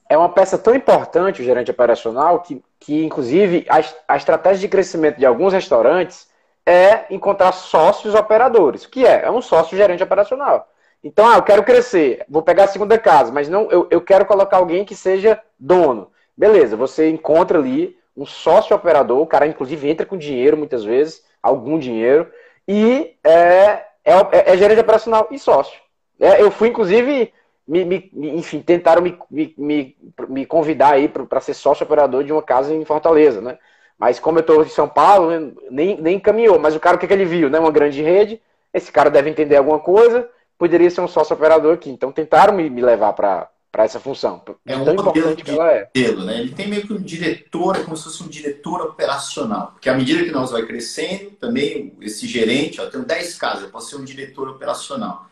é 0.09 0.17
uma 0.17 0.29
peça 0.29 0.59
tão 0.59 0.75
importante, 0.75 1.41
o 1.41 1.45
gerente 1.45 1.71
operacional, 1.71 2.41
que, 2.41 2.63
que 2.79 3.05
inclusive 3.05 3.67
a, 3.69 4.15
a 4.15 4.17
estratégia 4.17 4.61
de 4.61 4.69
crescimento 4.69 5.19
de 5.19 5.27
alguns 5.27 5.53
restaurantes 5.53 6.29
é 6.67 7.07
encontrar 7.11 7.53
sócios 7.53 8.15
operadores. 8.15 8.85
O 8.85 8.91
que 8.91 9.07
é? 9.07 9.25
É 9.25 9.31
um 9.31 9.41
sócio 9.41 9.77
gerente 9.77 10.03
operacional. 10.03 10.69
Então, 11.03 11.27
ah, 11.27 11.37
eu 11.37 11.43
quero 11.43 11.63
crescer, 11.63 12.25
vou 12.29 12.43
pegar 12.43 12.65
a 12.65 12.69
segunda 12.69 12.99
casa, 12.99 13.33
mas 13.33 13.49
não, 13.49 13.71
eu, 13.71 13.87
eu 13.91 14.01
quero 14.01 14.27
colocar 14.27 14.57
alguém 14.57 14.85
que 14.85 14.95
seja 14.95 15.41
dono. 15.59 16.11
Beleza, 16.37 16.77
você 16.77 17.09
encontra 17.09 17.59
ali 17.59 17.98
um 18.19 18.27
sócio 18.27 18.75
operador, 18.75 19.21
o 19.21 19.27
cara 19.27 19.47
inclusive 19.47 19.89
entra 19.89 20.05
com 20.05 20.19
dinheiro 20.19 20.57
muitas 20.57 20.85
vezes, 20.85 21.25
algum 21.43 21.79
dinheiro, 21.79 22.29
e 22.67 23.15
é, 23.23 23.85
é, 24.05 24.13
é, 24.33 24.53
é 24.53 24.57
gerente 24.57 24.81
operacional 24.81 25.29
e 25.31 25.39
sócio. 25.39 25.81
É, 26.19 26.43
eu 26.43 26.51
fui, 26.51 26.69
inclusive, 26.69 27.33
me, 27.67 27.85
me, 27.85 28.11
enfim, 28.13 28.61
tentaram 28.61 29.01
me, 29.01 29.17
me, 29.57 29.97
me 30.29 30.45
convidar 30.45 30.95
aí 30.95 31.09
para 31.09 31.41
ser 31.41 31.55
sócio 31.55 31.85
operador 31.85 32.25
de 32.25 32.33
uma 32.33 32.43
casa 32.43 32.75
em 32.75 32.85
Fortaleza, 32.85 33.41
né? 33.41 33.59
Mas 33.97 34.19
como 34.19 34.39
eu 34.39 34.41
estou 34.41 34.63
em 34.63 34.69
São 34.69 34.89
Paulo, 34.89 35.31
né, 35.31 35.53
nem, 35.71 36.01
nem 36.01 36.21
caminhou. 36.21 36.59
Mas 36.59 36.75
o 36.75 36.81
cara, 36.81 36.97
o 36.97 37.01
que, 37.01 37.07
que 37.07 37.13
ele 37.13 37.25
viu? 37.25 37.51
Né? 37.51 37.59
Uma 37.59 37.73
grande 37.73 38.01
rede, 38.01 38.41
esse 38.73 38.93
cara 38.93 39.11
deve 39.11 39.29
entender 39.29 39.57
alguma 39.57 39.81
coisa, 39.81 40.29
poderia 40.57 40.89
ser 40.89 41.01
um 41.01 41.09
sócio 41.09 41.35
operador 41.35 41.75
aqui. 41.75 41.91
Então 41.91 42.13
tentaram 42.13 42.55
me, 42.55 42.71
me 42.71 42.81
levar 42.81 43.13
para 43.13 43.49
essa 43.85 44.01
função. 44.01 44.43
É 44.67 44.77
um 44.77 44.85
tão 44.85 44.95
importante 44.95 45.45
que 45.45 45.51
ela 45.51 45.71
é. 45.71 45.91
Modelo, 45.95 46.25
né? 46.25 46.41
Ele 46.41 46.53
tem 46.53 46.69
meio 46.69 46.87
que 46.87 46.93
um 46.93 47.01
diretor, 47.01 47.77
é 47.77 47.83
como 47.83 47.97
se 47.97 48.05
fosse 48.05 48.23
um 48.23 48.29
diretor 48.29 48.81
operacional. 48.83 49.73
Porque 49.73 49.89
à 49.89 49.95
medida 49.95 50.25
que 50.25 50.31
nós 50.31 50.51
vai 50.51 50.65
crescendo, 50.65 51.31
também 51.33 51.97
esse 52.01 52.27
gerente, 52.27 52.81
ó, 52.81 52.85
eu 52.85 52.91
tenho 52.91 53.05
10 53.05 53.35
casas, 53.37 53.65
eu 53.65 53.71
posso 53.71 53.91
ser 53.91 53.97
um 53.97 54.05
diretor 54.05 54.49
operacional. 54.49 55.29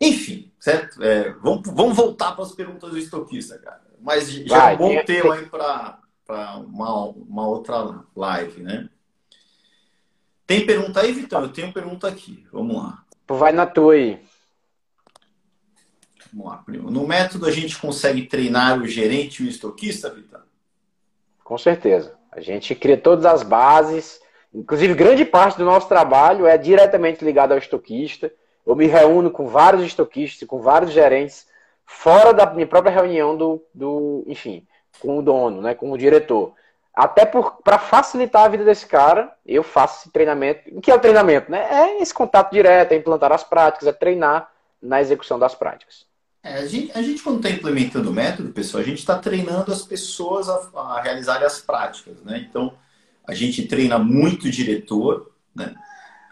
Enfim, 0.00 0.50
certo? 0.58 1.02
É, 1.02 1.30
vamos, 1.40 1.62
vamos 1.66 1.96
voltar 1.96 2.32
para 2.32 2.44
as 2.44 2.52
perguntas 2.52 2.90
do 2.90 2.98
estoquista, 2.98 3.58
cara. 3.58 3.80
Mas 4.00 4.30
já 4.30 4.58
vai, 4.58 4.72
é 4.72 4.74
um 4.74 4.78
bom 4.78 4.88
tem, 4.88 5.04
tema 5.04 5.34
aí 5.34 5.46
para 5.46 5.98
uma, 6.58 7.06
uma 7.06 7.46
outra 7.46 8.04
live, 8.14 8.62
né? 8.62 8.88
Tem 10.46 10.66
pergunta 10.66 11.00
aí, 11.00 11.12
Vitão? 11.12 11.42
Eu 11.42 11.48
tenho 11.48 11.72
pergunta 11.72 12.06
aqui. 12.06 12.46
Vamos 12.52 12.76
lá. 12.76 13.02
Vai 13.26 13.52
na 13.52 13.64
tua 13.64 13.94
aí. 13.94 14.20
Vamos 16.34 16.50
lá, 16.50 16.58
primo. 16.58 16.90
No 16.90 17.06
método 17.06 17.46
a 17.46 17.50
gente 17.52 17.78
consegue 17.78 18.26
treinar 18.26 18.80
o 18.80 18.86
gerente 18.88 19.42
e 19.42 19.46
o 19.46 19.48
estoquista, 19.48 20.10
Vitão? 20.10 20.40
Com 21.44 21.56
certeza. 21.56 22.18
A 22.32 22.40
gente 22.40 22.74
cria 22.74 22.96
todas 22.96 23.24
as 23.24 23.44
bases. 23.44 24.20
Inclusive, 24.52 24.94
grande 24.94 25.24
parte 25.24 25.56
do 25.56 25.64
nosso 25.64 25.86
trabalho 25.86 26.44
é 26.44 26.58
diretamente 26.58 27.24
ligado 27.24 27.52
ao 27.52 27.58
estoquista. 27.58 28.32
Eu 28.66 28.74
me 28.74 28.86
reúno 28.86 29.30
com 29.30 29.46
vários 29.46 29.84
estoquistas, 29.84 30.48
com 30.48 30.58
vários 30.60 30.90
gerentes, 30.90 31.46
fora 31.86 32.34
da 32.34 32.46
minha 32.52 32.66
própria 32.66 32.92
reunião 32.92 33.36
do, 33.36 33.64
do 33.72 34.24
enfim, 34.26 34.66
com 34.98 35.18
o 35.18 35.22
dono, 35.22 35.60
né, 35.60 35.74
com 35.74 35.92
o 35.92 35.98
diretor. 35.98 36.54
Até 36.92 37.24
para 37.26 37.78
facilitar 37.78 38.44
a 38.44 38.48
vida 38.48 38.64
desse 38.64 38.86
cara, 38.86 39.32
eu 39.46 39.62
faço 39.62 40.00
esse 40.00 40.10
treinamento. 40.10 40.76
O 40.76 40.80
que 40.80 40.90
é 40.90 40.94
o 40.94 41.00
treinamento? 41.00 41.50
Né? 41.50 41.64
É 41.70 42.02
esse 42.02 42.14
contato 42.14 42.50
direto, 42.52 42.92
é 42.92 42.96
implantar 42.96 43.30
as 43.30 43.44
práticas, 43.44 43.86
é 43.86 43.92
treinar 43.92 44.50
na 44.82 45.00
execução 45.00 45.38
das 45.38 45.54
práticas. 45.54 46.06
É, 46.44 46.58
a, 46.58 46.66
gente, 46.66 46.92
a 46.92 47.00
gente, 47.00 47.22
quando 47.22 47.38
está 47.38 47.48
implementando 47.48 48.10
o 48.10 48.12
método, 48.12 48.52
pessoal, 48.52 48.82
a 48.82 48.86
gente 48.86 48.98
está 48.98 49.18
treinando 49.18 49.72
as 49.72 49.82
pessoas 49.82 50.46
a, 50.46 50.70
a 50.74 51.00
realizarem 51.00 51.46
as 51.46 51.58
práticas. 51.58 52.22
Né? 52.22 52.46
Então, 52.48 52.74
a 53.26 53.32
gente 53.32 53.66
treina 53.66 53.98
muito 53.98 54.46
o 54.46 54.50
diretor, 54.50 55.32
né? 55.54 55.74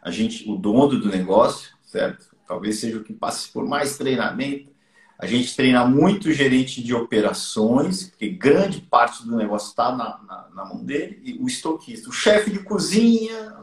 a 0.03 0.11
gente, 0.11 0.49
o 0.51 0.57
dono 0.57 1.01
do 1.01 1.09
negócio, 1.09 1.71
certo? 1.83 2.37
Talvez 2.47 2.79
seja 2.79 2.99
o 2.99 3.05
que 3.05 3.15
passe 3.15 3.49
por 3.49 3.67
mais 3.67 3.97
treinamento. 3.97 4.71
A 5.23 5.27
gente 5.29 5.55
treina 5.55 5.87
muito 5.87 6.33
gerente 6.33 6.83
de 6.83 6.93
operações, 6.93 8.09
porque 8.09 8.29
grande 8.29 8.81
parte 8.81 9.25
do 9.25 9.37
negócio 9.37 9.69
está 9.69 9.93
na, 9.93 10.19
na, 10.27 10.49
na, 10.53 10.65
mão 10.65 10.85
dele, 10.85 11.21
e 11.23 11.39
o 11.41 11.47
estoquista. 11.47 12.09
O 12.09 12.13
chefe 12.13 12.51
de 12.51 12.59
cozinha. 12.59 13.55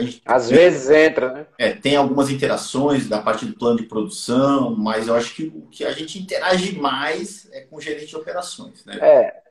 Gente, 0.00 0.20
Às 0.26 0.50
vezes 0.50 0.90
entra, 0.90 1.32
né? 1.32 1.46
É, 1.56 1.72
tem 1.72 1.96
algumas 1.96 2.28
interações 2.28 3.08
da 3.08 3.22
parte 3.22 3.46
do 3.46 3.54
plano 3.54 3.78
de 3.78 3.84
produção, 3.84 4.76
mas 4.76 5.08
eu 5.08 5.14
acho 5.14 5.34
que 5.34 5.44
o 5.44 5.62
que 5.70 5.82
a 5.82 5.92
gente 5.92 6.18
interage 6.18 6.78
mais 6.78 7.48
é 7.52 7.62
com 7.62 7.76
o 7.76 7.80
gerente 7.80 8.08
de 8.08 8.16
operações. 8.16 8.84
Né? 8.84 8.98
É. 9.00 9.42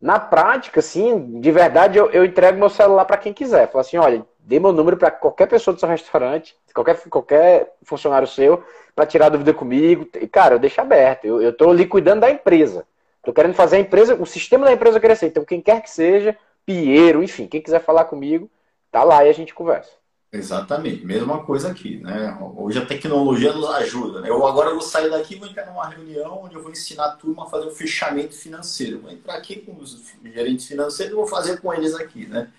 Na 0.00 0.20
prática, 0.20 0.78
assim, 0.78 1.40
de 1.40 1.50
verdade, 1.50 1.98
eu, 1.98 2.08
eu 2.10 2.24
entrego 2.24 2.56
meu 2.56 2.70
celular 2.70 3.04
para 3.04 3.16
quem 3.16 3.32
quiser. 3.32 3.66
Falo 3.66 3.80
assim: 3.80 3.96
olha, 3.96 4.24
dê 4.38 4.60
meu 4.60 4.72
número 4.72 4.96
para 4.96 5.10
qualquer 5.10 5.48
pessoa 5.48 5.74
do 5.74 5.80
seu 5.80 5.88
restaurante, 5.88 6.54
qualquer, 6.72 7.00
qualquer 7.08 7.74
funcionário 7.82 8.28
seu, 8.28 8.62
para 8.94 9.06
tirar 9.06 9.28
dúvida 9.28 9.52
comigo. 9.52 10.08
E, 10.20 10.26
cara, 10.26 10.54
eu 10.54 10.58
deixo 10.58 10.80
aberto. 10.80 11.26
Eu 11.26 11.50
estou 11.50 11.70
ali 11.70 11.86
cuidando 11.86 12.20
da 12.20 12.30
empresa. 12.30 12.86
Estou 13.18 13.32
querendo 13.32 13.54
fazer 13.54 13.76
a 13.76 13.80
empresa, 13.80 14.14
o 14.14 14.26
sistema 14.26 14.66
da 14.66 14.72
empresa 14.72 15.00
crescer. 15.00 15.26
Então, 15.26 15.44
quem 15.44 15.60
quer 15.60 15.82
que 15.82 15.90
seja, 15.90 16.36
Pinheiro, 16.66 17.22
enfim, 17.22 17.46
quem 17.46 17.60
quiser 17.60 17.80
falar 17.80 18.04
comigo, 18.04 18.50
tá 18.90 19.02
lá 19.02 19.24
e 19.24 19.28
a 19.28 19.32
gente 19.32 19.54
conversa. 19.54 19.90
Exatamente, 20.32 21.06
mesma 21.06 21.44
coisa 21.44 21.70
aqui, 21.70 21.98
né? 21.98 22.36
Hoje 22.56 22.80
a 22.80 22.84
tecnologia 22.84 23.52
nos 23.52 23.70
ajuda. 23.70 24.20
Né? 24.20 24.28
Eu 24.28 24.44
agora 24.44 24.70
vou 24.70 24.80
sair 24.80 25.08
daqui, 25.08 25.36
vou 25.36 25.46
entrar 25.46 25.66
numa 25.66 25.88
reunião 25.88 26.42
onde 26.42 26.56
eu 26.56 26.62
vou 26.62 26.72
ensinar 26.72 27.04
a 27.04 27.10
turma 27.12 27.44
a 27.44 27.46
fazer 27.46 27.66
o 27.66 27.70
fechamento 27.70 28.34
financeiro. 28.34 28.98
Vou 28.98 29.12
entrar 29.12 29.36
aqui 29.36 29.60
com 29.60 29.76
os 29.76 30.12
gerentes 30.24 30.66
financeiros 30.66 31.12
e 31.12 31.16
vou 31.16 31.26
fazer 31.26 31.60
com 31.60 31.72
eles 31.72 31.94
aqui, 31.94 32.26
né? 32.26 32.50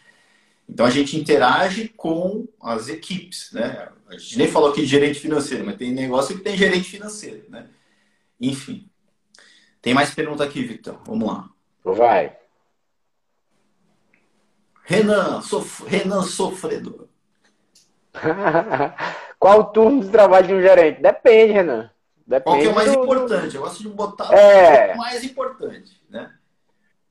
Então 0.67 0.85
a 0.85 0.89
gente 0.89 1.17
interage 1.17 1.89
com 1.89 2.47
as 2.61 2.89
equipes, 2.89 3.51
né? 3.53 3.89
A 4.07 4.17
gente 4.17 4.37
nem 4.37 4.47
falou 4.47 4.69
aqui 4.69 4.81
de 4.81 4.87
gerente 4.87 5.19
financeiro, 5.19 5.65
mas 5.65 5.77
tem 5.77 5.91
negócio 5.91 6.35
que 6.35 6.43
tem 6.43 6.57
gerente 6.57 6.89
financeiro, 6.89 7.45
né? 7.49 7.67
Enfim. 8.39 8.89
Tem 9.81 9.93
mais 9.93 10.13
pergunta 10.13 10.43
aqui, 10.43 10.63
Vitão. 10.63 10.99
Vamos 11.05 11.27
lá. 11.27 11.49
Vai. 11.83 12.35
Renan, 14.83 15.41
sof... 15.41 15.83
Renan 15.87 16.23
sofredor. 16.23 17.07
Qual 19.39 19.59
o 19.59 19.63
turno 19.65 20.03
de 20.03 20.09
trabalho 20.09 20.47
de 20.47 20.53
um 20.53 20.61
gerente? 20.61 21.01
Depende, 21.01 21.53
Renan. 21.53 21.91
Depende 22.25 22.43
Qual 22.43 22.59
que 22.59 22.67
é 22.67 22.71
o 22.71 22.75
mais 22.75 22.91
do... 22.91 23.03
importante? 23.03 23.55
Eu 23.55 23.61
gosto 23.61 23.83
de 23.83 23.89
botar 23.89 24.33
é... 24.33 24.93
o 24.93 24.97
mais 24.97 25.23
importante? 25.23 26.01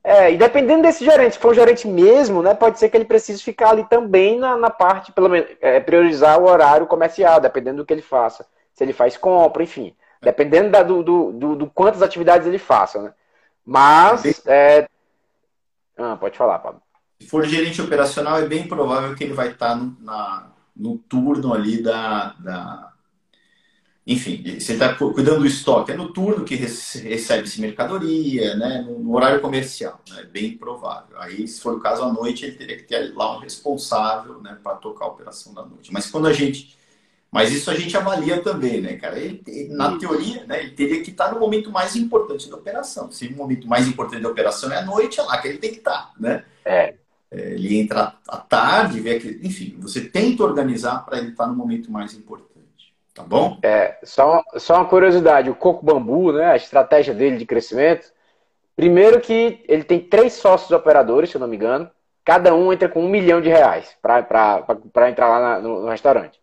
É, 0.07 0.31
e 0.31 0.37
dependendo 0.37 0.83
desse 0.83 1.03
gerente, 1.03 1.33
se 1.33 1.39
for 1.39 1.53
um 1.53 1.55
gerente 1.55 1.89
mesmo, 1.89 2.43
né, 2.43 2.53
pode 2.53 2.79
ser 2.79 2.91
que 2.91 2.97
ele 2.97 3.07
precise 3.07 3.43
ficar 3.43 3.71
ali 3.71 3.85
também 3.89 4.39
na, 4.39 4.55
na 4.55 4.69
parte, 4.69 5.11
pelo 5.11 5.31
menos, 5.31 5.49
é, 5.63 5.81
priorizar 5.81 6.39
o 6.39 6.47
horário 6.47 6.87
comercial, 6.87 7.41
dependendo 7.41 7.79
do 7.79 7.87
que 7.87 7.95
ele 7.95 8.03
faça. 8.03 8.47
Se 8.75 8.85
ele 8.85 8.93
faz 8.93 9.17
compra, 9.17 9.63
enfim. 9.63 9.97
Dependendo 10.21 10.71
da, 10.71 10.83
do, 10.83 11.03
do, 11.03 11.33
do, 11.33 11.57
do, 11.57 11.67
quantas 11.71 12.03
atividades 12.03 12.47
ele 12.47 12.59
faça, 12.59 13.01
né? 13.01 13.15
Mas. 13.65 14.43
É... 14.47 14.87
Ah, 15.97 16.17
pode 16.17 16.37
falar, 16.37 16.59
Pablo. 16.59 16.83
Se 17.21 17.29
for 17.29 17.45
gerente 17.45 17.81
operacional, 17.81 18.39
é 18.39 18.47
bem 18.47 18.69
provável 18.69 19.15
que 19.15 19.25
ele 19.25 19.33
vai 19.33 19.53
estar 19.53 19.75
no, 19.75 19.97
na, 20.01 20.51
no 20.77 20.99
turno 20.99 21.55
ali 21.55 21.83
da, 21.83 22.35
da 22.41 22.93
enfim, 24.07 24.61
você 24.61 24.75
está 24.75 24.95
cuidando 24.95 25.39
do 25.39 25.47
estoque, 25.47 25.93
é 25.93 25.97
no 25.97 26.13
turno 26.13 26.45
que 26.45 26.55
recebe-se 26.55 27.59
mercadoria, 27.59 28.55
né, 28.55 28.85
no 28.87 29.15
horário 29.15 29.41
comercial, 29.41 29.99
né, 30.11 30.21
é 30.21 30.25
bem 30.25 30.59
provável. 30.59 31.19
Aí, 31.19 31.49
se 31.49 31.59
for 31.59 31.75
o 31.75 31.81
caso, 31.81 32.03
à 32.03 32.13
noite, 32.13 32.45
ele 32.45 32.55
teria 32.55 32.77
que 32.77 32.83
ter 32.83 33.15
lá 33.15 33.35
um 33.35 33.41
responsável 33.41 34.43
né, 34.43 34.59
para 34.63 34.77
tocar 34.77 35.07
a 35.07 35.09
operação 35.09 35.55
da 35.55 35.65
noite. 35.65 35.91
Mas 35.91 36.11
quando 36.11 36.27
a 36.27 36.33
gente. 36.35 36.77
Mas 37.33 37.51
isso 37.51 37.69
a 37.69 37.75
gente 37.75 37.97
avalia 37.97 38.41
também, 38.43 38.81
né, 38.81 38.95
cara? 38.95 39.19
Ele, 39.19 39.43
na 39.71 39.97
teoria, 39.97 40.45
né, 40.45 40.61
ele 40.61 40.71
teria 40.73 41.03
que 41.03 41.11
estar 41.11 41.33
no 41.33 41.41
momento 41.41 41.71
mais 41.71 41.97
importante 41.97 42.49
da 42.49 42.57
operação. 42.57 43.11
Se 43.11 43.27
o 43.27 43.37
momento 43.37 43.67
mais 43.67 43.89
importante 43.89 44.23
da 44.23 44.29
operação 44.29 44.71
é 44.71 44.79
a 44.79 44.85
noite, 44.85 45.19
é 45.19 45.23
lá 45.23 45.39
que 45.39 45.49
ele 45.49 45.59
tem 45.59 45.73
que 45.73 45.79
estar, 45.79 46.13
né? 46.21 46.45
É. 46.65 46.95
é 47.31 47.55
ele 47.55 47.79
entra 47.79 48.15
à 48.29 48.37
tarde, 48.37 49.01
vê 49.01 49.19
que, 49.19 49.41
enfim, 49.43 49.77
você 49.81 50.03
tenta 50.03 50.45
organizar 50.45 51.05
para 51.05 51.19
ele 51.19 51.31
estar 51.31 51.47
no 51.47 51.57
momento 51.57 51.91
mais 51.91 52.13
importante. 52.15 52.54
Tá 53.15 53.23
bom? 53.23 53.59
É, 53.63 53.97
só, 54.03 54.43
só 54.57 54.75
uma 54.75 54.87
curiosidade, 54.87 55.49
o 55.49 55.55
coco 55.55 55.87
bambu, 55.87 56.33
né, 56.33 56.47
a 56.47 56.57
estratégia 56.57 57.15
dele 57.15 57.37
de 57.37 57.47
crescimento, 57.47 58.13
primeiro 58.75 59.21
que 59.21 59.65
ele 59.69 59.85
tem 59.85 60.01
três 60.01 60.33
sócios 60.33 60.73
operadores, 60.73 61.31
se 61.31 61.37
eu 61.37 61.41
não 61.41 61.47
me 61.47 61.55
engano, 61.55 61.89
cada 62.25 62.53
um 62.53 62.73
entra 62.73 62.89
com 62.89 63.05
um 63.05 63.09
milhão 63.09 63.41
de 63.41 63.49
reais 63.49 63.97
para 64.03 64.19
entrar 65.09 65.29
lá 65.29 65.41
na, 65.41 65.61
no, 65.61 65.83
no, 65.83 65.89
restaurante. 65.89 66.41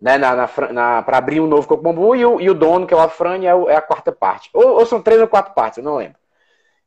Né, 0.00 0.16
na, 0.16 0.34
na, 0.34 0.48
na 0.72 1.02
para 1.02 1.18
abrir 1.18 1.40
um 1.40 1.46
novo 1.46 1.66
coco 1.66 1.82
bambu 1.82 2.14
e 2.14 2.24
o, 2.24 2.40
e 2.40 2.48
o 2.48 2.54
dono, 2.54 2.86
que 2.86 2.94
é 2.94 2.96
o 2.96 3.00
Afrani, 3.00 3.46
é, 3.46 3.54
o, 3.54 3.68
é 3.68 3.76
a 3.76 3.82
quarta 3.82 4.12
parte. 4.12 4.48
Ou, 4.52 4.78
ou, 4.78 4.86
são 4.86 5.02
três 5.02 5.20
ou 5.20 5.28
quatro 5.28 5.54
partes, 5.54 5.78
eu 5.78 5.84
não 5.84 5.96
lembro. 5.96 6.18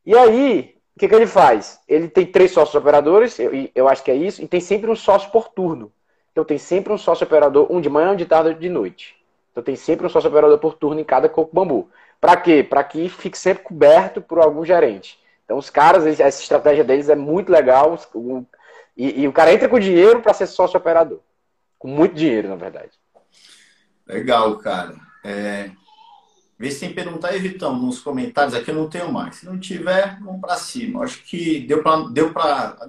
E 0.05 0.17
aí, 0.17 0.75
o 0.95 0.99
que, 0.99 1.09
que 1.09 1.15
ele 1.15 1.27
faz? 1.27 1.79
Ele 1.89 2.07
tem 2.07 2.25
três 2.25 2.51
sócios 2.51 2.75
operadores, 2.75 3.37
eu, 3.39 3.51
eu 3.75 3.89
acho 3.89 4.03
que 4.03 4.11
é 4.11 4.15
isso, 4.15 4.41
e 4.41 4.47
tem 4.47 4.61
sempre 4.61 4.89
um 4.89 4.95
sócio 4.95 5.29
por 5.31 5.49
turno. 5.49 5.91
Então 6.31 6.43
tem 6.43 6.57
sempre 6.57 6.91
um 6.91 6.97
sócio 6.97 7.25
operador, 7.25 7.67
um 7.69 7.81
de 7.81 7.89
manhã, 7.89 8.11
um 8.11 8.15
de 8.15 8.25
tarde, 8.25 8.49
um 8.49 8.59
de 8.59 8.69
noite. 8.69 9.24
Então 9.55 9.63
tem 9.63 9.77
sempre 9.77 10.05
um 10.05 10.09
sócio 10.09 10.29
operador 10.29 10.59
por 10.59 10.73
turno 10.73 10.99
em 10.99 11.05
cada 11.05 11.29
coco 11.29 11.55
bambu. 11.55 11.89
Para 12.19 12.35
quê? 12.35 12.61
Para 12.61 12.83
que 12.83 13.07
fique 13.07 13.37
sempre 13.37 13.63
coberto 13.63 14.21
por 14.21 14.39
algum 14.39 14.65
gerente. 14.65 15.17
Então 15.45 15.57
os 15.57 15.69
caras, 15.69 16.05
essa 16.05 16.41
estratégia 16.41 16.83
deles 16.83 17.07
é 17.07 17.15
muito 17.15 17.49
legal. 17.49 17.97
E, 18.97 19.21
e 19.21 19.27
o 19.29 19.31
cara 19.31 19.53
entra 19.53 19.69
com 19.69 19.79
dinheiro 19.79 20.21
para 20.21 20.33
ser 20.33 20.47
sócio 20.47 20.77
operador. 20.77 21.21
Com 21.79 21.87
muito 21.87 22.15
dinheiro, 22.15 22.49
na 22.49 22.57
verdade. 22.57 22.99
Legal, 24.05 24.57
cara. 24.57 24.93
É... 25.23 25.71
Vê 26.59 26.69
se 26.69 26.81
tem 26.81 26.93
perguntar 26.93 27.29
aí, 27.29 27.39
Vitão, 27.39 27.77
nos 27.77 27.99
comentários. 27.99 28.55
Aqui 28.55 28.71
eu 28.71 28.75
não 28.75 28.89
tenho 28.89 29.09
mais. 29.09 29.37
Se 29.37 29.45
não 29.45 29.57
tiver, 29.57 30.19
vamos 30.19 30.41
para 30.41 30.57
cima. 30.57 31.01
Acho 31.05 31.23
que 31.23 31.61
deu 31.61 31.81
para 31.81 32.09
deu 32.09 32.33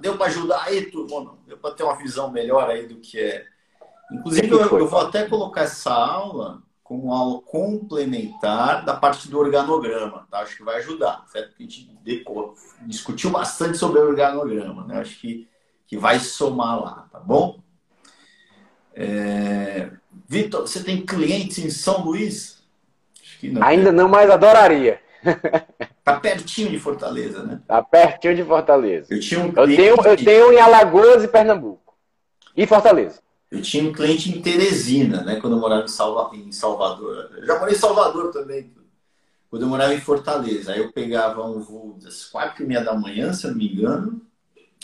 deu 0.01 0.21
ajudar 0.21 0.63
aí, 0.65 0.91
turma? 0.91 1.37
Deu 1.47 1.57
para 1.57 1.73
ter 1.73 1.83
uma 1.83 1.95
visão 1.95 2.29
melhor 2.29 2.69
aí 2.69 2.87
do 2.87 2.97
que 2.97 3.17
é. 3.17 3.45
Inclusive, 4.11 4.49
eu, 4.49 4.79
eu 4.79 4.87
vou 4.87 5.01
até 5.01 5.25
colocar 5.25 5.61
essa 5.61 5.93
aula 5.93 6.61
como 6.83 7.13
aula 7.13 7.41
complementar 7.41 8.85
da 8.85 8.95
parte 8.95 9.29
do 9.29 9.37
organograma, 9.37 10.25
tá? 10.31 10.39
Acho 10.39 10.55
que 10.55 10.63
vai 10.63 10.77
ajudar, 10.77 11.25
certo? 11.27 11.49
Porque 11.49 11.63
a 11.63 11.65
gente 11.65 11.89
discutiu 12.85 13.29
bastante 13.29 13.77
sobre 13.77 13.99
o 13.99 14.07
organograma, 14.07 14.85
né? 14.85 15.01
Acho 15.01 15.19
que, 15.19 15.49
que 15.85 15.97
vai 15.97 16.17
somar 16.19 16.81
lá, 16.81 17.07
tá 17.11 17.19
bom? 17.19 17.59
É... 18.93 19.91
Vitor, 20.29 20.61
você 20.61 20.81
tem 20.81 21.05
clientes 21.05 21.57
em 21.57 21.69
São 21.69 22.05
Luís? 22.05 22.63
Não, 23.43 23.61
Ainda 23.63 23.91
né? 23.91 23.97
não, 23.97 24.07
mas 24.07 24.29
adoraria. 24.29 25.01
Tá 26.07 26.21
pertinho 26.21 26.69
de 26.69 26.79
Fortaleza, 26.79 27.43
né? 27.43 27.59
Tá 27.67 27.83
pertinho 27.83 28.33
de 28.33 28.41
Fortaleza. 28.41 29.13
Eu, 29.13 29.19
tinha 29.19 29.41
um 29.41 29.47
eu, 29.47 29.67
tenho, 29.67 29.95
eu 30.05 30.15
tenho 30.15 30.53
em 30.53 30.57
Alagoas 30.57 31.21
e 31.21 31.27
Pernambuco. 31.27 31.93
E 32.55 32.65
Fortaleza. 32.65 33.19
Eu 33.49 33.61
tinha 33.61 33.83
um 33.83 33.93
cliente 33.93 34.29
em 34.29 34.41
Teresina, 34.41 35.21
né? 35.21 35.39
Quando 35.39 35.55
eu 35.55 35.59
morava 35.59 35.85
em, 35.85 35.87
Salva, 35.87 36.35
em 36.35 36.51
Salvador. 36.51 37.31
Eu 37.37 37.45
já 37.45 37.57
morei 37.57 37.75
em 37.75 37.77
Salvador 37.77 38.31
também. 38.31 38.73
Quando 39.49 39.61
eu 39.61 39.69
morava 39.69 39.93
em 39.93 40.01
Fortaleza. 40.01 40.73
Aí 40.73 40.79
eu 40.79 40.91
pegava 40.91 41.45
um 41.45 41.61
voo 41.61 41.97
das 42.01 42.25
quatro 42.25 42.63
e 42.63 42.67
meia 42.67 42.83
da 42.83 42.93
manhã, 42.93 43.31
se 43.31 43.45
eu 43.45 43.51
não 43.51 43.57
me 43.57 43.71
engano. 43.71 44.21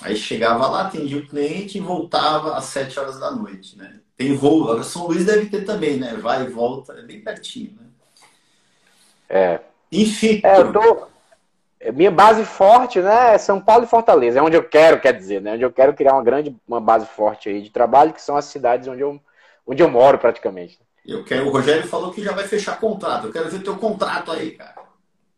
Aí 0.02 0.16
chegava 0.16 0.68
lá, 0.68 0.88
atendia 0.88 1.18
o 1.18 1.28
cliente 1.28 1.78
e 1.78 1.82
voltava 1.82 2.56
às 2.56 2.66
sete 2.66 2.98
horas 2.98 3.20
da 3.20 3.32
noite, 3.32 3.78
né? 3.78 4.00
Tem 4.16 4.36
voo. 4.36 4.64
Agora 4.64 4.84
São 4.84 5.08
Luís 5.08 5.26
deve 5.26 5.48
ter 5.48 5.66
também, 5.66 5.98
né? 5.98 6.16
Vai 6.16 6.46
e 6.46 6.50
volta. 6.50 6.94
É 6.94 7.02
bem 7.02 7.22
pertinho, 7.22 7.78
né? 7.80 7.88
É. 9.30 9.60
Enfim. 9.92 10.40
É, 10.44 10.60
eu 10.62 10.72
tô... 10.72 11.13
Minha 11.92 12.12
base 12.12 12.46
forte, 12.46 13.02
né, 13.02 13.36
é 13.36 13.38
São 13.38 13.60
Paulo 13.60 13.84
e 13.84 13.88
Fortaleza. 13.88 14.40
É 14.40 14.42
onde 14.42 14.56
eu 14.56 14.64
quero, 14.64 15.02
quer 15.02 15.14
dizer, 15.14 15.42
né? 15.42 15.54
Onde 15.54 15.64
eu 15.64 15.72
quero 15.72 15.94
criar 15.94 16.14
uma 16.14 16.24
grande, 16.24 16.56
uma 16.68 16.80
base 16.80 17.06
forte 17.06 17.50
aí 17.50 17.62
de 17.62 17.70
trabalho, 17.70 18.14
que 18.14 18.22
são 18.22 18.38
as 18.38 18.46
cidades 18.46 18.88
onde 18.88 19.02
eu, 19.02 19.20
onde 19.68 19.84
eu 19.84 19.90
moro 19.90 20.18
praticamente. 20.18 20.80
Eu 21.06 21.24
quero, 21.24 21.48
o 21.48 21.52
Rogério 21.52 21.86
falou 21.88 22.12
que 22.12 22.24
já 22.24 22.32
vai 22.32 22.48
fechar 22.48 22.80
contrato. 22.80 23.28
Eu 23.28 23.34
quero 23.34 23.50
ver 23.50 23.62
teu 23.62 23.76
contrato 23.78 24.32
aí, 24.32 24.52
cara. 24.52 24.76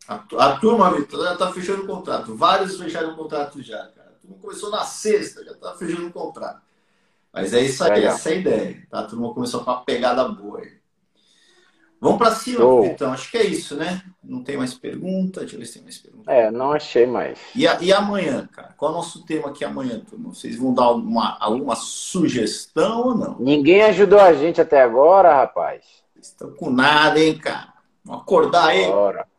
A, 0.08 0.22
a 0.38 0.60
turma, 0.60 0.94
Vitor, 0.94 1.24
já 1.24 1.36
tá 1.36 1.52
fechando 1.52 1.84
o 1.84 1.88
contrato. 1.88 2.36
Vários 2.36 2.78
fecharam 2.78 3.14
o 3.14 3.16
contrato 3.16 3.62
já, 3.64 3.78
cara. 3.78 4.12
A 4.16 4.20
turma 4.22 4.38
começou 4.40 4.70
na 4.70 4.84
sexta, 4.84 5.44
já 5.44 5.56
tá 5.56 5.74
fechando 5.74 6.08
o 6.08 6.14
contrato. 6.14 6.62
Mas 7.34 7.54
é 7.54 7.62
isso 7.62 7.84
aí, 7.84 7.96
Legal. 7.96 8.14
essa 8.14 8.30
é 8.30 8.34
a 8.34 8.36
ideia. 8.36 8.88
Tá? 8.90 9.00
A 9.00 9.04
turma 9.04 9.34
começou 9.34 9.64
com 9.64 9.72
uma 9.72 9.84
pegada 9.84 10.24
boa 10.30 10.60
aí. 10.60 10.72
Vamos 12.06 12.20
para 12.20 12.36
cima, 12.36 12.64
oh. 12.64 12.86
então. 12.86 13.12
Acho 13.12 13.32
que 13.32 13.38
é 13.38 13.44
isso, 13.44 13.76
né? 13.76 14.04
Não 14.24 14.44
tem 14.44 14.56
mais 14.56 14.76
pergunta. 14.76 15.40
Deixa 15.40 15.56
eu 15.56 15.60
ver 15.60 15.66
se 15.66 15.74
tem 15.74 15.84
mais 15.84 15.98
pergunta. 15.98 16.32
É, 16.32 16.52
não 16.52 16.72
achei 16.72 17.08
mais. 17.08 17.40
E, 17.56 17.68
a, 17.68 17.80
e 17.82 17.92
amanhã, 17.92 18.48
cara? 18.52 18.76
Qual 18.78 18.92
é 18.92 18.94
o 18.94 18.98
nosso 18.98 19.26
tema 19.26 19.50
aqui 19.50 19.66
amanhã, 19.66 20.00
turma? 20.08 20.32
Vocês 20.32 20.56
vão 20.56 20.72
dar 20.72 20.84
alguma, 20.84 21.36
alguma 21.40 21.76
sugestão 21.76 23.08
ou 23.08 23.18
não? 23.18 23.38
Ninguém 23.40 23.82
ajudou 23.86 24.20
a 24.20 24.34
gente 24.34 24.62
até 24.62 24.84
agora, 24.84 25.36
rapaz. 25.36 25.84
Estão 26.22 26.52
com 26.52 26.70
nada, 26.70 27.20
hein, 27.20 27.38
cara? 27.40 27.74
Vamos 28.04 28.22
acordar 28.22 28.68
aí. 28.68 28.88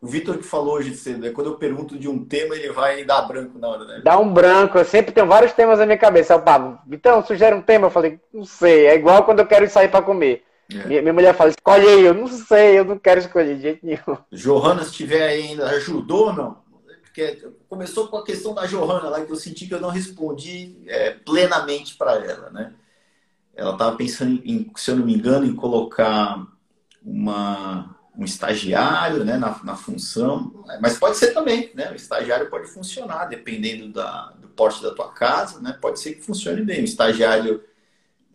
O 0.01 0.07
Vitor 0.07 0.37
que 0.37 0.43
falou 0.43 0.73
hoje 0.73 0.93
cedo, 0.93 1.19
né? 1.19 1.29
quando 1.29 1.47
eu 1.47 1.55
pergunto 1.55 1.97
de 1.97 2.09
um 2.09 2.25
tema, 2.25 2.53
ele 2.53 2.69
vai 2.73 3.05
dar 3.05 3.21
branco 3.21 3.57
na 3.57 3.69
hora, 3.69 3.85
né? 3.85 4.01
Dá 4.03 4.19
um 4.19 4.33
branco. 4.33 4.77
Eu 4.77 4.83
sempre 4.83 5.13
tenho 5.13 5.25
vários 5.25 5.53
temas 5.53 5.79
na 5.79 5.85
minha 5.85 5.97
cabeça. 5.97 6.33
Eu 6.33 6.41
falo, 6.41 6.77
Vitão, 6.85 7.23
sugere 7.25 7.55
um 7.55 7.61
tema. 7.61 7.87
Eu 7.87 7.91
falei, 7.91 8.19
não 8.33 8.43
sei. 8.43 8.87
É 8.87 8.95
igual 8.95 9.23
quando 9.23 9.39
eu 9.39 9.47
quero 9.47 9.69
sair 9.69 9.87
para 9.87 10.03
comer. 10.03 10.43
É. 10.71 10.87
Minha, 10.87 11.01
minha, 11.01 11.13
mulher 11.13 11.35
fala, 11.35 11.49
escolhe 11.49 11.87
aí. 11.87 12.05
Eu 12.05 12.13
não 12.13 12.27
sei, 12.27 12.79
eu 12.79 12.85
não 12.85 12.97
quero 12.97 13.19
escolher 13.19 13.55
de 13.55 13.61
jeito 13.61 13.85
nenhum. 13.85 14.17
Johanna, 14.31 14.83
se 14.83 14.91
tiver 14.91 15.23
ainda, 15.23 15.69
ajudou 15.69 16.27
ou 16.27 16.33
não? 16.33 16.67
Porque 17.03 17.49
começou 17.67 18.07
com 18.07 18.17
a 18.17 18.23
questão 18.23 18.53
da 18.53 18.65
Johanna 18.65 19.09
lá, 19.09 19.25
que 19.25 19.31
eu 19.31 19.35
senti 19.35 19.65
que 19.65 19.73
eu 19.73 19.81
não 19.81 19.89
respondi 19.89 20.77
é, 20.85 21.11
plenamente 21.11 21.95
para 21.95 22.15
ela, 22.15 22.49
né? 22.51 22.73
Ela 23.55 23.71
estava 23.71 23.95
pensando, 23.95 24.39
em, 24.45 24.71
se 24.75 24.91
eu 24.91 24.97
não 24.97 25.05
me 25.05 25.15
engano, 25.15 25.45
em 25.45 25.55
colocar 25.55 26.45
uma, 27.03 27.95
um 28.15 28.23
estagiário 28.23 29.23
né, 29.23 29.35
na, 29.35 29.59
na 29.63 29.75
função, 29.75 30.63
mas 30.79 30.99
pode 30.99 31.17
ser 31.17 31.33
também, 31.33 31.71
né? 31.73 31.91
O 31.91 31.95
estagiário 31.95 32.49
pode 32.51 32.67
funcionar, 32.67 33.25
dependendo 33.25 33.91
da, 33.91 34.33
do 34.39 34.47
porte 34.49 34.83
da 34.83 34.93
tua 34.93 35.11
casa, 35.11 35.59
né? 35.59 35.75
Pode 35.81 35.99
ser 35.99 36.13
que 36.13 36.21
funcione 36.21 36.61
bem. 36.61 36.81
O 36.81 36.85
estagiário 36.85 37.63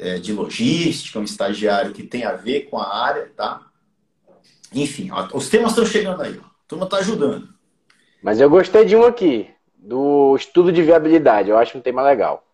é, 0.03 0.19
de 0.19 0.33
logística, 0.33 1.19
um 1.19 1.25
estagiário 1.25 1.93
que 1.93 2.03
tem 2.03 2.25
a 2.25 2.33
ver 2.33 2.63
com 2.63 2.79
a 2.79 2.95
área, 3.05 3.31
tá? 3.37 3.63
Enfim, 4.75 5.11
ó, 5.13 5.29
os 5.35 5.49
temas 5.49 5.71
estão 5.71 5.87
chegando 5.87 6.21
aí, 6.21 6.39
ó. 6.43 6.47
a 6.47 6.51
turma 6.67 6.85
está 6.85 6.97
ajudando. 6.99 7.49
Mas 8.23 8.41
eu 8.41 8.51
gostei 8.51 8.85
de 8.85 8.97
um 8.97 9.05
aqui, 9.05 9.49
do 9.77 10.35
estudo 10.37 10.73
de 10.73 10.83
viabilidade, 10.83 11.51
eu 11.51 11.59
acho 11.59 11.79
um 11.79 11.81
tema 11.81 12.03
legal. 12.03 12.45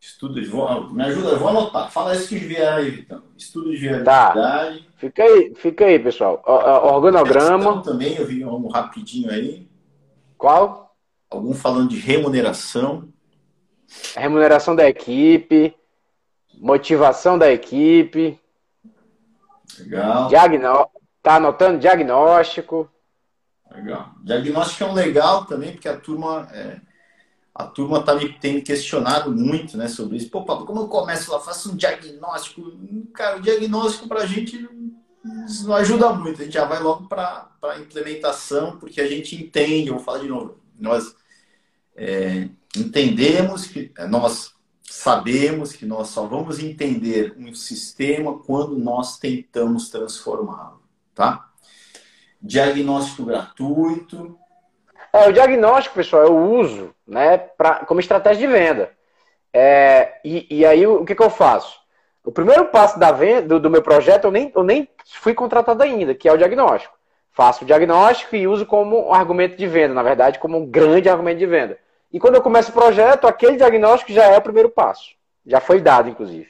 Estudo 0.00 0.40
de. 0.40 0.46
Vou, 0.46 0.90
me 0.90 1.02
ajuda, 1.02 1.30
eu 1.30 1.38
vou 1.38 1.48
anotar. 1.48 1.90
Fala 1.90 2.14
isso 2.14 2.28
que 2.28 2.36
vieram 2.36 2.76
aí, 2.76 2.90
Vitão. 2.90 3.22
Estudo 3.36 3.70
de 3.70 3.76
viabilidade. 3.76 4.80
Tá. 4.80 4.86
Fica 4.96 5.22
aí, 5.22 5.54
fica 5.54 5.84
aí, 5.86 5.98
pessoal. 5.98 6.42
Organograma. 6.46 7.82
também, 7.82 8.14
eu 8.14 8.26
vi 8.26 8.44
um 8.44 8.68
rapidinho 8.68 9.30
aí. 9.30 9.68
Qual? 10.36 10.94
Algum 11.30 11.54
falando 11.54 11.90
de 11.90 11.98
remuneração. 11.98 13.08
A 14.14 14.20
remuneração 14.20 14.76
da 14.76 14.88
equipe 14.88 15.74
motivação 16.58 17.38
da 17.38 17.50
equipe. 17.50 18.38
Legal. 19.78 20.28
Diagnó... 20.28 20.86
Tá 21.22 21.36
anotando 21.36 21.80
diagnóstico. 21.80 22.88
Legal. 23.68 24.12
Diagnóstico 24.22 24.84
é 24.84 24.86
um 24.86 24.94
legal 24.94 25.44
também, 25.44 25.72
porque 25.72 25.88
a 25.88 25.96
turma 25.96 26.48
é... 26.52 26.80
a 27.52 27.64
turma 27.64 28.00
tá 28.00 28.14
me 28.14 28.32
tem 28.32 28.60
questionado 28.60 29.32
muito, 29.32 29.76
né, 29.76 29.88
sobre 29.88 30.18
isso. 30.18 30.30
Pô, 30.30 30.44
Pablo, 30.44 30.64
como 30.64 30.82
eu 30.82 30.86
começo 30.86 31.32
lá, 31.32 31.40
faço 31.40 31.72
um 31.72 31.76
diagnóstico? 31.76 32.62
Cara, 33.12 33.38
o 33.38 33.40
diagnóstico 33.40 34.06
para 34.06 34.20
a 34.20 34.26
gente 34.26 34.68
não 35.64 35.74
ajuda 35.74 36.12
muito. 36.12 36.40
A 36.40 36.44
gente 36.44 36.54
já 36.54 36.64
vai 36.64 36.80
logo 36.80 37.08
para 37.08 37.48
a 37.60 37.78
implementação, 37.80 38.78
porque 38.78 39.00
a 39.00 39.08
gente 39.08 39.34
entende. 39.34 39.88
Eu 39.88 39.96
vou 39.96 40.04
falar 40.04 40.20
de 40.20 40.28
novo. 40.28 40.60
Nós 40.78 41.16
é, 41.96 42.48
entendemos 42.76 43.66
que 43.66 43.92
nós 44.08 44.54
sabemos 44.88 45.72
que 45.72 45.84
nós 45.84 46.08
só 46.08 46.26
vamos 46.26 46.58
entender 46.58 47.34
um 47.36 47.54
sistema 47.54 48.38
quando 48.38 48.78
nós 48.78 49.18
tentamos 49.18 49.90
transformá-lo, 49.90 50.80
tá? 51.14 51.48
Diagnóstico 52.40 53.24
gratuito. 53.24 54.38
É, 55.12 55.28
o 55.28 55.32
diagnóstico, 55.32 55.96
pessoal, 55.96 56.24
eu 56.24 56.36
uso 56.36 56.94
né, 57.06 57.38
pra, 57.38 57.84
como 57.84 58.00
estratégia 58.00 58.46
de 58.46 58.52
venda. 58.52 58.92
É, 59.52 60.20
e, 60.24 60.46
e, 60.50 60.66
aí, 60.66 60.86
o 60.86 61.04
que, 61.04 61.14
que 61.14 61.22
eu 61.22 61.30
faço? 61.30 61.80
O 62.22 62.30
primeiro 62.30 62.66
passo 62.66 62.98
da 62.98 63.10
venda, 63.12 63.42
do, 63.42 63.60
do, 63.60 63.70
meu 63.70 63.82
projeto, 63.82 64.24
eu 64.24 64.30
nem, 64.30 64.52
eu 64.54 64.62
nem 64.62 64.88
fui 65.06 65.32
contratado 65.32 65.82
ainda, 65.82 66.14
que 66.14 66.28
é 66.28 66.32
o 66.32 66.36
diagnóstico. 66.36 66.94
Faço 67.30 67.64
o 67.64 67.66
diagnóstico 67.66 68.36
e 68.36 68.46
uso 68.46 68.66
como 68.66 69.08
um 69.08 69.14
argumento 69.14 69.56
de 69.56 69.66
venda, 69.66 69.94
na 69.94 70.02
verdade, 70.02 70.38
como 70.38 70.58
um 70.58 70.66
grande 70.66 71.08
argumento 71.08 71.38
de 71.38 71.46
venda. 71.46 71.78
E 72.12 72.20
quando 72.20 72.36
eu 72.36 72.42
começo 72.42 72.70
o 72.70 72.74
projeto, 72.74 73.26
aquele 73.26 73.56
diagnóstico 73.56 74.12
já 74.12 74.24
é 74.24 74.36
o 74.36 74.42
primeiro 74.42 74.70
passo. 74.70 75.14
Já 75.44 75.60
foi 75.60 75.80
dado, 75.80 76.08
inclusive. 76.08 76.48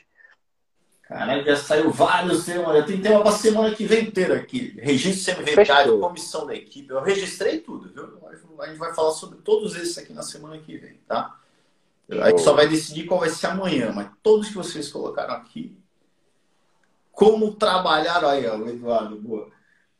Caralho, 1.02 1.44
já 1.44 1.56
saiu 1.56 1.90
vários 1.90 2.44
temas. 2.44 2.74
Eu 2.74 2.84
tenho 2.84 3.00
tema 3.00 3.22
para 3.22 3.32
semana 3.32 3.74
que 3.74 3.86
vem 3.86 4.06
inteira 4.06 4.36
aqui. 4.36 4.76
Registro 4.80 5.22
semi-inventário, 5.22 6.00
comissão 6.00 6.46
da 6.46 6.54
equipe. 6.54 6.90
Eu 6.90 7.00
registrei 7.00 7.60
tudo, 7.60 7.92
viu? 7.92 8.18
A 8.60 8.66
gente 8.66 8.78
vai 8.78 8.92
falar 8.92 9.12
sobre 9.12 9.38
todos 9.38 9.76
esses 9.76 9.96
aqui 9.98 10.12
na 10.12 10.22
semana 10.22 10.58
que 10.58 10.76
vem, 10.76 11.00
tá? 11.06 11.36
A 12.10 12.30
gente 12.30 12.42
só 12.42 12.54
vai 12.54 12.68
decidir 12.68 13.04
qual 13.04 13.20
vai 13.20 13.28
ser 13.28 13.48
amanhã, 13.48 13.92
mas 13.92 14.08
todos 14.22 14.48
que 14.48 14.54
vocês 14.54 14.90
colocaram 14.90 15.34
aqui. 15.34 15.76
Como 17.12 17.54
trabalhar, 17.54 18.24
aí, 18.24 18.46
ó, 18.46 18.56
Eduardo, 18.66 19.16
boa. 19.16 19.48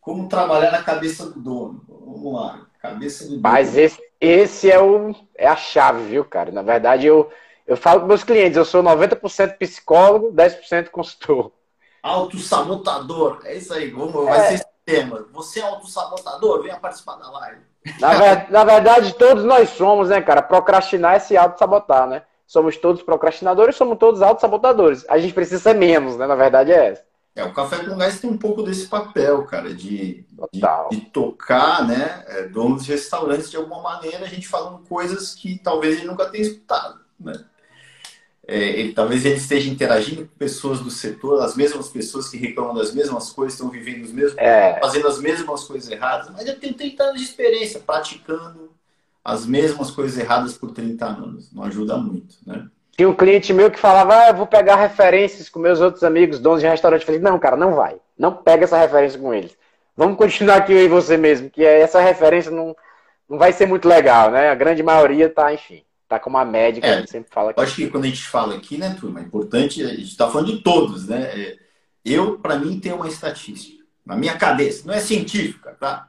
Como 0.00 0.28
trabalhar 0.28 0.70
na 0.70 0.82
cabeça 0.82 1.26
do 1.30 1.40
dono. 1.40 1.84
Vamos 1.88 2.34
lá, 2.34 2.66
cabeça 2.80 3.24
do 3.24 3.30
dono. 3.30 3.42
Mas 3.42 3.76
esse, 3.76 4.00
esse 4.20 4.70
é, 4.70 4.80
o, 4.80 5.14
é 5.34 5.46
a 5.46 5.56
chave, 5.56 6.04
viu, 6.04 6.24
cara? 6.24 6.50
Na 6.50 6.62
verdade, 6.62 7.06
eu, 7.06 7.30
eu 7.66 7.76
falo 7.76 8.00
com 8.00 8.06
meus 8.06 8.24
clientes, 8.24 8.56
eu 8.56 8.64
sou 8.64 8.82
90% 8.82 9.58
psicólogo, 9.58 10.32
10% 10.32 10.88
consultor. 10.88 11.52
Autossabotador, 12.02 13.40
é 13.44 13.56
isso 13.56 13.72
aí, 13.74 13.90
vamos, 13.90 14.12
vai 14.24 14.38
é. 14.38 14.48
ser 14.48 14.54
esse 14.54 14.66
tema. 14.84 15.26
Você 15.32 15.60
é 15.60 15.64
autossabotador? 15.64 16.62
Venha 16.62 16.78
participar 16.78 17.16
da 17.16 17.28
live. 17.30 17.60
Na, 18.00 18.14
ver, 18.14 18.46
na 18.50 18.64
verdade, 18.64 19.14
todos 19.14 19.44
nós 19.44 19.70
somos, 19.70 20.08
né, 20.08 20.20
cara? 20.20 20.40
Procrastinar 20.40 21.16
é 21.16 21.18
se 21.18 21.36
auto-sabotar, 21.36 22.06
né? 22.06 22.22
Somos 22.46 22.76
todos 22.76 23.02
procrastinadores, 23.02 23.74
somos 23.74 23.98
todos 23.98 24.22
autossabotadores. 24.22 25.04
A 25.08 25.18
gente 25.18 25.34
precisa 25.34 25.60
ser 25.60 25.74
menos, 25.74 26.16
né? 26.16 26.26
Na 26.26 26.36
verdade 26.36 26.72
é 26.72 26.90
essa. 26.90 27.04
É, 27.36 27.44
o 27.44 27.52
Café 27.52 27.84
com 27.84 27.96
Gás 27.96 28.18
tem 28.18 28.30
um 28.30 28.38
pouco 28.38 28.62
desse 28.62 28.86
papel, 28.88 29.44
cara, 29.44 29.72
de, 29.72 30.24
de, 30.52 30.62
de, 30.90 31.00
tocar, 31.12 31.86
né, 31.86 32.24
é, 32.28 32.48
donos 32.48 32.84
de 32.84 32.92
restaurantes 32.92 33.50
de 33.50 33.56
alguma 33.56 33.82
maneira, 33.82 34.24
a 34.24 34.28
gente 34.28 34.48
falando 34.48 34.78
coisas 34.88 35.34
que 35.34 35.58
talvez 35.58 35.98
ele 35.98 36.06
nunca 36.06 36.26
tenha 36.30 36.42
escutado, 36.44 36.98
né? 37.20 37.44
é, 38.46 38.80
ele, 38.80 38.92
talvez 38.92 39.24
ele 39.24 39.36
esteja 39.36 39.68
interagindo 39.68 40.22
com 40.22 40.36
pessoas 40.36 40.80
do 40.80 40.90
setor, 40.90 41.42
as 41.42 41.56
mesmas 41.56 41.88
pessoas 41.88 42.28
que 42.28 42.36
reclamam 42.36 42.74
das 42.74 42.94
mesmas 42.94 43.30
coisas, 43.30 43.54
estão 43.54 43.68
vivendo 43.68 44.04
os 44.04 44.12
mesmos, 44.12 44.38
é. 44.38 44.78
fazendo 44.80 45.08
as 45.08 45.18
mesmas 45.18 45.64
coisas 45.64 45.90
erradas, 45.90 46.30
mas 46.30 46.46
eu 46.46 46.58
tenho 46.58 46.74
30 46.74 47.02
anos 47.02 47.20
de 47.20 47.26
experiência 47.26 47.80
praticando 47.80 48.70
as 49.24 49.44
mesmas 49.44 49.90
coisas 49.90 50.16
erradas 50.16 50.56
por 50.56 50.70
30 50.70 51.04
anos. 51.04 51.52
Não 51.52 51.64
ajuda 51.64 51.96
muito, 51.96 52.36
né? 52.46 52.68
Tinha 52.96 53.08
um 53.08 53.14
cliente 53.14 53.52
meu 53.52 53.70
que 53.70 53.78
falava, 53.78 54.16
ah, 54.16 54.28
eu 54.28 54.34
vou 54.34 54.46
pegar 54.46 54.76
referências 54.76 55.50
com 55.50 55.58
meus 55.58 55.80
outros 55.80 56.02
amigos, 56.02 56.40
donos 56.40 56.60
de 56.60 56.66
restaurante. 56.66 57.02
Eu 57.02 57.06
falei, 57.06 57.20
não, 57.20 57.38
cara, 57.38 57.56
não 57.56 57.74
vai. 57.74 57.96
Não 58.18 58.32
pega 58.32 58.64
essa 58.64 58.78
referência 58.78 59.18
com 59.18 59.34
eles. 59.34 59.56
Vamos 59.94 60.16
continuar 60.16 60.56
aqui 60.56 60.72
eu 60.72 60.84
e 60.84 60.88
você 60.88 61.16
mesmo, 61.16 61.50
que 61.50 61.64
essa 61.64 62.00
referência 62.00 62.50
não, 62.50 62.74
não 63.28 63.38
vai 63.38 63.52
ser 63.52 63.66
muito 63.66 63.86
legal, 63.86 64.30
né? 64.30 64.48
A 64.48 64.54
grande 64.54 64.82
maioria 64.82 65.28
tá, 65.28 65.52
enfim, 65.52 65.82
tá 66.08 66.18
com 66.18 66.30
uma 66.30 66.44
média 66.44 66.80
que 66.80 66.86
é, 66.86 66.92
a 66.92 66.96
gente 67.00 67.10
sempre 67.10 67.32
fala. 67.32 67.50
Aqui. 67.50 67.60
Acho 67.60 67.76
que 67.76 67.88
quando 67.88 68.04
a 68.04 68.08
gente 68.08 68.26
fala 68.26 68.54
aqui, 68.54 68.78
né, 68.78 68.96
turma, 68.98 69.20
é 69.20 69.22
importante, 69.22 69.82
a 69.82 69.88
gente 69.88 70.04
está 70.04 70.30
falando 70.30 70.52
de 70.52 70.62
todos, 70.62 71.06
né? 71.08 71.22
É, 71.22 71.56
eu, 72.04 72.38
para 72.38 72.56
mim, 72.56 72.80
tenho 72.80 72.96
uma 72.96 73.08
estatística 73.08 73.84
na 74.06 74.16
minha 74.16 74.38
cabeça, 74.38 74.86
não 74.86 74.94
é 74.94 75.00
científica, 75.00 75.76
tá? 75.80 76.08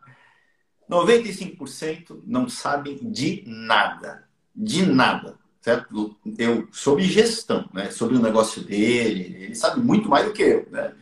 95% 0.89 2.21
não 2.25 2.47
sabem 2.47 2.97
de 3.01 3.43
nada. 3.45 4.23
De 4.55 4.85
nada. 4.85 5.35
Certo? 5.67 6.15
Eu, 6.37 6.65
sobre 6.71 7.03
gestão, 7.03 7.69
né? 7.73 7.91
sobre 7.91 8.15
o 8.15 8.21
negócio 8.21 8.63
dele, 8.63 9.35
ele 9.37 9.53
sabe 9.53 9.81
muito 9.81 10.07
mais 10.07 10.25
do 10.25 10.31
que 10.31 10.41
eu, 10.41 10.65
né? 10.71 10.93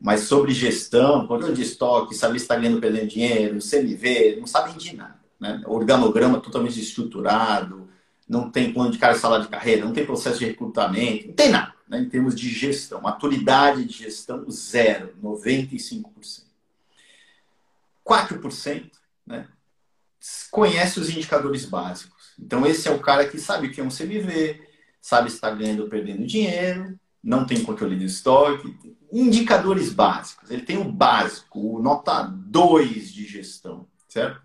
Mas 0.00 0.20
sobre 0.20 0.54
gestão, 0.54 1.26
controle 1.26 1.52
de 1.52 1.60
estoque, 1.60 2.14
saber 2.14 2.38
se 2.38 2.46
está 2.46 2.56
ganhando 2.56 2.80
perdendo 2.80 3.06
dinheiro, 3.06 3.58
CMV, 3.58 4.36
não 4.40 4.46
sabem 4.46 4.78
de 4.78 4.96
nada. 4.96 5.20
Né? 5.38 5.60
Organograma 5.66 6.40
totalmente 6.40 6.80
estruturado, 6.80 7.86
não 8.26 8.50
tem 8.50 8.72
plano 8.72 8.90
de 8.90 8.96
cara 8.96 9.14
salário 9.14 9.44
de 9.44 9.50
carreira, 9.50 9.84
não 9.84 9.92
tem 9.92 10.06
processo 10.06 10.38
de 10.38 10.46
recrutamento, 10.46 11.26
não 11.26 11.34
tem 11.34 11.50
nada 11.50 11.74
né? 11.86 12.00
em 12.00 12.08
termos 12.08 12.34
de 12.34 12.48
gestão. 12.48 13.02
Maturidade 13.02 13.84
de 13.84 13.92
gestão, 13.92 14.48
zero, 14.50 15.12
95%. 15.22 16.44
4% 18.06 18.90
né, 19.26 19.46
conhece 20.50 20.98
os 20.98 21.10
indicadores 21.10 21.66
básicos. 21.66 22.17
Então, 22.38 22.66
esse 22.66 22.88
é 22.88 22.90
o 22.90 23.00
cara 23.00 23.26
que 23.26 23.38
sabe 23.38 23.66
o 23.66 23.72
que 23.72 23.80
é 23.80 23.84
um 23.84 23.90
CMV, 23.90 24.60
sabe 25.00 25.30
se 25.30 25.36
está 25.36 25.50
ganhando 25.50 25.82
ou 25.82 25.88
perdendo 25.88 26.26
dinheiro, 26.26 26.98
não 27.22 27.46
tem 27.46 27.62
controle 27.62 27.96
de 27.96 28.04
estoque. 28.04 28.76
Indicadores 29.12 29.92
básicos. 29.92 30.50
Ele 30.50 30.62
tem 30.62 30.78
o 30.78 30.84
básico, 30.84 31.76
o 31.76 31.82
nota 31.82 32.22
2 32.22 33.12
de 33.12 33.26
gestão, 33.26 33.86
certo? 34.08 34.40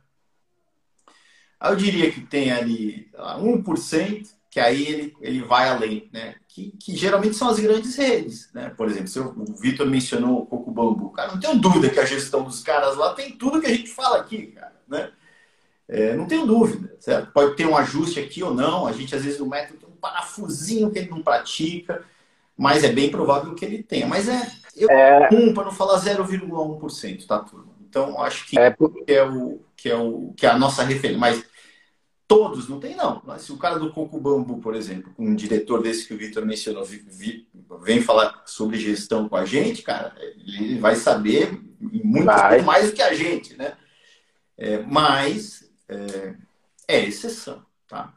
Eu 1.62 1.76
diria 1.76 2.12
que 2.12 2.22
tem 2.22 2.52
ali 2.52 3.10
1%, 3.16 4.28
que 4.54 4.60
aí 4.60 4.86
ele, 4.86 5.18
ele 5.22 5.41
vai 5.41 5.70
além, 5.70 6.10
né? 6.12 6.36
Que, 6.48 6.72
que 6.72 6.96
geralmente 6.96 7.36
são 7.36 7.48
as 7.48 7.60
grandes 7.60 7.96
redes, 7.96 8.52
né? 8.54 8.70
Por 8.70 8.88
exemplo, 8.88 9.08
se 9.08 9.20
o 9.20 9.34
Vitor 9.60 9.88
mencionou 9.88 10.41
o 10.41 10.46
Coco 10.46 10.72
Bambu, 10.72 11.10
cara, 11.10 11.32
não 11.32 11.39
tenho 11.39 11.58
dúvida 11.58 11.89
que 11.89 12.00
a 12.00 12.06
gestão 12.06 12.44
dos 12.44 12.62
caras 12.62 12.96
lá 12.98 13.14
tem 13.14 13.32
tudo 13.38 13.62
que 13.62 13.68
a 13.68 13.74
gente 13.74 13.89
fala 13.89 14.18
aqui, 14.18 14.48
cara, 14.48 14.76
né? 14.88 15.12
É, 15.88 16.16
não 16.16 16.26
tenho 16.26 16.46
dúvida, 16.46 16.96
certo? 17.00 17.32
Pode 17.32 17.56
ter 17.56 17.68
um 17.68 17.76
ajuste 17.76 18.20
aqui 18.20 18.42
ou 18.42 18.54
não, 18.54 18.88
a 18.88 18.92
gente 18.92 19.14
às 19.16 19.24
vezes 19.24 19.40
no 19.40 19.46
método 19.46 19.80
tem 19.80 19.90
um 19.90 19.98
parafusinho 19.98 20.90
que 20.92 21.00
ele 21.00 21.10
não 21.10 21.22
pratica, 21.22 22.04
mas 22.58 22.84
é 22.84 22.92
bem 22.92 23.10
provável 23.10 23.54
que 23.54 23.66
ele 23.66 23.84
tenha. 23.84 24.08
Mas 24.08 24.28
é, 24.30 24.52
eu, 24.76 24.90
é... 24.90 25.30
um 25.32 25.54
para 25.54 25.66
não 25.66 25.72
falar 25.72 26.00
0,1%, 26.00 27.28
tá, 27.28 27.40
turma? 27.40 27.74
Então, 27.82 28.20
acho 28.22 28.48
que 28.48 28.58
é, 28.58 28.76
é 29.08 29.24
o 29.24 29.60
que 29.76 29.90
é 29.90 29.96
o 29.96 30.34
que 30.36 30.46
é 30.46 30.50
a 30.50 30.58
nossa 30.58 30.84
referência, 30.84 31.20
mas 31.20 31.46
Todos 32.28 32.68
não 32.68 32.80
tem, 32.80 32.96
não. 32.96 33.22
Mas 33.26 33.44
se 33.44 33.52
o 33.52 33.58
cara 33.58 33.78
do 33.78 33.92
Coco 33.92 34.20
Bambu, 34.20 34.58
por 34.58 34.74
exemplo, 34.74 35.14
um 35.20 35.36
diretor 35.36 35.84
desse 35.84 36.08
que 36.08 36.16
o 36.16 36.18
Vitor 36.18 36.46
mencionou, 36.46 36.84
vem 37.84 38.02
falar 38.02 38.42
sobre 38.46 38.80
gestão 38.80 39.30
com 39.30 39.36
a 39.36 39.46
gente, 39.46 39.84
cara, 39.84 40.16
ele 40.20 40.80
vai 40.80 40.96
saber 40.96 41.62
muito 41.80 42.26
vai. 42.26 42.62
mais 42.62 42.90
do 42.90 42.96
que 42.96 43.02
a 43.02 43.14
gente, 43.14 43.56
né? 43.56 43.74
É, 44.58 44.80
mas 44.80 45.62
é, 45.94 46.36
é, 46.88 47.00
exceção, 47.02 47.64
tá? 47.88 48.14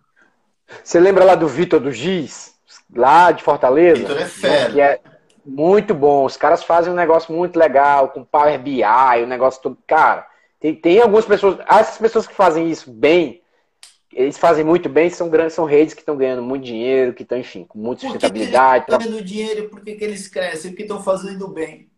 Você 0.83 0.99
lembra 0.99 1.25
lá 1.25 1.35
do 1.35 1.47
Vitor 1.47 1.79
do 1.81 1.93
Giz, 1.93 2.55
lá 2.95 3.31
de 3.31 3.43
Fortaleza? 3.43 4.01
Vitor 4.01 4.19
é 4.19 4.27
fera. 4.27 4.73
Que 4.73 4.81
é 4.81 5.01
muito 5.45 5.95
bom. 5.95 6.25
Os 6.25 6.37
caras 6.37 6.65
fazem 6.65 6.93
um 6.93 6.97
negócio 6.97 7.33
muito 7.35 7.57
legal 7.59 8.09
com 8.09 8.25
Power 8.25 8.59
BI, 8.61 8.83
o 9.23 9.27
negócio 9.27 9.63
todo. 9.63 9.79
Cara, 9.87 10.27
tem, 10.59 10.75
tem 10.75 11.01
algumas 11.01 11.25
pessoas. 11.25 11.59
Essas 11.69 11.99
pessoas 11.99 12.27
que 12.27 12.35
fazem 12.35 12.69
isso 12.69 12.91
bem 12.91 13.43
eles 14.17 14.39
fazem 14.39 14.65
muito 14.65 14.89
bem, 14.89 15.11
são 15.11 15.29
grandes, 15.29 15.53
são 15.53 15.67
redes 15.67 15.93
que 15.93 16.01
estão 16.01 16.17
ganhando 16.17 16.43
muito 16.43 16.65
dinheiro, 16.65 17.13
que 17.13 17.23
estão, 17.23 17.37
enfim, 17.37 17.65
com 17.65 17.79
muita 17.79 18.01
sustentabilidade. 18.01 18.87
Por 18.87 18.97
que, 18.99 19.05
eles 19.05 19.05
estão 19.05 19.13
ganhando 19.13 19.29
dinheiro? 19.29 19.69
Por 19.69 19.81
que, 19.83 19.95
que 19.95 20.05
eles 20.05 20.27
crescem? 20.27 20.71
Porque 20.71 20.85
estão 20.85 21.03
fazendo 21.03 21.47
bem. 21.49 21.91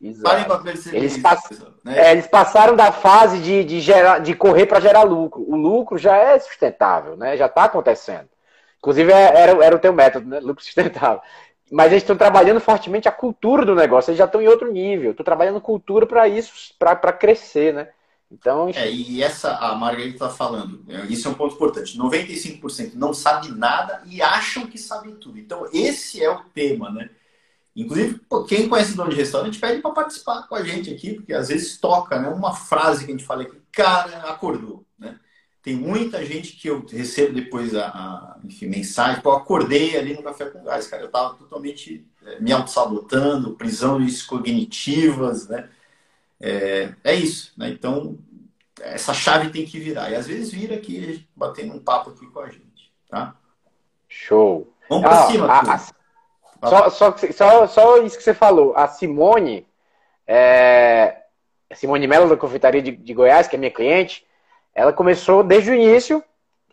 Exato. 0.00 0.68
Eles, 0.92 1.16
pass... 1.16 1.48
né? 1.82 2.08
é, 2.08 2.12
eles 2.12 2.26
passaram 2.26 2.76
da 2.76 2.92
fase 2.92 3.38
de, 3.38 3.64
de, 3.64 3.80
gerar, 3.80 4.18
de 4.18 4.34
correr 4.34 4.66
para 4.66 4.80
gerar 4.80 5.02
lucro. 5.02 5.42
O 5.48 5.56
lucro 5.56 5.96
já 5.96 6.16
é 6.16 6.38
sustentável, 6.38 7.16
né? 7.16 7.36
já 7.36 7.46
está 7.46 7.64
acontecendo. 7.64 8.28
Inclusive, 8.78 9.10
é, 9.10 9.40
era, 9.40 9.64
era 9.64 9.74
o 9.74 9.78
teu 9.78 9.92
método, 9.92 10.28
né? 10.28 10.38
lucro 10.40 10.62
sustentável. 10.62 11.20
Mas 11.70 11.90
eles 11.90 12.02
estão 12.02 12.16
trabalhando 12.16 12.60
fortemente 12.60 13.08
a 13.08 13.12
cultura 13.12 13.64
do 13.64 13.74
negócio, 13.74 14.10
eles 14.10 14.18
já 14.18 14.26
estão 14.26 14.40
em 14.40 14.46
outro 14.46 14.70
nível. 14.70 15.10
Estou 15.10 15.24
trabalhando 15.24 15.60
cultura 15.60 16.06
para 16.06 16.28
isso, 16.28 16.52
para 16.78 17.12
crescer, 17.12 17.74
né? 17.74 17.88
Então, 18.30 18.70
é, 18.74 18.90
e 18.90 19.22
essa, 19.22 19.54
a 19.56 19.74
Margarida 19.76 20.14
está 20.14 20.28
falando, 20.28 20.84
é, 20.88 21.06
isso 21.06 21.28
é 21.28 21.30
um 21.30 21.34
ponto 21.34 21.54
importante. 21.54 21.96
95% 21.96 22.94
não 22.94 23.14
sabe 23.14 23.52
nada 23.52 24.02
e 24.04 24.20
acham 24.20 24.66
que 24.66 24.78
sabem 24.78 25.14
tudo. 25.14 25.38
Então, 25.38 25.64
esse 25.72 26.22
é 26.22 26.28
o 26.28 26.40
tema, 26.52 26.90
né? 26.90 27.08
Inclusive, 27.76 28.20
quem 28.48 28.68
conhece 28.70 28.96
dono 28.96 29.10
de 29.10 29.16
restaurante 29.16 29.60
pede 29.60 29.82
para 29.82 29.90
participar 29.90 30.48
com 30.48 30.54
a 30.54 30.62
gente 30.62 30.90
aqui, 30.90 31.12
porque 31.12 31.34
às 31.34 31.48
vezes 31.48 31.76
toca, 31.76 32.18
né? 32.18 32.28
Uma 32.28 32.54
frase 32.54 33.04
que 33.04 33.12
a 33.12 33.14
gente 33.14 33.26
fala 33.26 33.42
aqui, 33.42 33.60
cara, 33.70 34.30
acordou, 34.30 34.82
né? 34.98 35.20
Tem 35.62 35.76
muita 35.76 36.24
gente 36.24 36.56
que 36.56 36.70
eu 36.70 36.86
recebo 36.86 37.34
depois 37.34 37.74
a, 37.74 37.88
a 37.88 38.38
enfim, 38.44 38.66
mensagem, 38.66 39.20
pô, 39.20 39.32
acordei 39.32 39.96
ali 39.96 40.14
no 40.14 40.22
Café 40.22 40.46
com 40.46 40.64
Gás, 40.64 40.86
cara. 40.86 41.02
Eu 41.02 41.08
estava 41.08 41.34
totalmente 41.34 42.06
é, 42.24 42.40
me 42.40 42.50
auto-sabotando, 42.50 43.56
prisões 43.56 44.22
cognitivas, 44.22 45.46
né? 45.48 45.68
É, 46.40 46.94
é 47.04 47.14
isso, 47.14 47.52
né? 47.58 47.68
Então, 47.68 48.16
essa 48.80 49.12
chave 49.12 49.50
tem 49.50 49.66
que 49.66 49.78
virar. 49.78 50.10
E 50.10 50.14
às 50.14 50.26
vezes 50.26 50.50
vira 50.50 50.76
aqui, 50.76 51.26
batendo 51.36 51.74
um 51.74 51.80
papo 51.80 52.10
aqui 52.10 52.26
com 52.26 52.40
a 52.40 52.48
gente, 52.48 52.92
tá? 53.08 53.36
Show. 54.08 54.72
Vamos 54.88 55.04
para 55.04 55.24
ah, 55.24 55.26
cima, 55.26 55.46
a, 55.46 55.74
a, 55.74 55.86
só, 56.64 56.90
só, 56.90 57.16
só, 57.16 57.66
só, 57.66 57.98
isso 58.02 58.16
que 58.16 58.22
você 58.22 58.34
falou. 58.34 58.72
A 58.76 58.88
Simone, 58.88 59.66
é, 60.26 61.16
Simone 61.74 62.06
Mello, 62.06 62.28
da 62.28 62.36
Confeitaria 62.36 62.82
de, 62.82 62.92
de 62.92 63.14
Goiás, 63.14 63.48
que 63.48 63.56
é 63.56 63.58
minha 63.58 63.70
cliente, 63.70 64.26
ela 64.74 64.92
começou 64.92 65.42
desde 65.42 65.70
o 65.70 65.74
início, 65.74 66.22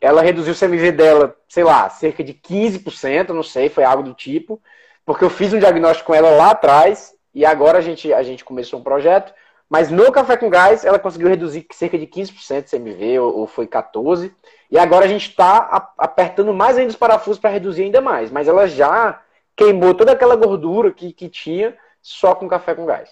ela 0.02 0.22
reduziu 0.22 0.54
o 0.54 0.58
CMV 0.58 0.92
dela, 0.92 1.36
sei 1.48 1.64
lá, 1.64 1.90
cerca 1.90 2.24
de 2.24 2.34
15%, 2.34 3.30
não 3.30 3.44
sei, 3.44 3.70
foi 3.70 3.84
algo 3.84 4.04
do 4.04 4.14
tipo, 4.14 4.62
porque 5.06 5.24
eu 5.24 5.30
fiz 5.30 5.54
um 5.54 5.60
diagnóstico 5.60 6.08
com 6.08 6.16
ela 6.16 6.32
lá 6.32 6.52
atrás, 6.52 7.14
e 7.34 7.46
agora 7.46 7.78
a 7.78 7.82
gente, 7.82 8.14
a 8.14 8.22
gente 8.22 8.44
começou 8.44 8.80
um 8.80 8.84
projeto, 8.84 9.34
mas 9.70 9.90
no 9.90 10.12
Café 10.12 10.38
com 10.38 10.50
Gás, 10.50 10.86
ela 10.86 11.00
conseguiu 11.00 11.30
reduzir 11.30 11.66
cerca 11.72 11.98
de 11.98 12.06
15% 12.06 12.64
de 12.64 12.70
CMV, 12.70 13.20
ou, 13.20 13.40
ou 13.40 13.48
foi 13.48 13.66
14%. 13.66 14.32
E 14.70 14.78
agora 14.78 15.06
a 15.06 15.08
gente 15.08 15.30
está 15.30 15.92
apertando 15.98 16.54
mais 16.54 16.78
ainda 16.78 16.92
os 16.92 16.96
parafusos 16.96 17.40
para 17.40 17.50
reduzir 17.50 17.84
ainda 17.84 18.00
mais. 18.00 18.30
Mas 18.30 18.48
ela 18.48 18.68
já 18.68 19.20
queimou 19.56 19.94
toda 19.94 20.12
aquela 20.12 20.36
gordura 20.36 20.92
que, 20.92 21.14
que 21.14 21.30
tinha 21.30 21.78
só 22.02 22.36
com 22.36 22.48
Café 22.48 22.76
com 22.76 22.86
Gás. 22.86 23.10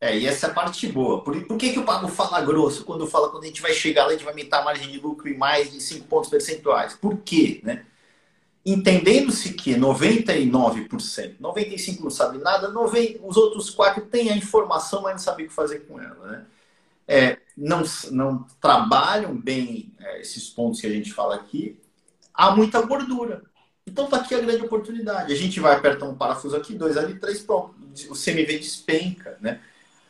É, 0.00 0.16
e 0.16 0.26
essa 0.26 0.46
é 0.46 0.50
a 0.50 0.54
parte 0.54 0.86
boa. 0.86 1.24
Por, 1.24 1.44
por 1.44 1.56
que, 1.56 1.72
que 1.72 1.78
o 1.78 1.84
Pago 1.84 2.06
fala 2.06 2.40
grosso 2.40 2.84
quando 2.84 3.06
fala 3.06 3.30
quando 3.30 3.42
a 3.44 3.46
gente 3.46 3.60
vai 3.60 3.72
chegar 3.72 4.04
lá, 4.04 4.10
a 4.10 4.12
gente 4.12 4.24
vai 4.24 4.32
aumentar 4.32 4.60
a 4.60 4.64
margem 4.64 4.88
de 4.88 5.00
lucro 5.00 5.28
em 5.28 5.36
mais 5.36 5.72
de 5.72 5.80
5 5.80 6.06
pontos 6.06 6.30
percentuais? 6.30 6.94
Por 6.94 7.18
quê? 7.18 7.60
Né? 7.64 7.84
entendendo-se 8.64 9.54
que 9.54 9.74
99%, 9.74 11.38
95% 11.40 12.00
não 12.00 12.10
sabe 12.10 12.38
nada, 12.38 12.68
90, 12.68 13.20
os 13.26 13.36
outros 13.36 13.70
quatro 13.70 14.04
têm 14.04 14.30
a 14.30 14.36
informação, 14.36 15.02
mas 15.02 15.12
não 15.12 15.18
sabem 15.18 15.46
o 15.46 15.48
que 15.48 15.54
fazer 15.54 15.80
com 15.80 15.98
ela. 16.00 16.26
Né? 16.26 16.46
É, 17.06 17.38
não, 17.56 17.82
não 18.10 18.46
trabalham 18.60 19.34
bem 19.34 19.90
é, 19.98 20.20
esses 20.20 20.50
pontos 20.50 20.82
que 20.82 20.86
a 20.86 20.90
gente 20.90 21.14
fala 21.14 21.36
aqui, 21.36 21.80
há 22.34 22.54
muita 22.54 22.82
gordura. 22.82 23.42
Então 23.88 24.04
está 24.04 24.18
aqui 24.18 24.34
a 24.34 24.40
grande 24.40 24.64
oportunidade. 24.64 25.32
A 25.32 25.36
gente 25.36 25.58
vai 25.60 25.74
apertar 25.74 26.06
um 26.06 26.14
parafuso 26.14 26.54
aqui, 26.54 26.74
dois 26.74 26.96
ali, 26.96 27.18
três, 27.18 27.40
pronto. 27.40 27.74
O 28.10 28.14
CMV 28.14 28.58
despenca, 28.58 29.36
né? 29.40 29.60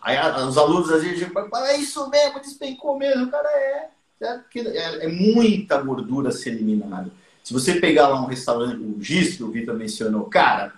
Aí 0.00 0.16
os 0.46 0.58
alunos 0.58 0.90
às 0.90 1.02
vezes 1.02 1.26
falam, 1.28 1.66
é 1.66 1.76
isso 1.76 2.08
mesmo, 2.10 2.40
despencou 2.40 2.98
mesmo. 2.98 3.24
O 3.24 3.30
cara 3.30 3.48
é, 3.48 3.88
é, 4.20 5.04
é, 5.04 5.08
muita 5.08 5.80
gordura 5.80 6.30
ser 6.30 6.50
eliminada. 6.50 7.10
Se 7.42 7.52
você 7.52 7.80
pegar 7.80 8.08
lá 8.08 8.20
um 8.20 8.26
restaurante, 8.26 8.80
o 8.80 9.02
GIS 9.02 9.36
que 9.36 9.44
o 9.44 9.50
Vitor 9.50 9.74
mencionou, 9.74 10.24
cara, 10.26 10.74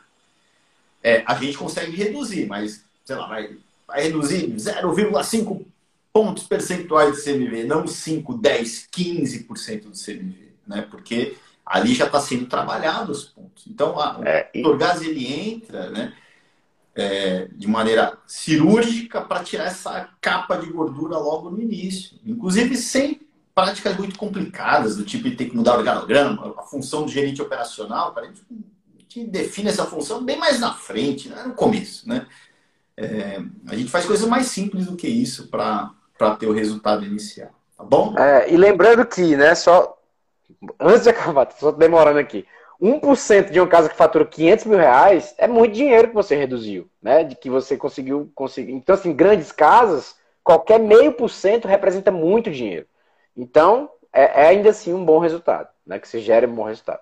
é, 1.03 1.23
a 1.27 1.35
gente 1.35 1.57
consegue 1.57 1.97
reduzir, 1.97 2.47
mas, 2.47 2.85
sei 3.05 3.17
lá, 3.17 3.27
vai, 3.27 3.57
vai 3.87 4.03
reduzir 4.05 4.47
0,5 4.53 5.65
pontos 6.13 6.45
percentuais 6.45 7.17
de 7.17 7.23
CMV, 7.25 7.65
não 7.65 7.87
5, 7.87 8.35
10, 8.35 8.89
15% 8.93 9.83
do 9.83 9.93
CMV, 9.93 10.49
né? 10.67 10.87
Porque 10.91 11.37
ali 11.71 11.95
já 11.95 12.07
está 12.07 12.21
sendo 12.21 12.47
trabalhado 12.47 13.13
os 13.13 13.23
pontos. 13.23 13.65
Então, 13.69 13.99
a, 14.01 14.19
é, 14.25 14.51
o 14.57 14.63
Torgás 14.63 15.01
ele 15.03 15.25
entra 15.25 15.89
né, 15.89 16.13
é, 16.97 17.49
de 17.53 17.69
maneira 17.69 18.19
cirúrgica 18.27 19.21
para 19.21 19.45
tirar 19.45 19.67
essa 19.67 20.09
capa 20.21 20.57
de 20.57 20.67
gordura 20.67 21.17
logo 21.17 21.49
no 21.49 21.63
início. 21.63 22.19
Inclusive 22.27 22.77
sem 22.77 23.21
práticas 23.55 23.97
muito 23.97 24.19
complicadas, 24.19 24.97
do 24.97 25.05
tipo 25.05 25.31
de 25.31 25.37
ter 25.37 25.45
que 25.45 25.57
mudar 25.57 25.77
o 25.77 25.79
organograma, 25.79 26.55
a 26.59 26.63
função 26.63 27.05
do 27.05 27.11
gerente 27.11 27.41
operacional, 27.41 28.13
a 28.17 28.25
gente, 28.25 28.43
a 28.51 29.01
gente 29.03 29.25
define 29.29 29.69
essa 29.69 29.85
função 29.85 30.25
bem 30.25 30.39
mais 30.39 30.59
na 30.59 30.75
frente, 30.75 31.29
né, 31.29 31.45
no 31.45 31.55
começo. 31.55 32.09
Né? 32.09 32.27
É, 32.97 33.41
a 33.69 33.77
gente 33.77 33.91
faz 33.91 34.07
coisas 34.07 34.29
mais 34.29 34.47
simples 34.47 34.87
do 34.87 34.97
que 34.97 35.07
isso 35.07 35.47
para 35.49 35.95
ter 36.37 36.49
o 36.49 36.53
resultado 36.53 37.05
inicial. 37.05 37.51
Tá 37.77 37.85
bom? 37.85 38.19
É, 38.19 38.53
e 38.53 38.57
lembrando 38.57 39.07
que, 39.07 39.37
né, 39.37 39.55
só 39.55 40.00
antes 40.79 41.05
de 41.05 41.11
acabar, 41.11 41.51
só 41.53 41.71
demorando 41.71 42.19
aqui. 42.19 42.47
1% 42.81 43.51
de 43.51 43.61
uma 43.61 43.69
casa 43.69 43.91
que 43.91 43.97
fatura 43.97 44.25
500 44.25 44.65
mil 44.65 44.79
reais 44.79 45.35
é 45.37 45.47
muito 45.47 45.75
dinheiro 45.75 46.09
que 46.09 46.15
você 46.15 46.35
reduziu, 46.35 46.89
né? 47.03 47.23
De 47.23 47.37
que 47.37 47.51
você 47.51 47.77
conseguiu 47.77 48.33
conseguir. 48.35 48.73
Então, 48.73 48.95
assim, 48.95 49.13
grandes 49.13 49.53
casas, 49.53 50.17
qualquer 50.43 50.81
meio 50.81 51.13
por 51.13 51.29
cento 51.29 51.69
representa 51.69 52.11
muito 52.11 52.51
dinheiro. 52.51 52.87
Então, 53.37 53.91
é, 54.13 54.45
é, 54.45 54.47
ainda 54.49 54.71
assim 54.71 54.95
um 54.95 55.05
bom 55.05 55.19
resultado, 55.19 55.69
né? 55.87 55.99
Que 55.99 56.09
você 56.09 56.21
gere 56.21 56.47
um 56.47 56.55
bom 56.55 56.65
resultado. 56.65 57.01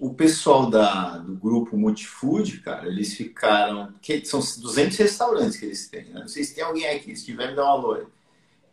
O 0.00 0.14
pessoal 0.14 0.68
da, 0.68 1.18
do 1.18 1.34
grupo 1.34 1.76
Multifood, 1.76 2.60
cara, 2.60 2.88
eles 2.88 3.12
ficaram. 3.12 3.92
Que 4.00 4.24
são 4.24 4.40
200 4.40 4.96
restaurantes 4.96 5.58
que 5.58 5.66
eles 5.66 5.88
têm. 5.88 6.04
Né? 6.06 6.20
Não 6.20 6.28
sei 6.28 6.42
se 6.42 6.54
tem 6.54 6.64
alguém 6.64 6.88
aqui, 6.88 7.14
se 7.14 7.26
tiver, 7.26 7.50
me 7.50 7.54
dá 7.54 7.64
uma 7.64 7.76
valor. 7.76 8.10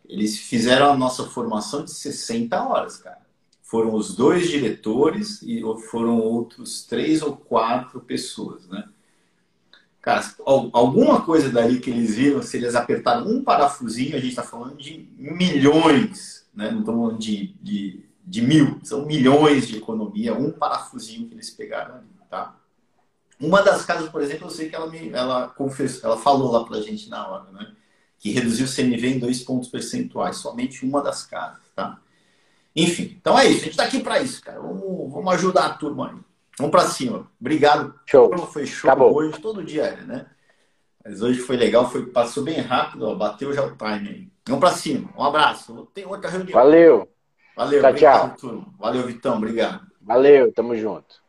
Eles 0.08 0.38
fizeram 0.38 0.90
a 0.90 0.96
nossa 0.96 1.24
formação 1.24 1.84
de 1.84 1.90
60 1.90 2.66
horas, 2.66 2.96
cara 2.96 3.25
foram 3.66 3.94
os 3.94 4.14
dois 4.14 4.48
diretores 4.48 5.42
e 5.42 5.60
foram 5.90 6.20
outros 6.20 6.84
três 6.84 7.20
ou 7.20 7.36
quatro 7.36 8.00
pessoas, 8.00 8.66
né? 8.68 8.88
Cara, 10.00 10.24
alguma 10.72 11.22
coisa 11.22 11.50
dali 11.50 11.80
que 11.80 11.90
eles 11.90 12.14
viram, 12.14 12.40
se 12.40 12.56
eles 12.56 12.76
apertaram 12.76 13.26
um 13.26 13.42
parafusinho, 13.42 14.14
a 14.14 14.20
gente 14.20 14.30
está 14.30 14.44
falando 14.44 14.76
de 14.76 15.08
milhões, 15.18 16.46
né? 16.54 16.70
Não 16.70 16.78
estamos 16.78 17.00
falando 17.00 17.18
de, 17.18 17.56
de, 17.60 18.04
de, 18.24 18.42
mil, 18.42 18.78
são 18.84 19.04
milhões 19.04 19.66
de 19.66 19.78
economia, 19.78 20.32
um 20.32 20.52
parafusinho 20.52 21.26
que 21.26 21.34
eles 21.34 21.50
pegaram 21.50 21.96
ali, 21.96 22.06
tá? 22.30 22.56
Uma 23.40 23.62
das 23.62 23.84
casas, 23.84 24.08
por 24.08 24.22
exemplo, 24.22 24.46
eu 24.46 24.50
sei 24.50 24.68
que 24.68 24.76
ela 24.76 24.86
me, 24.86 25.10
ela 25.10 25.48
confessou, 25.48 26.08
ela 26.08 26.16
falou 26.16 26.52
lá 26.52 26.62
pra 26.64 26.80
gente 26.80 27.10
na 27.10 27.26
hora, 27.26 27.50
né? 27.50 27.74
Que 28.20 28.30
reduziu 28.30 28.64
o 28.64 28.72
CMV 28.72 29.08
em 29.08 29.18
dois 29.18 29.42
pontos 29.42 29.68
percentuais, 29.68 30.36
somente 30.36 30.86
uma 30.86 31.02
das 31.02 31.26
casas, 31.26 31.64
tá? 31.74 32.00
Enfim, 32.76 33.16
então 33.18 33.38
é 33.38 33.46
isso. 33.46 33.60
A 33.60 33.64
gente 33.64 33.70
está 33.70 33.84
aqui 33.84 34.00
para 34.00 34.20
isso, 34.20 34.42
cara. 34.42 34.60
Vamos, 34.60 35.10
vamos 35.10 35.34
ajudar 35.34 35.66
a 35.66 35.74
turma 35.74 36.10
aí. 36.10 36.16
Vamos 36.58 36.70
para 36.70 36.86
cima. 36.86 37.30
Obrigado. 37.40 37.94
Show. 38.04 38.36
Foi 38.48 38.66
show 38.66 38.90
Acabou. 38.90 39.14
hoje, 39.14 39.40
todo 39.40 39.64
dia, 39.64 39.84
é, 39.84 40.02
né? 40.02 40.26
Mas 41.02 41.22
hoje 41.22 41.38
foi 41.38 41.56
legal, 41.56 41.88
foi, 41.90 42.06
passou 42.06 42.42
bem 42.42 42.60
rápido, 42.60 43.06
ó, 43.06 43.14
bateu 43.14 43.52
já 43.52 43.64
o 43.64 43.76
time 43.76 44.08
aí. 44.08 44.28
Vamos 44.46 44.60
para 44.60 44.76
cima. 44.76 45.08
Um 45.16 45.22
abraço. 45.22 45.88
Tem 45.94 46.04
outra 46.04 46.28
reunião. 46.28 46.52
Valeu. 46.52 47.08
Valeu. 47.56 47.80
Tchau, 47.80 47.90
obrigado, 47.90 48.28
tchau. 48.28 48.36
turma. 48.36 48.66
Valeu, 48.78 49.06
Vitão. 49.06 49.36
Obrigado. 49.36 49.86
Valeu, 50.02 50.52
tamo 50.52 50.76
junto. 50.76 51.25